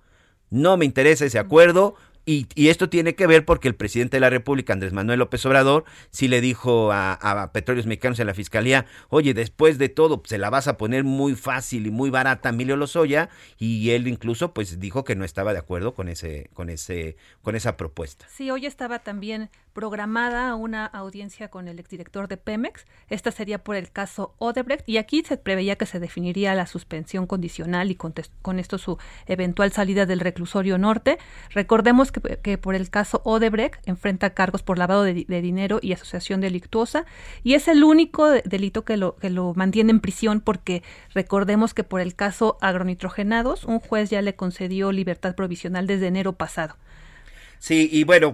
[0.53, 1.95] No me interesa ese acuerdo.
[2.26, 5.45] Y, y esto tiene que ver porque el presidente de la República, Andrés Manuel López
[5.45, 10.38] Obrador, sí le dijo a, Petróleos Mexicanos en la Fiscalía, oye, después de todo, se
[10.38, 14.54] la vas a poner muy fácil y muy barata a Emilio Lozoya, y él incluso
[14.54, 18.26] pues dijo que no estaba de acuerdo con ese, con ese, con esa propuesta.
[18.30, 22.86] Sí, hoy estaba también programada una audiencia con el exdirector de Pemex.
[23.10, 27.28] Esta sería por el caso Odebrecht y aquí se preveía que se definiría la suspensión
[27.28, 31.18] condicional y con, con esto su eventual salida del reclusorio norte.
[31.50, 35.94] Recordemos que, por el caso Odebrecht enfrenta cargos por lavado de, di- de dinero y
[35.94, 37.06] asociación delictuosa
[37.44, 40.84] y es el único de- delito que lo, que lo mantiene en prisión porque
[41.14, 46.34] recordemos que por el caso agronitrogenados un juez ya le concedió libertad provisional desde enero
[46.34, 46.76] pasado.
[47.60, 48.34] Sí, y bueno,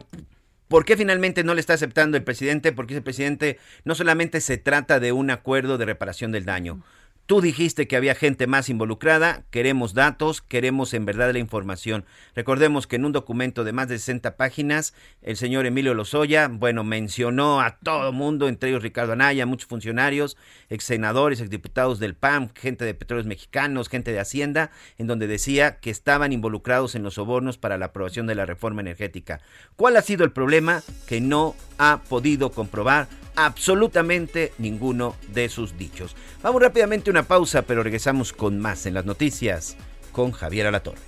[0.67, 2.71] ¿por qué finalmente no le está aceptando el presidente?
[2.71, 6.81] Porque el presidente no solamente se trata de un acuerdo de reparación del daño.
[7.29, 12.03] Tú dijiste que había gente más involucrada, queremos datos, queremos en verdad la información.
[12.33, 16.83] Recordemos que en un documento de más de 60 páginas, el señor Emilio Lozoya, bueno,
[16.83, 20.37] mencionó a todo mundo, entre ellos Ricardo Anaya, muchos funcionarios,
[20.71, 25.27] ex senadores, ex diputados del PAN, gente de Petróleos Mexicanos, gente de Hacienda, en donde
[25.27, 29.39] decía que estaban involucrados en los sobornos para la aprobación de la reforma energética.
[29.75, 30.81] ¿Cuál ha sido el problema?
[31.07, 33.07] Que no ha podido comprobar
[33.45, 36.15] absolutamente ninguno de sus dichos.
[36.43, 39.77] Vamos rápidamente a una pausa, pero regresamos con más en las noticias
[40.11, 40.99] con Javier Alatorre.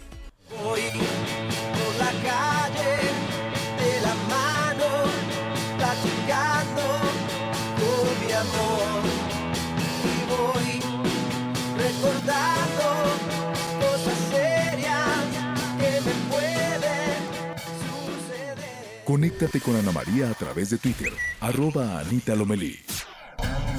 [19.12, 21.12] Conéctate con Ana María a través de Twitter,
[21.42, 22.80] arroba Anita Lomelí.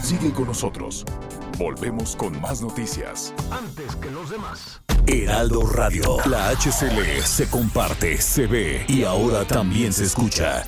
[0.03, 1.07] Sigue con nosotros.
[1.57, 3.33] Volvemos con más noticias.
[3.51, 4.83] Antes que los demás.
[5.07, 6.19] Heraldo Radio.
[6.27, 10.67] La HCL se comparte, se ve y ahora también se escucha.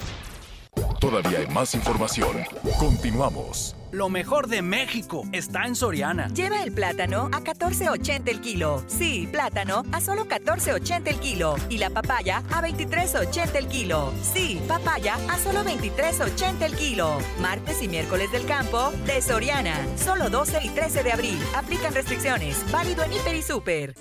[0.99, 2.39] Todavía hay más información.
[2.79, 3.77] Continuamos.
[3.95, 6.27] Lo mejor de México está en Soriana.
[6.35, 8.83] Lleva el plátano a 14.80 el kilo.
[8.89, 11.55] Sí, plátano a solo 14.80 el kilo.
[11.69, 14.13] Y la papaya a 23.80 el kilo.
[14.21, 17.19] Sí, papaya a solo 23.80 el kilo.
[17.41, 19.77] Martes y miércoles del campo de Soriana.
[19.97, 21.39] Solo 12 y 13 de abril.
[21.55, 22.69] Aplican restricciones.
[22.73, 23.95] Válido en Hiper y Super.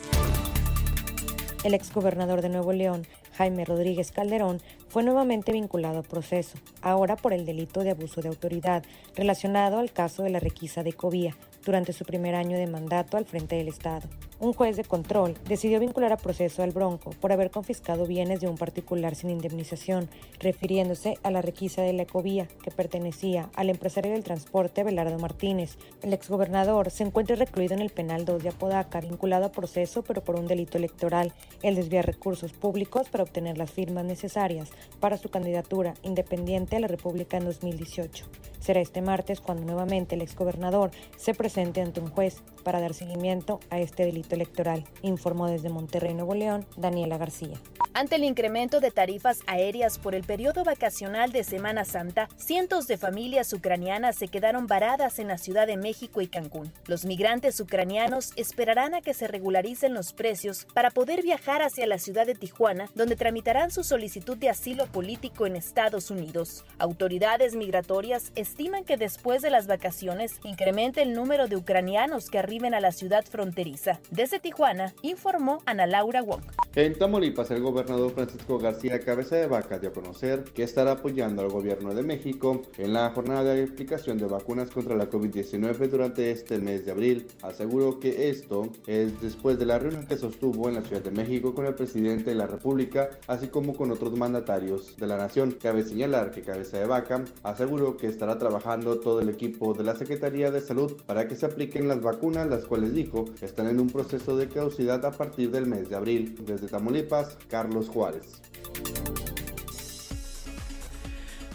[1.64, 3.08] El exgobernador de Nuevo León,
[3.38, 8.28] Jaime Rodríguez Calderón, fue nuevamente vinculado a proceso, ahora por el delito de abuso de
[8.28, 8.84] autoridad
[9.16, 13.24] relacionado al caso de la requisa de Covía, durante su primer año de mandato al
[13.24, 14.10] frente del Estado.
[14.44, 18.50] Un juez de control decidió vincular a proceso al Bronco por haber confiscado bienes de
[18.50, 24.12] un particular sin indemnización, refiriéndose a la requisa de la ecovía que pertenecía al empresario
[24.12, 25.78] del transporte Belardo Martínez.
[26.02, 30.22] El exgobernador se encuentra recluido en el penal 2 de Apodaca, vinculado a proceso pero
[30.22, 35.30] por un delito electoral, el desviar recursos públicos para obtener las firmas necesarias para su
[35.30, 38.26] candidatura independiente a la República en 2018.
[38.60, 43.60] Será este martes cuando nuevamente el exgobernador se presente ante un juez para dar seguimiento
[43.70, 47.58] a este delito electoral, informó desde Monterrey, Nuevo León, Daniela García.
[47.96, 52.98] Ante el incremento de tarifas aéreas por el periodo vacacional de Semana Santa, cientos de
[52.98, 56.72] familias ucranianas se quedaron varadas en la Ciudad de México y Cancún.
[56.88, 62.00] Los migrantes ucranianos esperarán a que se regularicen los precios para poder viajar hacia la
[62.00, 66.66] ciudad de Tijuana, donde tramitarán su solicitud de asilo político en Estados Unidos.
[66.80, 72.74] Autoridades migratorias estiman que después de las vacaciones incremente el número de ucranianos que arriben
[72.74, 74.00] a la ciudad fronteriza.
[74.14, 76.44] Desde Tijuana, informó Ana Laura Wong.
[76.76, 81.42] En Tamaulipas, el gobernador Francisco García Cabeza de Vaca dio a conocer que estará apoyando
[81.42, 86.30] al gobierno de México en la jornada de aplicación de vacunas contra la COVID-19 durante
[86.30, 87.28] este mes de abril.
[87.42, 91.56] Aseguró que esto es después de la reunión que sostuvo en la Ciudad de México
[91.56, 95.58] con el presidente de la República, así como con otros mandatarios de la nación.
[95.60, 99.96] Cabe señalar que Cabeza de Vaca aseguró que estará trabajando todo el equipo de la
[99.96, 103.88] Secretaría de Salud para que se apliquen las vacunas, las cuales dijo están en un
[103.88, 106.36] proceso de caducidad a partir del mes de abril.
[106.46, 108.42] Desde Tamaulipas, Carlos Juárez.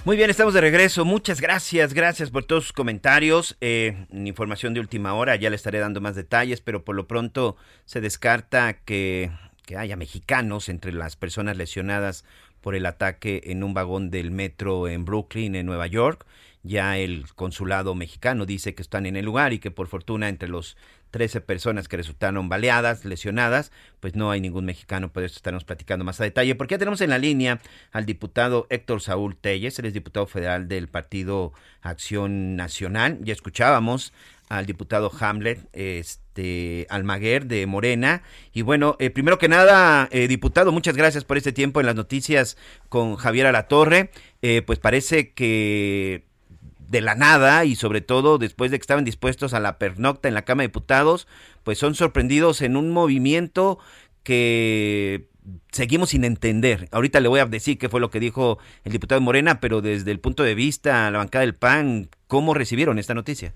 [0.04, 1.04] Muy bien, estamos de regreso.
[1.04, 3.56] Muchas gracias, gracias por todos sus comentarios.
[3.60, 7.56] Eh, información de última hora, ya le estaré dando más detalles, pero por lo pronto
[7.84, 9.30] se descarta que,
[9.66, 12.24] que haya mexicanos entre las personas lesionadas
[12.62, 16.24] por el ataque en un vagón del metro en Brooklyn, en Nueva York.
[16.62, 20.48] Ya el consulado mexicano dice que están en el lugar y que por fortuna entre
[20.48, 20.76] los
[21.10, 26.04] 13 personas que resultaron baleadas, lesionadas, pues no hay ningún mexicano, por eso estaremos platicando
[26.04, 27.60] más a detalle, porque ya tenemos en la línea
[27.92, 31.52] al diputado Héctor Saúl Telles, él es diputado federal del Partido
[31.82, 34.12] Acción Nacional, ya escuchábamos
[34.48, 38.22] al diputado Hamlet, este Almaguer de Morena.
[38.52, 41.94] Y bueno, eh, primero que nada, eh, diputado, muchas gracias por este tiempo en las
[41.94, 42.56] noticias
[42.88, 44.10] con Javier Alatorre.
[44.40, 46.27] Eh, pues parece que
[46.88, 50.34] de la nada y sobre todo después de que estaban dispuestos a la pernocta en
[50.34, 51.28] la Cámara de Diputados,
[51.62, 53.78] pues son sorprendidos en un movimiento
[54.24, 55.28] que
[55.70, 56.88] seguimos sin entender.
[56.90, 59.82] Ahorita le voy a decir qué fue lo que dijo el diputado de Morena, pero
[59.82, 63.54] desde el punto de vista la bancada del PAN, ¿cómo recibieron esta noticia?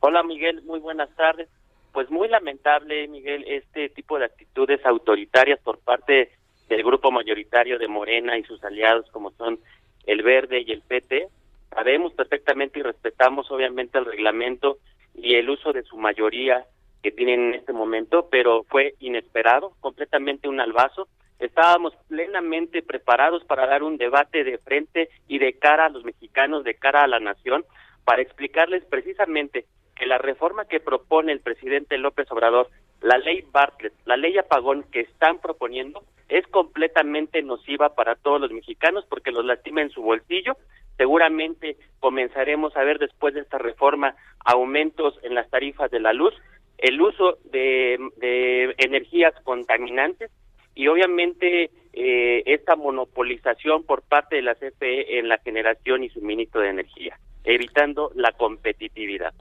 [0.00, 1.48] Hola Miguel, muy buenas tardes.
[1.92, 6.30] Pues muy lamentable, Miguel, este tipo de actitudes autoritarias por parte
[6.68, 9.58] del grupo mayoritario de Morena y sus aliados como son
[10.06, 11.28] el Verde y el PT.
[11.74, 14.78] Sabemos perfectamente y respetamos obviamente el reglamento
[15.14, 16.66] y el uso de su mayoría
[17.02, 21.08] que tienen en este momento, pero fue inesperado, completamente un albazo.
[21.38, 26.62] Estábamos plenamente preparados para dar un debate de frente y de cara a los mexicanos,
[26.62, 27.64] de cara a la nación,
[28.04, 29.66] para explicarles precisamente
[29.96, 32.68] que la reforma que propone el presidente López Obrador,
[33.02, 38.50] la ley Bartlett, la ley apagón que están proponiendo, es completamente nociva para todos los
[38.52, 40.56] mexicanos porque los lastima en su bolsillo.
[40.96, 44.14] Seguramente comenzaremos a ver después de esta reforma
[44.44, 46.34] aumentos en las tarifas de la luz,
[46.78, 50.30] el uso de, de energías contaminantes
[50.74, 56.62] y obviamente eh, esta monopolización por parte de la CFE en la generación y suministro
[56.62, 59.34] de energía, evitando la competitividad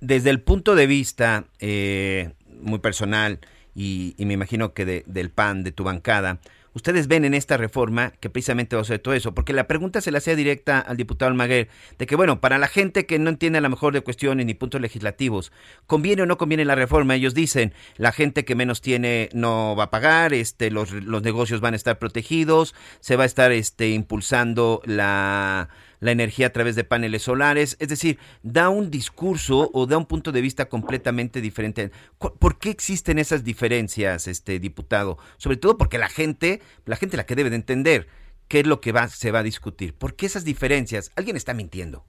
[0.00, 2.30] desde el punto de vista eh,
[2.66, 3.40] muy personal
[3.74, 6.40] y, y, me imagino que de, del PAN, de tu bancada,
[6.76, 10.02] ustedes ven en esta reforma que precisamente va a ser todo eso, porque la pregunta
[10.02, 11.68] se la hacía directa al diputado Almaguer,
[11.98, 14.52] de que bueno, para la gente que no entiende a lo mejor de cuestiones ni
[14.52, 15.52] puntos legislativos,
[15.86, 17.14] ¿conviene o no conviene la reforma?
[17.14, 21.62] Ellos dicen, la gente que menos tiene no va a pagar, este, los, los negocios
[21.62, 25.70] van a estar protegidos, se va a estar este, impulsando la
[26.06, 30.06] la energía a través de paneles solares, es decir, da un discurso o da un
[30.06, 31.90] punto de vista completamente diferente.
[32.18, 35.18] ¿Por qué existen esas diferencias, este diputado?
[35.36, 38.06] Sobre todo porque la gente, la gente la que debe de entender
[38.48, 39.94] qué es lo que va, se va a discutir.
[39.98, 41.12] ¿Por qué esas diferencias?
[41.16, 42.04] Alguien está mintiendo.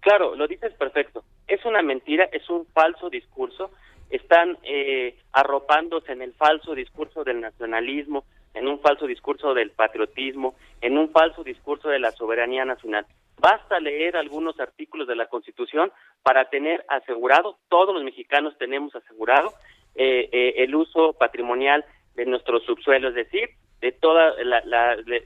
[0.00, 1.24] Claro, lo dices perfecto.
[1.48, 3.70] Es una mentira, es un falso discurso.
[4.10, 8.24] Están eh, arropándose en el falso discurso del nacionalismo,
[8.54, 13.06] en un falso discurso del patriotismo, en un falso discurso de la soberanía nacional.
[13.40, 19.52] Basta leer algunos artículos de la Constitución para tener asegurado, todos los mexicanos tenemos asegurado
[19.96, 23.50] eh, eh, el uso patrimonial de nuestros subsuelos, es decir,
[23.80, 24.34] de todos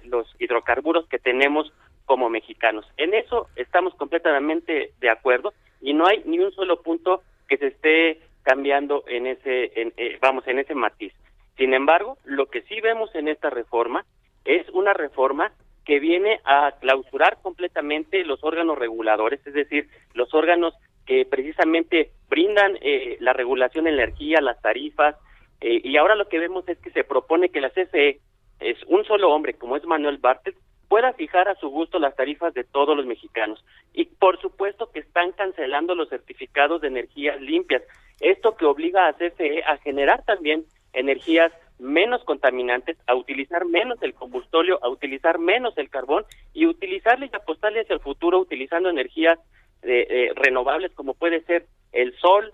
[0.05, 1.72] los hidrocarburos que tenemos
[2.06, 2.86] como mexicanos.
[2.96, 7.68] En eso estamos completamente de acuerdo y no hay ni un solo punto que se
[7.68, 11.12] esté cambiando en ese, en, eh, vamos, en ese matiz.
[11.59, 14.06] Sin embargo, lo que sí vemos en esta reforma
[14.44, 15.52] es una reforma
[15.85, 20.74] que viene a clausurar completamente los órganos reguladores, es decir, los órganos
[21.05, 25.16] que precisamente brindan eh, la regulación de energía, las tarifas,
[25.60, 28.20] eh, y ahora lo que vemos es que se propone que la CFE
[28.60, 30.56] es un solo hombre, como es Manuel Bartlett,
[30.89, 33.64] pueda fijar a su gusto las tarifas de todos los mexicanos.
[33.93, 37.82] Y por supuesto que están cancelando los certificados de energías limpias.
[38.20, 40.64] Esto que obliga a CFE a generar también
[40.98, 47.30] energías menos contaminantes, a utilizar menos el combustorio, a utilizar menos el carbón y utilizarle
[47.32, 49.38] y apostarle hacia el futuro utilizando energías
[49.82, 52.52] eh, eh, renovables como puede ser el sol,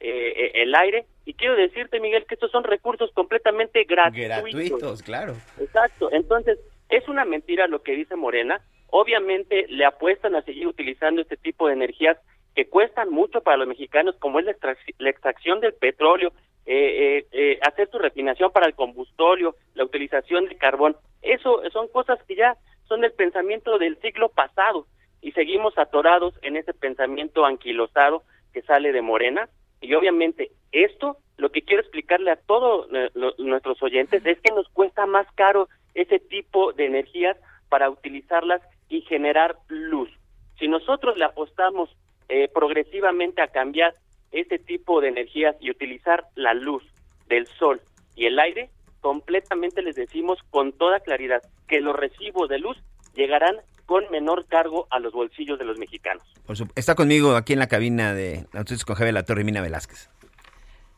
[0.00, 1.06] eh, eh, el aire.
[1.24, 4.28] Y quiero decirte, Miguel, que estos son recursos completamente gratuitos.
[4.28, 5.32] Gratuitos, claro.
[5.58, 6.12] Exacto.
[6.12, 6.58] Entonces,
[6.90, 8.60] es una mentira lo que dice Morena.
[8.88, 12.18] Obviamente le apuestan a seguir utilizando este tipo de energías
[12.54, 16.32] que cuestan mucho para los mexicanos, como es la, extrac- la extracción del petróleo,
[16.66, 20.96] eh, eh, eh, hacer su refinación para el combustorio, la utilización de carbón.
[21.22, 22.56] Eso son cosas que ya
[22.88, 24.86] son del pensamiento del siglo pasado
[25.20, 28.22] y seguimos atorados en ese pensamiento anquilosado
[28.52, 29.48] que sale de Morena.
[29.80, 34.68] Y obviamente esto, lo que quiero explicarle a todos eh, nuestros oyentes es que nos
[34.68, 37.36] cuesta más caro ese tipo de energías
[37.68, 40.10] para utilizarlas y generar luz.
[40.58, 41.90] Si nosotros le apostamos
[42.28, 43.94] eh, progresivamente a cambiar
[44.32, 46.82] ese tipo de energías y utilizar la luz
[47.28, 47.80] del sol
[48.14, 48.70] y el aire,
[49.00, 52.76] completamente les decimos con toda claridad que los recibos de luz
[53.14, 56.24] llegarán con menor cargo a los bolsillos de los mexicanos.
[56.44, 59.62] Por está conmigo aquí en la cabina de entonces con Javier La Torre y Mina
[59.62, 60.10] Velázquez.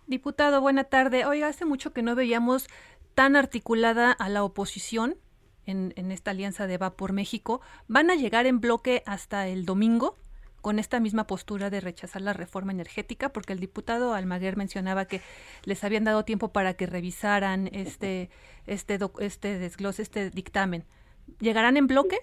[0.06, 1.26] Diputado, buena tarde.
[1.26, 2.66] Oiga, hace mucho que no veíamos
[3.14, 5.16] tan articulada a la oposición
[5.66, 7.60] en, en esta alianza de Va por México.
[7.88, 10.16] ¿Van a llegar en bloque hasta el domingo
[10.60, 13.30] con esta misma postura de rechazar la reforma energética?
[13.30, 15.20] Porque el diputado Almaguer mencionaba que
[15.64, 18.30] les habían dado tiempo para que revisaran este,
[18.66, 20.84] este, este desglose, este dictamen.
[21.40, 22.18] ¿Llegarán en bloque?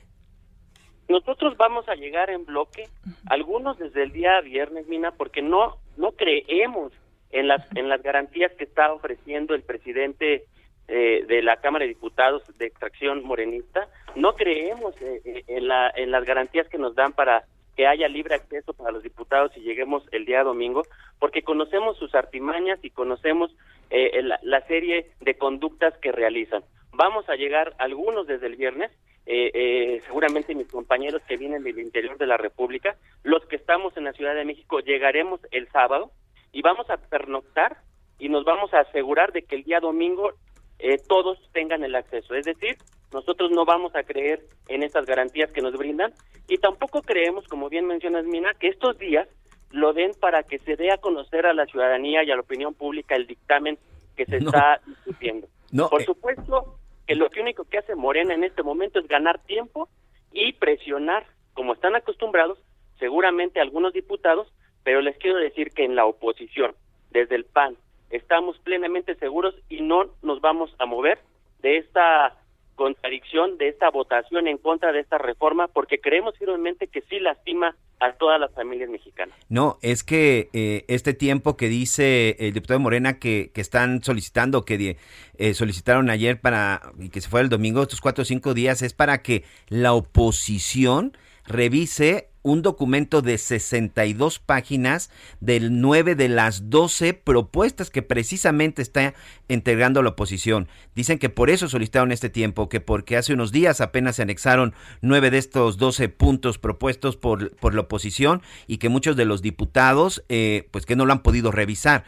[1.08, 2.90] Nosotros vamos a llegar en bloque,
[3.28, 6.92] algunos desde el día viernes, Mina, porque no no creemos
[7.30, 10.46] en las en las garantías que está ofreciendo el presidente
[10.88, 15.92] eh, de la Cámara de Diputados de extracción morenista, no creemos eh, eh, en la
[15.96, 17.46] en las garantías que nos dan para
[17.76, 20.84] que haya libre acceso para los diputados y lleguemos el día domingo,
[21.20, 23.56] porque conocemos sus artimañas y conocemos
[23.90, 26.64] eh, la, la serie de conductas que realizan.
[26.92, 28.92] Vamos a llegar algunos desde el viernes,
[29.26, 33.98] eh, eh, seguramente mis compañeros que vienen del interior de la República, los que estamos
[33.98, 36.12] en la Ciudad de México llegaremos el sábado
[36.52, 37.78] y vamos a pernoctar
[38.20, 40.32] y nos vamos a asegurar de que el día domingo
[40.80, 42.36] eh, todos tengan el acceso.
[42.36, 42.78] Es decir,
[43.16, 46.14] nosotros no vamos a creer en estas garantías que nos brindan
[46.50, 49.28] y tampoco creemos, como bien mencionas, Mina, que estos días
[49.72, 52.74] lo den para que se dé a conocer a la ciudadanía y a la opinión
[52.74, 53.80] pública el dictamen
[54.16, 54.50] que se No.
[54.50, 55.48] está discutiendo.
[55.72, 56.06] No, Por eh.
[56.06, 56.78] supuesto
[57.08, 59.88] que lo único que hace Morena en este momento es ganar tiempo
[60.34, 62.60] y presionar, como están acostumbrados,
[63.00, 64.52] seguramente algunos diputados,
[64.84, 66.76] pero les quiero decir que en la oposición,
[67.12, 67.78] desde el PAN,
[68.10, 71.20] estamos plenamente seguros y no nos vamos a mover
[71.60, 72.36] de esta
[72.76, 77.76] contradicción, de esta votación en contra de esta reforma, porque creemos firmemente que sí lastima
[78.00, 79.36] a todas las familias mexicanas.
[79.50, 84.66] No, es que eh, este tiempo que dice el diputado Morena que, que están solicitando,
[84.66, 84.98] que
[85.38, 88.82] eh, solicitaron ayer para y que se fuera el domingo, estos cuatro o cinco días,
[88.82, 95.10] es para que la oposición revise un documento de 62 páginas
[95.40, 99.16] del 9 de las 12 propuestas que precisamente está
[99.48, 100.68] integrando la oposición.
[100.94, 104.76] Dicen que por eso solicitaron este tiempo, que porque hace unos días apenas se anexaron
[105.02, 109.42] nueve de estos 12 puntos propuestos por, por la oposición y que muchos de los
[109.42, 112.04] diputados eh, pues que no lo han podido revisar.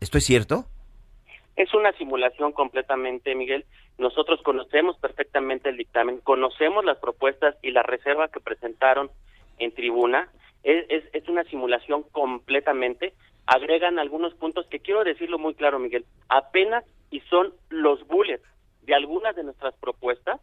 [0.00, 0.66] ¿Esto es cierto?
[1.56, 3.64] Es una simulación completamente, Miguel.
[3.96, 9.10] Nosotros conocemos perfectamente el dictamen, conocemos las propuestas y la reserva que presentaron
[9.58, 10.28] en tribuna.
[10.62, 13.14] Es, es, es una simulación completamente.
[13.46, 16.04] Agregan algunos puntos que quiero decirlo muy claro, Miguel.
[16.28, 18.44] Apenas y son los bullets
[18.82, 20.40] de algunas de nuestras propuestas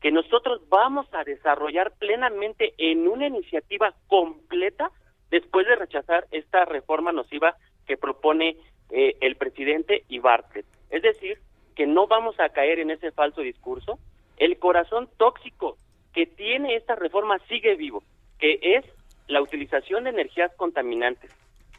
[0.00, 4.90] que nosotros vamos a desarrollar plenamente en una iniciativa completa
[5.30, 7.56] después de rechazar esta reforma nociva
[7.86, 8.56] que propone
[8.90, 10.66] eh, el presidente y Bartlett.
[10.90, 11.38] Es decir,
[11.76, 13.98] que no vamos a caer en ese falso discurso.
[14.36, 15.76] El corazón tóxico
[16.12, 18.02] que tiene esta reforma sigue vivo,
[18.42, 18.84] que es
[19.28, 21.30] la utilización de energías contaminantes,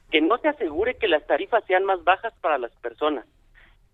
[0.09, 3.25] que no se asegure que las tarifas sean más bajas para las personas,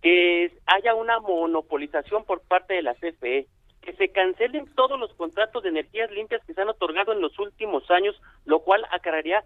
[0.03, 3.47] que haya una monopolización por parte de la CFE,
[3.81, 7.39] que se cancelen todos los contratos de energías limpias que se han otorgado en los
[7.39, 8.15] últimos años,
[8.45, 9.43] lo cual acarrearía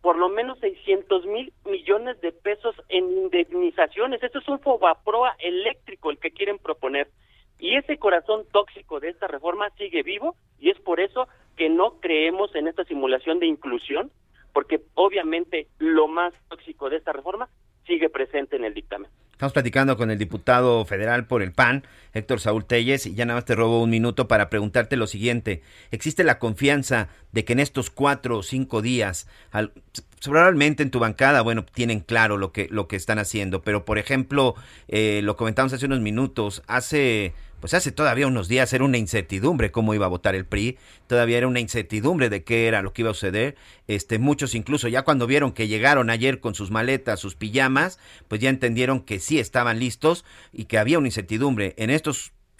[0.00, 4.20] por lo menos 600 mil millones de pesos en indemnizaciones.
[4.24, 7.06] Esto es un fobaproa eléctrico el que quieren proponer.
[7.60, 12.00] Y ese corazón tóxico de esta reforma sigue vivo y es por eso que no
[12.00, 14.10] creemos en esta simulación de inclusión,
[14.52, 17.48] porque obviamente lo más tóxico de esta reforma
[17.86, 19.10] sigue presente en el dictamen.
[19.32, 21.84] Estamos platicando con el diputado federal por el PAN,
[22.16, 25.62] Héctor Saúl Telles, y ya nada más te robo un minuto para preguntarte lo siguiente.
[25.90, 29.26] ¿Existe la confianza de que en estos cuatro o cinco días,
[30.22, 33.98] probablemente en tu bancada, bueno, tienen claro lo que, lo que están haciendo, pero por
[33.98, 34.54] ejemplo,
[34.88, 37.34] eh, lo comentamos hace unos minutos, hace
[37.66, 40.78] pues hace todavía unos días era una incertidumbre cómo iba a votar el PRI,
[41.08, 43.56] todavía era una incertidumbre de qué era lo que iba a suceder.
[43.88, 47.98] Este, muchos incluso ya cuando vieron que llegaron ayer con sus maletas, sus pijamas,
[48.28, 51.74] pues ya entendieron que sí estaban listos y que había una incertidumbre.
[51.76, 52.05] En estos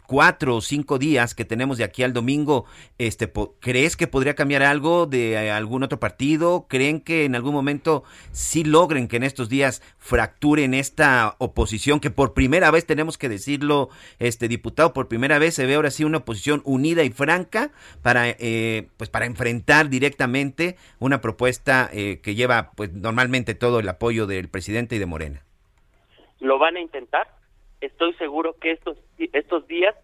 [0.06, 2.64] cuatro o cinco días que tenemos de aquí al domingo,
[2.98, 6.66] este, ¿crees que podría cambiar algo de eh, algún otro partido?
[6.68, 12.10] ¿Creen que en algún momento sí logren que en estos días fracturen esta oposición que
[12.10, 16.04] por primera vez tenemos que decirlo, este diputado, por primera vez se ve ahora sí
[16.04, 17.70] una oposición unida y franca
[18.02, 23.88] para, eh, pues para enfrentar directamente una propuesta eh, que lleva, pues normalmente todo el
[23.88, 25.42] apoyo del presidente y de Morena.
[26.38, 27.26] Lo van a intentar
[27.80, 29.94] estoy seguro que estos, estos días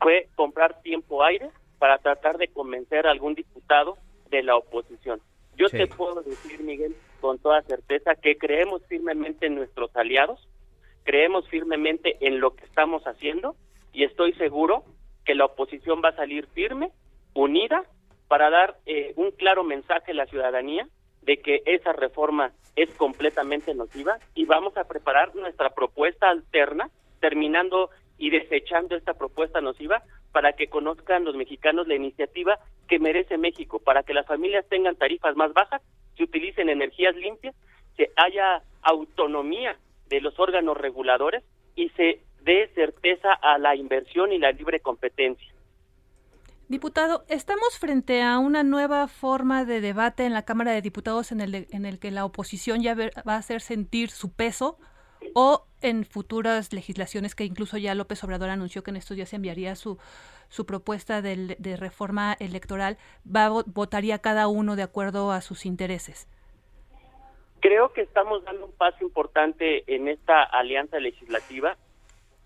[0.00, 3.98] fue comprar tiempo aire para tratar de convencer a algún diputado
[4.30, 5.20] de la oposición.
[5.56, 10.48] Yo te puedo decir, Miguel, con toda certeza que creemos firmemente en nuestros aliados,
[11.04, 13.56] creemos firmemente en lo que estamos haciendo
[13.92, 14.84] y estoy seguro
[15.24, 16.90] que la oposición va a salir firme,
[17.34, 17.84] unida,
[18.28, 20.88] para dar eh, un claro mensaje a la ciudadanía
[21.22, 26.90] de que esa reforma es completamente nociva y vamos a preparar nuestra propuesta alterna
[27.20, 30.02] terminando y desechando esta propuesta nociva
[30.32, 34.96] para que conozcan los mexicanos la iniciativa que merece México, para que las familias tengan
[34.96, 35.82] tarifas más bajas,
[36.16, 37.54] se utilicen energías limpias,
[37.96, 39.76] se haya autonomía
[40.08, 41.42] de los órganos reguladores
[41.74, 45.52] y se dé certeza a la inversión y la libre competencia.
[46.68, 51.40] Diputado, estamos frente a una nueva forma de debate en la Cámara de Diputados en
[51.40, 54.78] el, en el que la oposición ya va a hacer sentir su peso
[55.34, 59.76] o en futuras legislaciones que incluso ya López Obrador anunció que en estos días enviaría
[59.76, 59.98] su,
[60.48, 66.28] su propuesta de, de reforma electoral, va, votaría cada uno de acuerdo a sus intereses.
[67.60, 71.76] Creo que estamos dando un paso importante en esta alianza legislativa.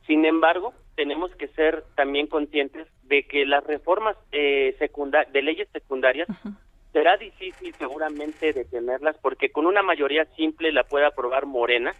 [0.06, 4.76] Sin embargo, tenemos que ser también conscientes de que las reformas eh,
[5.32, 6.28] de leyes secundarias
[6.92, 11.94] será difícil seguramente detenerlas porque con una mayoría simple la puede aprobar Morena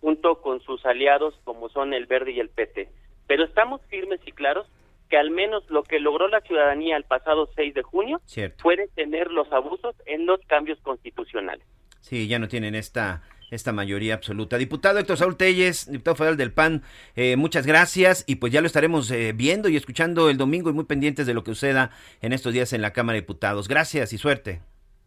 [0.00, 2.88] junto con sus aliados como son el Verde y el PT.
[3.26, 4.66] Pero estamos firmes y claros
[5.08, 8.20] que al menos lo que logró la ciudadanía el pasado 6 de junio
[8.58, 11.64] fue detener los abusos en los cambios constitucionales.
[12.00, 14.58] Sí, ya no tienen esta esta mayoría absoluta.
[14.58, 16.82] Diputado Héctor Saúl Telles, diputado federal del PAN,
[17.14, 20.72] eh, muchas gracias y pues ya lo estaremos eh, viendo y escuchando el domingo y
[20.72, 21.90] muy pendientes de lo que suceda
[22.22, 23.68] en estos días en la Cámara de Diputados.
[23.68, 24.60] Gracias y suerte.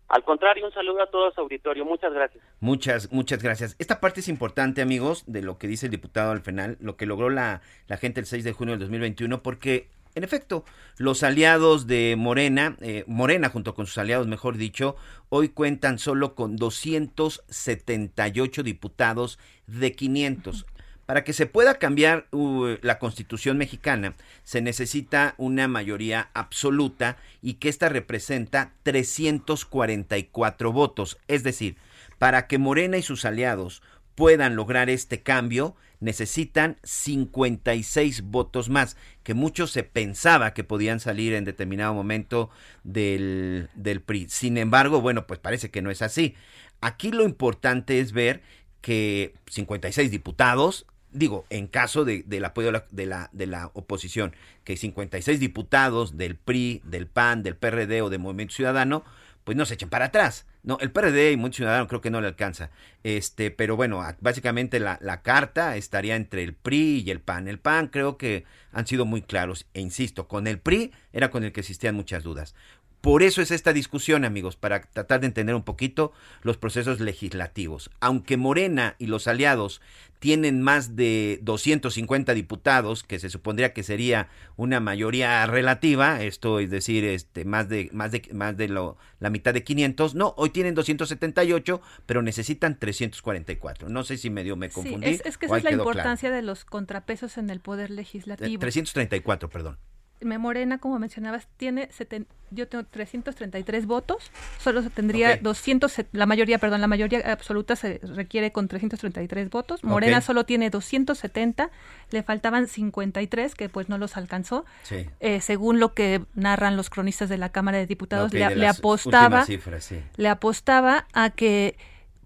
[0.10, 1.86] Al contrario, un saludo a todo su auditorio.
[1.86, 2.44] Muchas gracias.
[2.60, 3.76] Muchas, muchas gracias.
[3.78, 7.06] Esta parte es importante, amigos, de lo que dice el diputado al final, lo que
[7.06, 10.66] logró la, la gente el 6 de junio del 2021, porque, en efecto,
[10.98, 14.96] los aliados de Morena, eh, Morena junto con sus aliados, mejor dicho,
[15.30, 19.38] hoy cuentan solo con 278 diputados
[19.68, 20.66] de 500.
[21.10, 24.14] Para que se pueda cambiar uh, la constitución mexicana,
[24.44, 31.18] se necesita una mayoría absoluta y que ésta representa 344 votos.
[31.28, 31.78] Es decir,
[32.20, 33.82] para que Morena y sus aliados
[34.14, 41.34] puedan lograr este cambio, necesitan 56 votos más, que muchos se pensaba que podían salir
[41.34, 42.52] en determinado momento
[42.84, 44.30] del, del PRI.
[44.30, 46.36] Sin embargo, bueno, pues parece que no es así.
[46.82, 48.44] Aquí lo importante es ver
[48.82, 54.78] que 56 diputados digo, en caso de, del apoyo de la, de la, oposición, que
[54.78, 59.04] 56 diputados del PRI, del PAN, del PRD o del Movimiento Ciudadano,
[59.44, 60.46] pues no se echen para atrás.
[60.62, 62.70] No, el PRD y Movimiento Ciudadano creo que no le alcanza.
[63.04, 67.48] Este, pero bueno, básicamente la, la, carta estaría entre el PRI y el PAN.
[67.48, 71.44] El PAN creo que han sido muy claros, e insisto, con el PRI era con
[71.44, 72.54] el que existían muchas dudas.
[73.02, 76.12] Por eso es esta discusión, amigos, para tratar de entender un poquito
[76.42, 77.90] los procesos legislativos.
[78.02, 79.82] Aunque Morena y los aliados
[80.20, 84.28] tienen más de 250 diputados, que se supondría que sería
[84.58, 89.30] una mayoría relativa, esto es decir, este más de más de más de lo, la
[89.30, 93.90] mitad de 500, no, hoy tienen 278, pero necesitan 344.
[93.90, 95.08] No sé si medio me confundí.
[95.08, 98.60] es, que esa es la importancia de los contrapesos en el poder legislativo.
[98.60, 99.78] 334, perdón.
[100.22, 105.42] Morena, como mencionabas, tiene seten- yo tengo 333 votos, solo se tendría Ok.
[105.42, 109.84] 200, se- la mayoría, perdón, la mayoría absoluta se requiere con 333 votos.
[109.84, 111.70] Morena solo tiene 270,
[112.12, 114.66] le faltaban 53 que pues no los alcanzó.
[114.84, 115.06] Sí.
[115.20, 118.68] Eh, según lo que narran los cronistas de la Cámara de Diputados, le, de le
[118.68, 120.02] apostaba cifras, sí.
[120.18, 121.78] le apostaba a que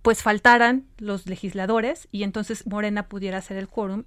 [0.01, 4.03] pues faltaran los legisladores y entonces Morena pudiera hacer el quórum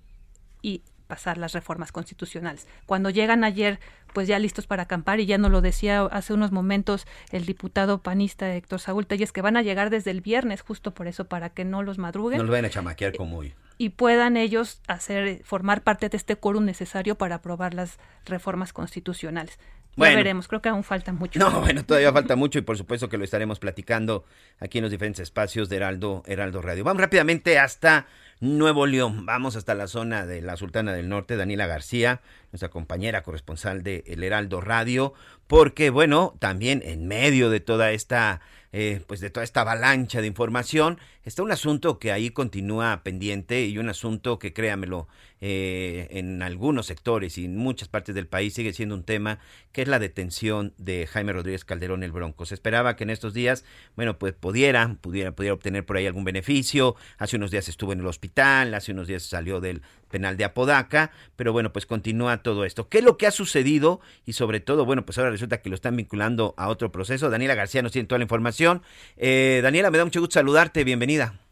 [0.60, 2.66] y pasar las reformas constitucionales.
[2.86, 3.80] Cuando llegan ayer,
[4.12, 8.02] pues ya listos para acampar, y ya nos lo decía hace unos momentos el diputado
[8.02, 11.50] panista Héctor Saúl Telles, que van a llegar desde el viernes, justo por eso, para
[11.50, 13.54] que no los madruguen No los vayan a chamaquear como hoy.
[13.78, 19.58] y puedan ellos hacer formar parte de este quórum necesario para aprobar las reformas constitucionales.
[19.96, 20.12] Bueno.
[20.12, 21.38] Ya veremos, creo que aún falta mucho.
[21.40, 24.24] No, bueno, todavía falta mucho y por supuesto que lo estaremos platicando
[24.60, 26.84] aquí en los diferentes espacios de Heraldo, Heraldo Radio.
[26.84, 28.06] Vamos rápidamente hasta
[28.40, 29.24] Nuevo León.
[29.24, 32.20] Vamos hasta la zona de la Sultana del Norte, Daniela García,
[32.52, 35.14] nuestra compañera corresponsal de El Heraldo Radio,
[35.46, 38.42] porque bueno, también en medio de toda esta
[38.78, 43.64] eh, pues de toda esta avalancha de información, está un asunto que ahí continúa pendiente
[43.64, 45.08] y un asunto que, créamelo,
[45.40, 49.38] eh, en algunos sectores y en muchas partes del país sigue siendo un tema,
[49.72, 52.46] que es la detención de Jaime Rodríguez Calderón el Bronco.
[52.46, 53.64] Se esperaba que en estos días,
[53.96, 56.96] bueno, pues pudiera, pudiera, pudiera obtener por ahí algún beneficio.
[57.18, 61.10] Hace unos días estuvo en el hospital, hace unos días salió del penal de Apodaca,
[61.36, 62.88] pero bueno, pues continúa todo esto.
[62.88, 64.00] ¿Qué es lo que ha sucedido?
[64.24, 67.30] Y sobre todo, bueno, pues ahora resulta que lo están vinculando a otro proceso.
[67.30, 68.82] Daniela García nos tiene toda la información.
[69.16, 71.45] Eh, Daniela, me da mucho gusto saludarte, bienvenida.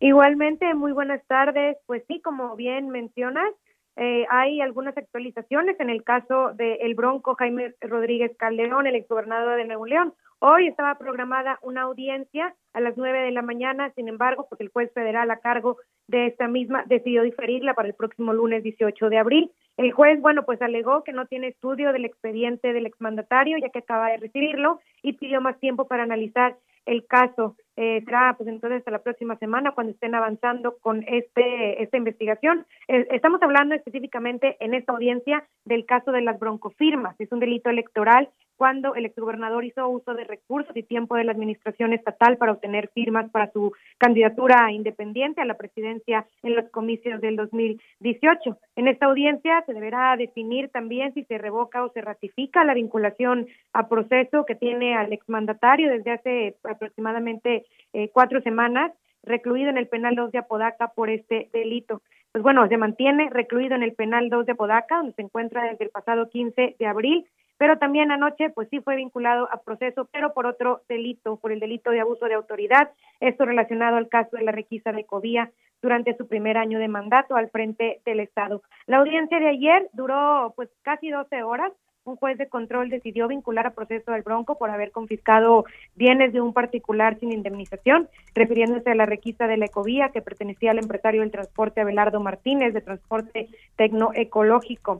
[0.00, 1.76] Igualmente, muy buenas tardes.
[1.86, 3.52] Pues sí, como bien mencionas,
[3.96, 9.56] eh, hay algunas actualizaciones en el caso del el Bronco Jaime Rodríguez Calderón, el exgobernador
[9.56, 10.14] de Nuevo León.
[10.40, 14.68] Hoy estaba programada una audiencia a las nueve de la mañana, sin embargo, pues el
[14.68, 19.18] juez federal a cargo de esta misma decidió diferirla para el próximo lunes 18 de
[19.18, 19.52] abril.
[19.76, 23.78] El juez, bueno, pues alegó que no tiene estudio del expediente del exmandatario, ya que
[23.78, 27.56] acaba de recibirlo, y pidió más tiempo para analizar el caso.
[27.76, 32.66] Eh, será pues entonces hasta la próxima semana cuando estén avanzando con este esta investigación.
[32.88, 37.18] Eh, estamos hablando específicamente en esta audiencia del caso de las broncofirmas.
[37.18, 41.32] Es un delito electoral cuando el exgobernador hizo uso de recursos y tiempo de la
[41.32, 47.20] administración estatal para obtener firmas para su candidatura independiente a la presidencia en los comicios
[47.20, 48.58] del 2018.
[48.76, 53.46] En esta audiencia se deberá definir también si se revoca o se ratifica la vinculación
[53.72, 59.88] a proceso que tiene al exmandatario desde hace aproximadamente eh, cuatro semanas recluido en el
[59.88, 62.02] penal 2 de Apodaca por este delito.
[62.32, 65.84] Pues bueno, se mantiene recluido en el penal 2 de Apodaca, donde se encuentra desde
[65.84, 67.24] el pasado 15 de abril,
[67.64, 71.60] pero también anoche pues sí fue vinculado a proceso, pero por otro delito, por el
[71.60, 75.50] delito de abuso de autoridad, esto relacionado al caso de la requisa de Covía
[75.80, 78.60] durante su primer año de mandato al frente del Estado.
[78.84, 81.72] La audiencia de ayer duró pues casi 12 horas,
[82.04, 85.64] un juez de control decidió vincular a proceso al Bronco por haber confiscado
[85.94, 90.72] bienes de un particular sin indemnización, refiriéndose a la requisa de la ecovía que pertenecía
[90.72, 94.98] al empresario del transporte Abelardo Martínez de transporte tecnoecológico.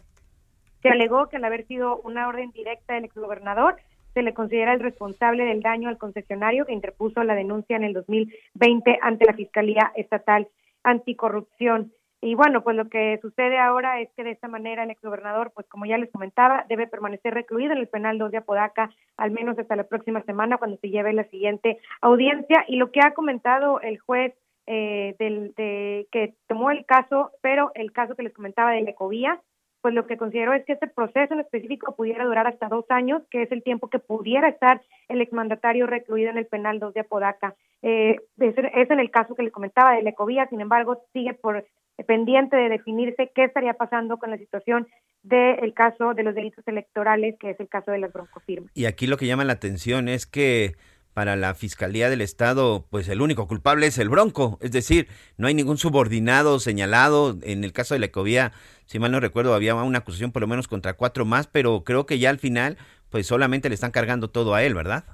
[0.84, 3.76] Se alegó que al haber sido una orden directa del exgobernador,
[4.12, 7.94] se le considera el responsable del daño al concesionario que interpuso la denuncia en el
[7.94, 10.46] 2020 ante la Fiscalía Estatal
[10.82, 11.90] Anticorrupción.
[12.20, 15.66] Y bueno, pues lo que sucede ahora es que de esta manera el exgobernador, pues
[15.68, 19.58] como ya les comentaba, debe permanecer recluido en el penal 2 de Apodaca al menos
[19.58, 22.66] hasta la próxima semana cuando se lleve la siguiente audiencia.
[22.68, 24.34] Y lo que ha comentado el juez
[24.66, 28.90] eh, del, de, que tomó el caso, pero el caso que les comentaba de la
[28.90, 29.40] ecovía,
[29.84, 33.20] pues lo que considero es que este proceso en específico pudiera durar hasta dos años,
[33.30, 34.80] que es el tiempo que pudiera estar
[35.10, 37.54] el exmandatario recluido en el penal 2 de Apodaca.
[37.82, 40.14] Eh, es, es en el caso que les comentaba de la
[40.48, 41.66] sin embargo, sigue por
[42.06, 44.88] pendiente de definirse qué estaría pasando con la situación
[45.22, 48.70] del caso de los delitos electorales, que es el caso de las broncofirmas.
[48.72, 50.76] Y aquí lo que llama la atención es que
[51.14, 55.08] para la Fiscalía del Estado, pues el único culpable es el Bronco, es decir,
[55.38, 57.36] no hay ningún subordinado señalado.
[57.42, 58.52] En el caso de la Ecovía,
[58.84, 62.04] si mal no recuerdo, había una acusación por lo menos contra cuatro más, pero creo
[62.04, 62.76] que ya al final,
[63.10, 65.04] pues solamente le están cargando todo a él, ¿verdad?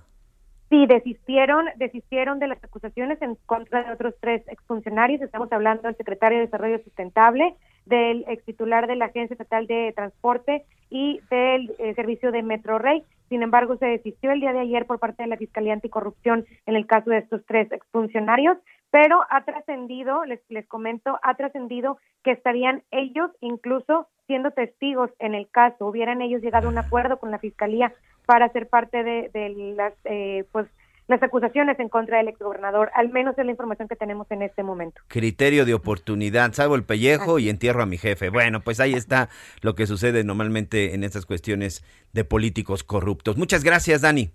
[0.70, 5.20] Sí, desistieron, desistieron de las acusaciones en contra de otros tres exfuncionarios.
[5.20, 7.56] Estamos hablando del secretario de Desarrollo Sustentable,
[7.86, 12.78] del ex titular de la Agencia Estatal de Transporte y del eh, Servicio de Metro
[12.78, 13.04] Rey.
[13.28, 16.74] Sin embargo, se desistió el día de ayer por parte de la Fiscalía Anticorrupción en
[16.74, 18.58] el caso de estos tres exfuncionarios,
[18.90, 25.34] pero ha trascendido, les, les comento, ha trascendido que estarían ellos incluso siendo testigos en
[25.34, 27.92] el caso, hubieran ellos llegado a un acuerdo con la Fiscalía
[28.26, 30.68] para ser parte de, de las, eh, pues,
[31.10, 34.62] las acusaciones en contra del exgobernador, al menos es la información que tenemos en este
[34.62, 35.00] momento.
[35.08, 38.30] Criterio de oportunidad, salvo el pellejo y entierro a mi jefe.
[38.30, 39.28] Bueno, pues ahí está
[39.60, 43.36] lo que sucede normalmente en estas cuestiones de políticos corruptos.
[43.36, 44.30] Muchas gracias, Dani.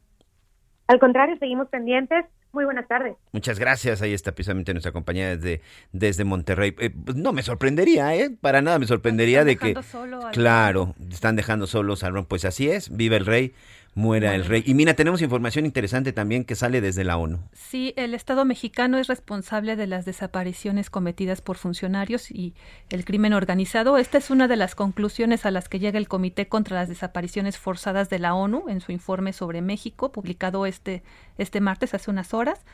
[0.88, 2.26] Al contrario, seguimos pendientes.
[2.52, 3.16] Muy buenas tardes.
[3.34, 4.02] Muchas gracias.
[4.02, 5.62] Ahí está precisamente nuestra compañía desde,
[5.92, 6.74] desde Monterrey.
[6.80, 8.30] Eh, pues no me sorprendería, ¿eh?
[8.40, 9.70] Para nada me sorprendería de que...
[9.70, 12.26] dejando solo al- Claro, están dejando solos al Ron.
[12.26, 13.54] Pues así es, vive el rey,
[13.96, 14.62] muera el rey.
[14.66, 17.40] Y mira, tenemos información interesante también que sale desde la ONU.
[17.54, 22.54] Sí, el Estado mexicano es responsable de las desapariciones cometidas por funcionarios y
[22.90, 23.98] el crimen organizado.
[23.98, 27.58] Esta es una de las conclusiones a las que llega el Comité contra las Desapariciones
[27.58, 31.02] Forzadas de la ONU en su informe sobre México, publicado este,
[31.38, 32.66] este martes, hace unas horas.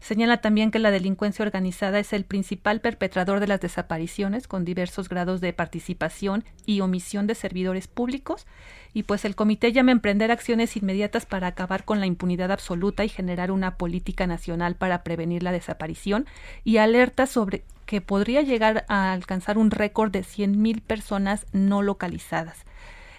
[0.00, 5.10] Señala también que la delincuencia organizada es el principal perpetrador de las desapariciones, con diversos
[5.10, 8.46] grados de participación y omisión de servidores públicos.
[8.94, 13.04] Y pues el comité llama a emprender acciones inmediatas para acabar con la impunidad absoluta
[13.04, 16.26] y generar una política nacional para prevenir la desaparición
[16.64, 22.64] y alerta sobre que podría llegar a alcanzar un récord de 100.000 personas no localizadas.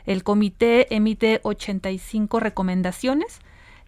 [0.05, 3.39] El comité emite 85 recomendaciones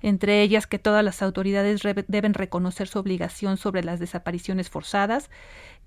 [0.03, 5.31] entre ellas que todas las autoridades deben reconocer su obligación sobre las desapariciones forzadas,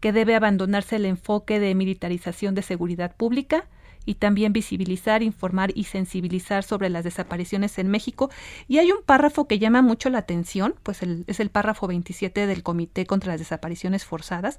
[0.01, 3.69] que debe abandonarse el enfoque de militarización de seguridad pública
[4.07, 8.31] y también visibilizar, informar y sensibilizar sobre las desapariciones en México.
[8.69, 12.63] Y hay un párrafo que llama mucho la atención, pues es el párrafo 27 del
[12.63, 14.59] Comité contra las Desapariciones Forzadas,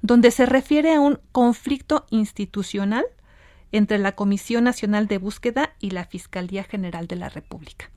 [0.00, 3.04] donde se refiere a un conflicto institucional
[3.70, 7.90] entre la Comisión Nacional de Búsqueda y la Fiscalía General de la República.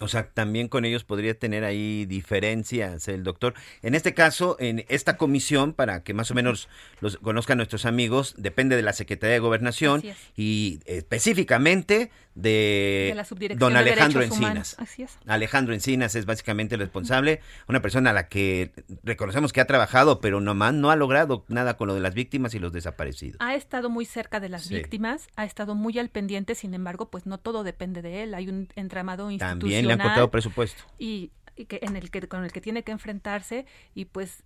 [0.00, 3.54] O sea, también con ellos podría tener ahí diferencias el doctor.
[3.82, 6.68] En este caso, en esta comisión, para que más o menos
[7.00, 10.02] los conozcan nuestros amigos, depende de la Secretaría de Gobernación
[10.36, 14.76] y específicamente de, De don de Alejandro Derechos Encinas.
[14.78, 15.18] Así es.
[15.26, 18.72] Alejandro Encinas es básicamente el responsable, una persona a la que
[19.02, 22.54] reconocemos que ha trabajado, pero nomás no ha logrado nada con lo de las víctimas
[22.54, 23.36] y los desaparecidos.
[23.40, 24.74] Ha estado muy cerca de las Sí.
[24.76, 28.34] víctimas, ha estado muy al pendiente, sin embargo, pues no todo depende de él.
[28.34, 29.58] Hay un entramado institucional.
[29.60, 30.82] También le han cortado presupuesto.
[30.98, 34.42] y, y que en el que con el que tiene que enfrentarse y pues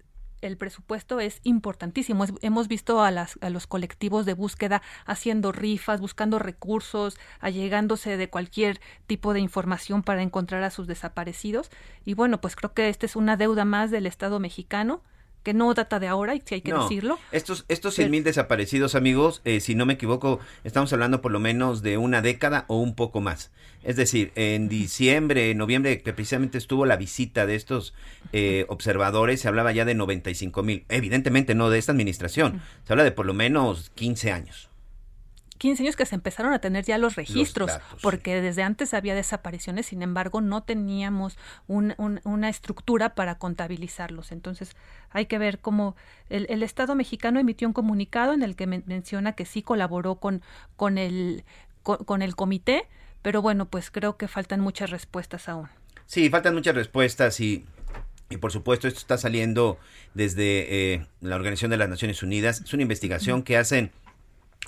[0.46, 2.24] el presupuesto es importantísimo.
[2.40, 8.30] Hemos visto a, las, a los colectivos de búsqueda haciendo rifas, buscando recursos, allegándose de
[8.30, 11.70] cualquier tipo de información para encontrar a sus desaparecidos.
[12.04, 15.02] Y bueno, pues creo que esta es una deuda más del Estado mexicano
[15.46, 17.20] que no data de ahora, y si hay que No, decirlo.
[17.30, 21.38] Estos, estos 100 mil desaparecidos, amigos, eh, si no me equivoco, estamos hablando por lo
[21.38, 23.52] menos de una década o un poco más.
[23.84, 27.94] Es decir, en diciembre, noviembre, que precisamente estuvo la visita de estos
[28.32, 30.84] eh, observadores, se hablaba ya de 95 mil.
[30.88, 34.68] Evidentemente no de esta administración, se habla de por lo menos 15 años.
[35.56, 39.14] 15 años que se empezaron a tener ya los registros, datos, porque desde antes había
[39.14, 44.32] desapariciones, sin embargo, no teníamos un- un- una estructura para contabilizarlos.
[44.32, 44.76] Entonces,
[45.10, 45.96] hay que ver cómo
[46.30, 50.16] el, el Estado mexicano emitió un comunicado en el que men- menciona que sí colaboró
[50.16, 50.42] con,
[50.76, 51.44] con, el,
[51.82, 52.86] con, con el comité,
[53.22, 55.68] pero bueno, pues creo que faltan muchas respuestas aún.
[56.06, 57.64] Sí, faltan muchas respuestas y,
[58.30, 59.78] y por supuesto esto está saliendo
[60.14, 62.60] desde eh, la Organización de las Naciones Unidas.
[62.60, 63.90] Es una investigación que hacen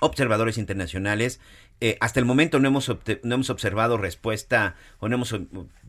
[0.00, 1.40] observadores internacionales.
[1.80, 5.40] Eh, hasta el momento no hemos, no hemos observado respuesta o no hemos eh,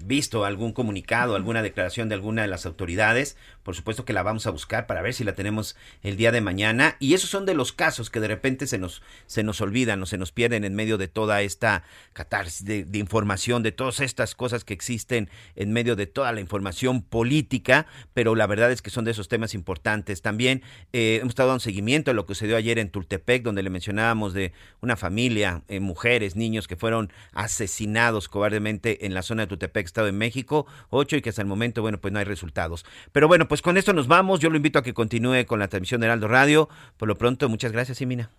[0.06, 3.38] visto algún comunicado, alguna declaración de alguna de las autoridades.
[3.64, 6.41] Por supuesto que la vamos a buscar para ver si la tenemos el día de
[6.41, 6.95] mañana.
[6.99, 10.06] Y esos son de los casos que de repente se nos, se nos olvidan o
[10.06, 11.84] se nos pierden en medio de toda esta
[12.14, 16.41] catarsis de, de información, de todas estas cosas que existen en medio de toda la
[16.41, 17.88] información política.
[18.14, 20.22] Pero la verdad es que son de esos temas importantes.
[20.22, 20.61] También
[20.94, 24.34] eh, hemos estado dando seguimiento a lo que sucedió ayer en Tultepec, donde le mencionábamos
[24.34, 29.85] de una familia, eh, mujeres, niños que fueron asesinados cobardemente en la zona de Tultepec,
[29.85, 32.85] Estado de México, ocho y que hasta el momento, bueno, pues no hay resultados.
[33.11, 34.39] Pero bueno, pues con esto nos vamos.
[34.39, 36.69] Yo lo invito a que continúe con la transmisión de Heraldo Radio.
[36.97, 38.30] Por lo pronto, muchas gracias, Simina.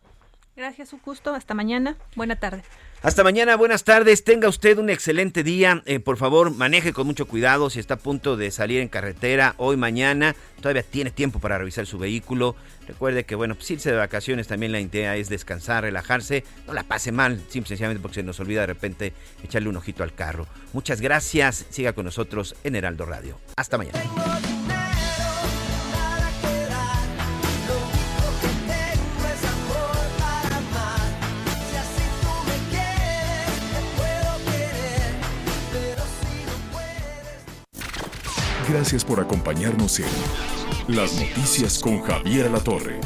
[0.56, 1.32] Gracias, un gusto.
[1.32, 1.96] Hasta mañana.
[2.16, 2.62] Buena tarde.
[3.02, 4.24] Hasta mañana, buenas tardes.
[4.24, 5.82] Tenga usted un excelente día.
[5.86, 9.54] Eh, por favor, maneje con mucho cuidado si está a punto de salir en carretera
[9.56, 10.36] hoy, mañana.
[10.60, 12.56] Todavía tiene tiempo para revisar su vehículo.
[12.90, 16.42] Recuerde que, bueno, pues irse de vacaciones también la idea es descansar, relajarse.
[16.66, 19.12] No la pase mal, simple y sencillamente porque se nos olvida de repente
[19.44, 20.48] echarle un ojito al carro.
[20.72, 21.66] Muchas gracias.
[21.70, 23.38] Siga con nosotros en Heraldo Radio.
[23.56, 24.02] Hasta mañana.
[38.68, 40.06] Gracias por acompañarnos en
[40.94, 43.00] Las Noticias con Javier Alatorre.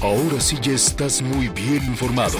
[0.00, 2.38] Ahora sí ya estás muy bien informado.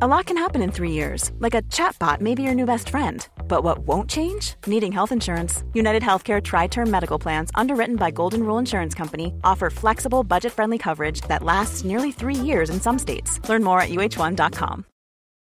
[0.00, 2.88] A lot can happen in three years, like a chatbot may be your new best
[2.88, 3.26] friend.
[3.48, 4.54] But what won't change?
[4.66, 5.64] Needing health insurance.
[5.74, 10.52] United Healthcare Tri Term Medical Plans, underwritten by Golden Rule Insurance Company, offer flexible, budget
[10.52, 13.40] friendly coverage that lasts nearly three years in some states.
[13.48, 14.84] Learn more at uh1.com.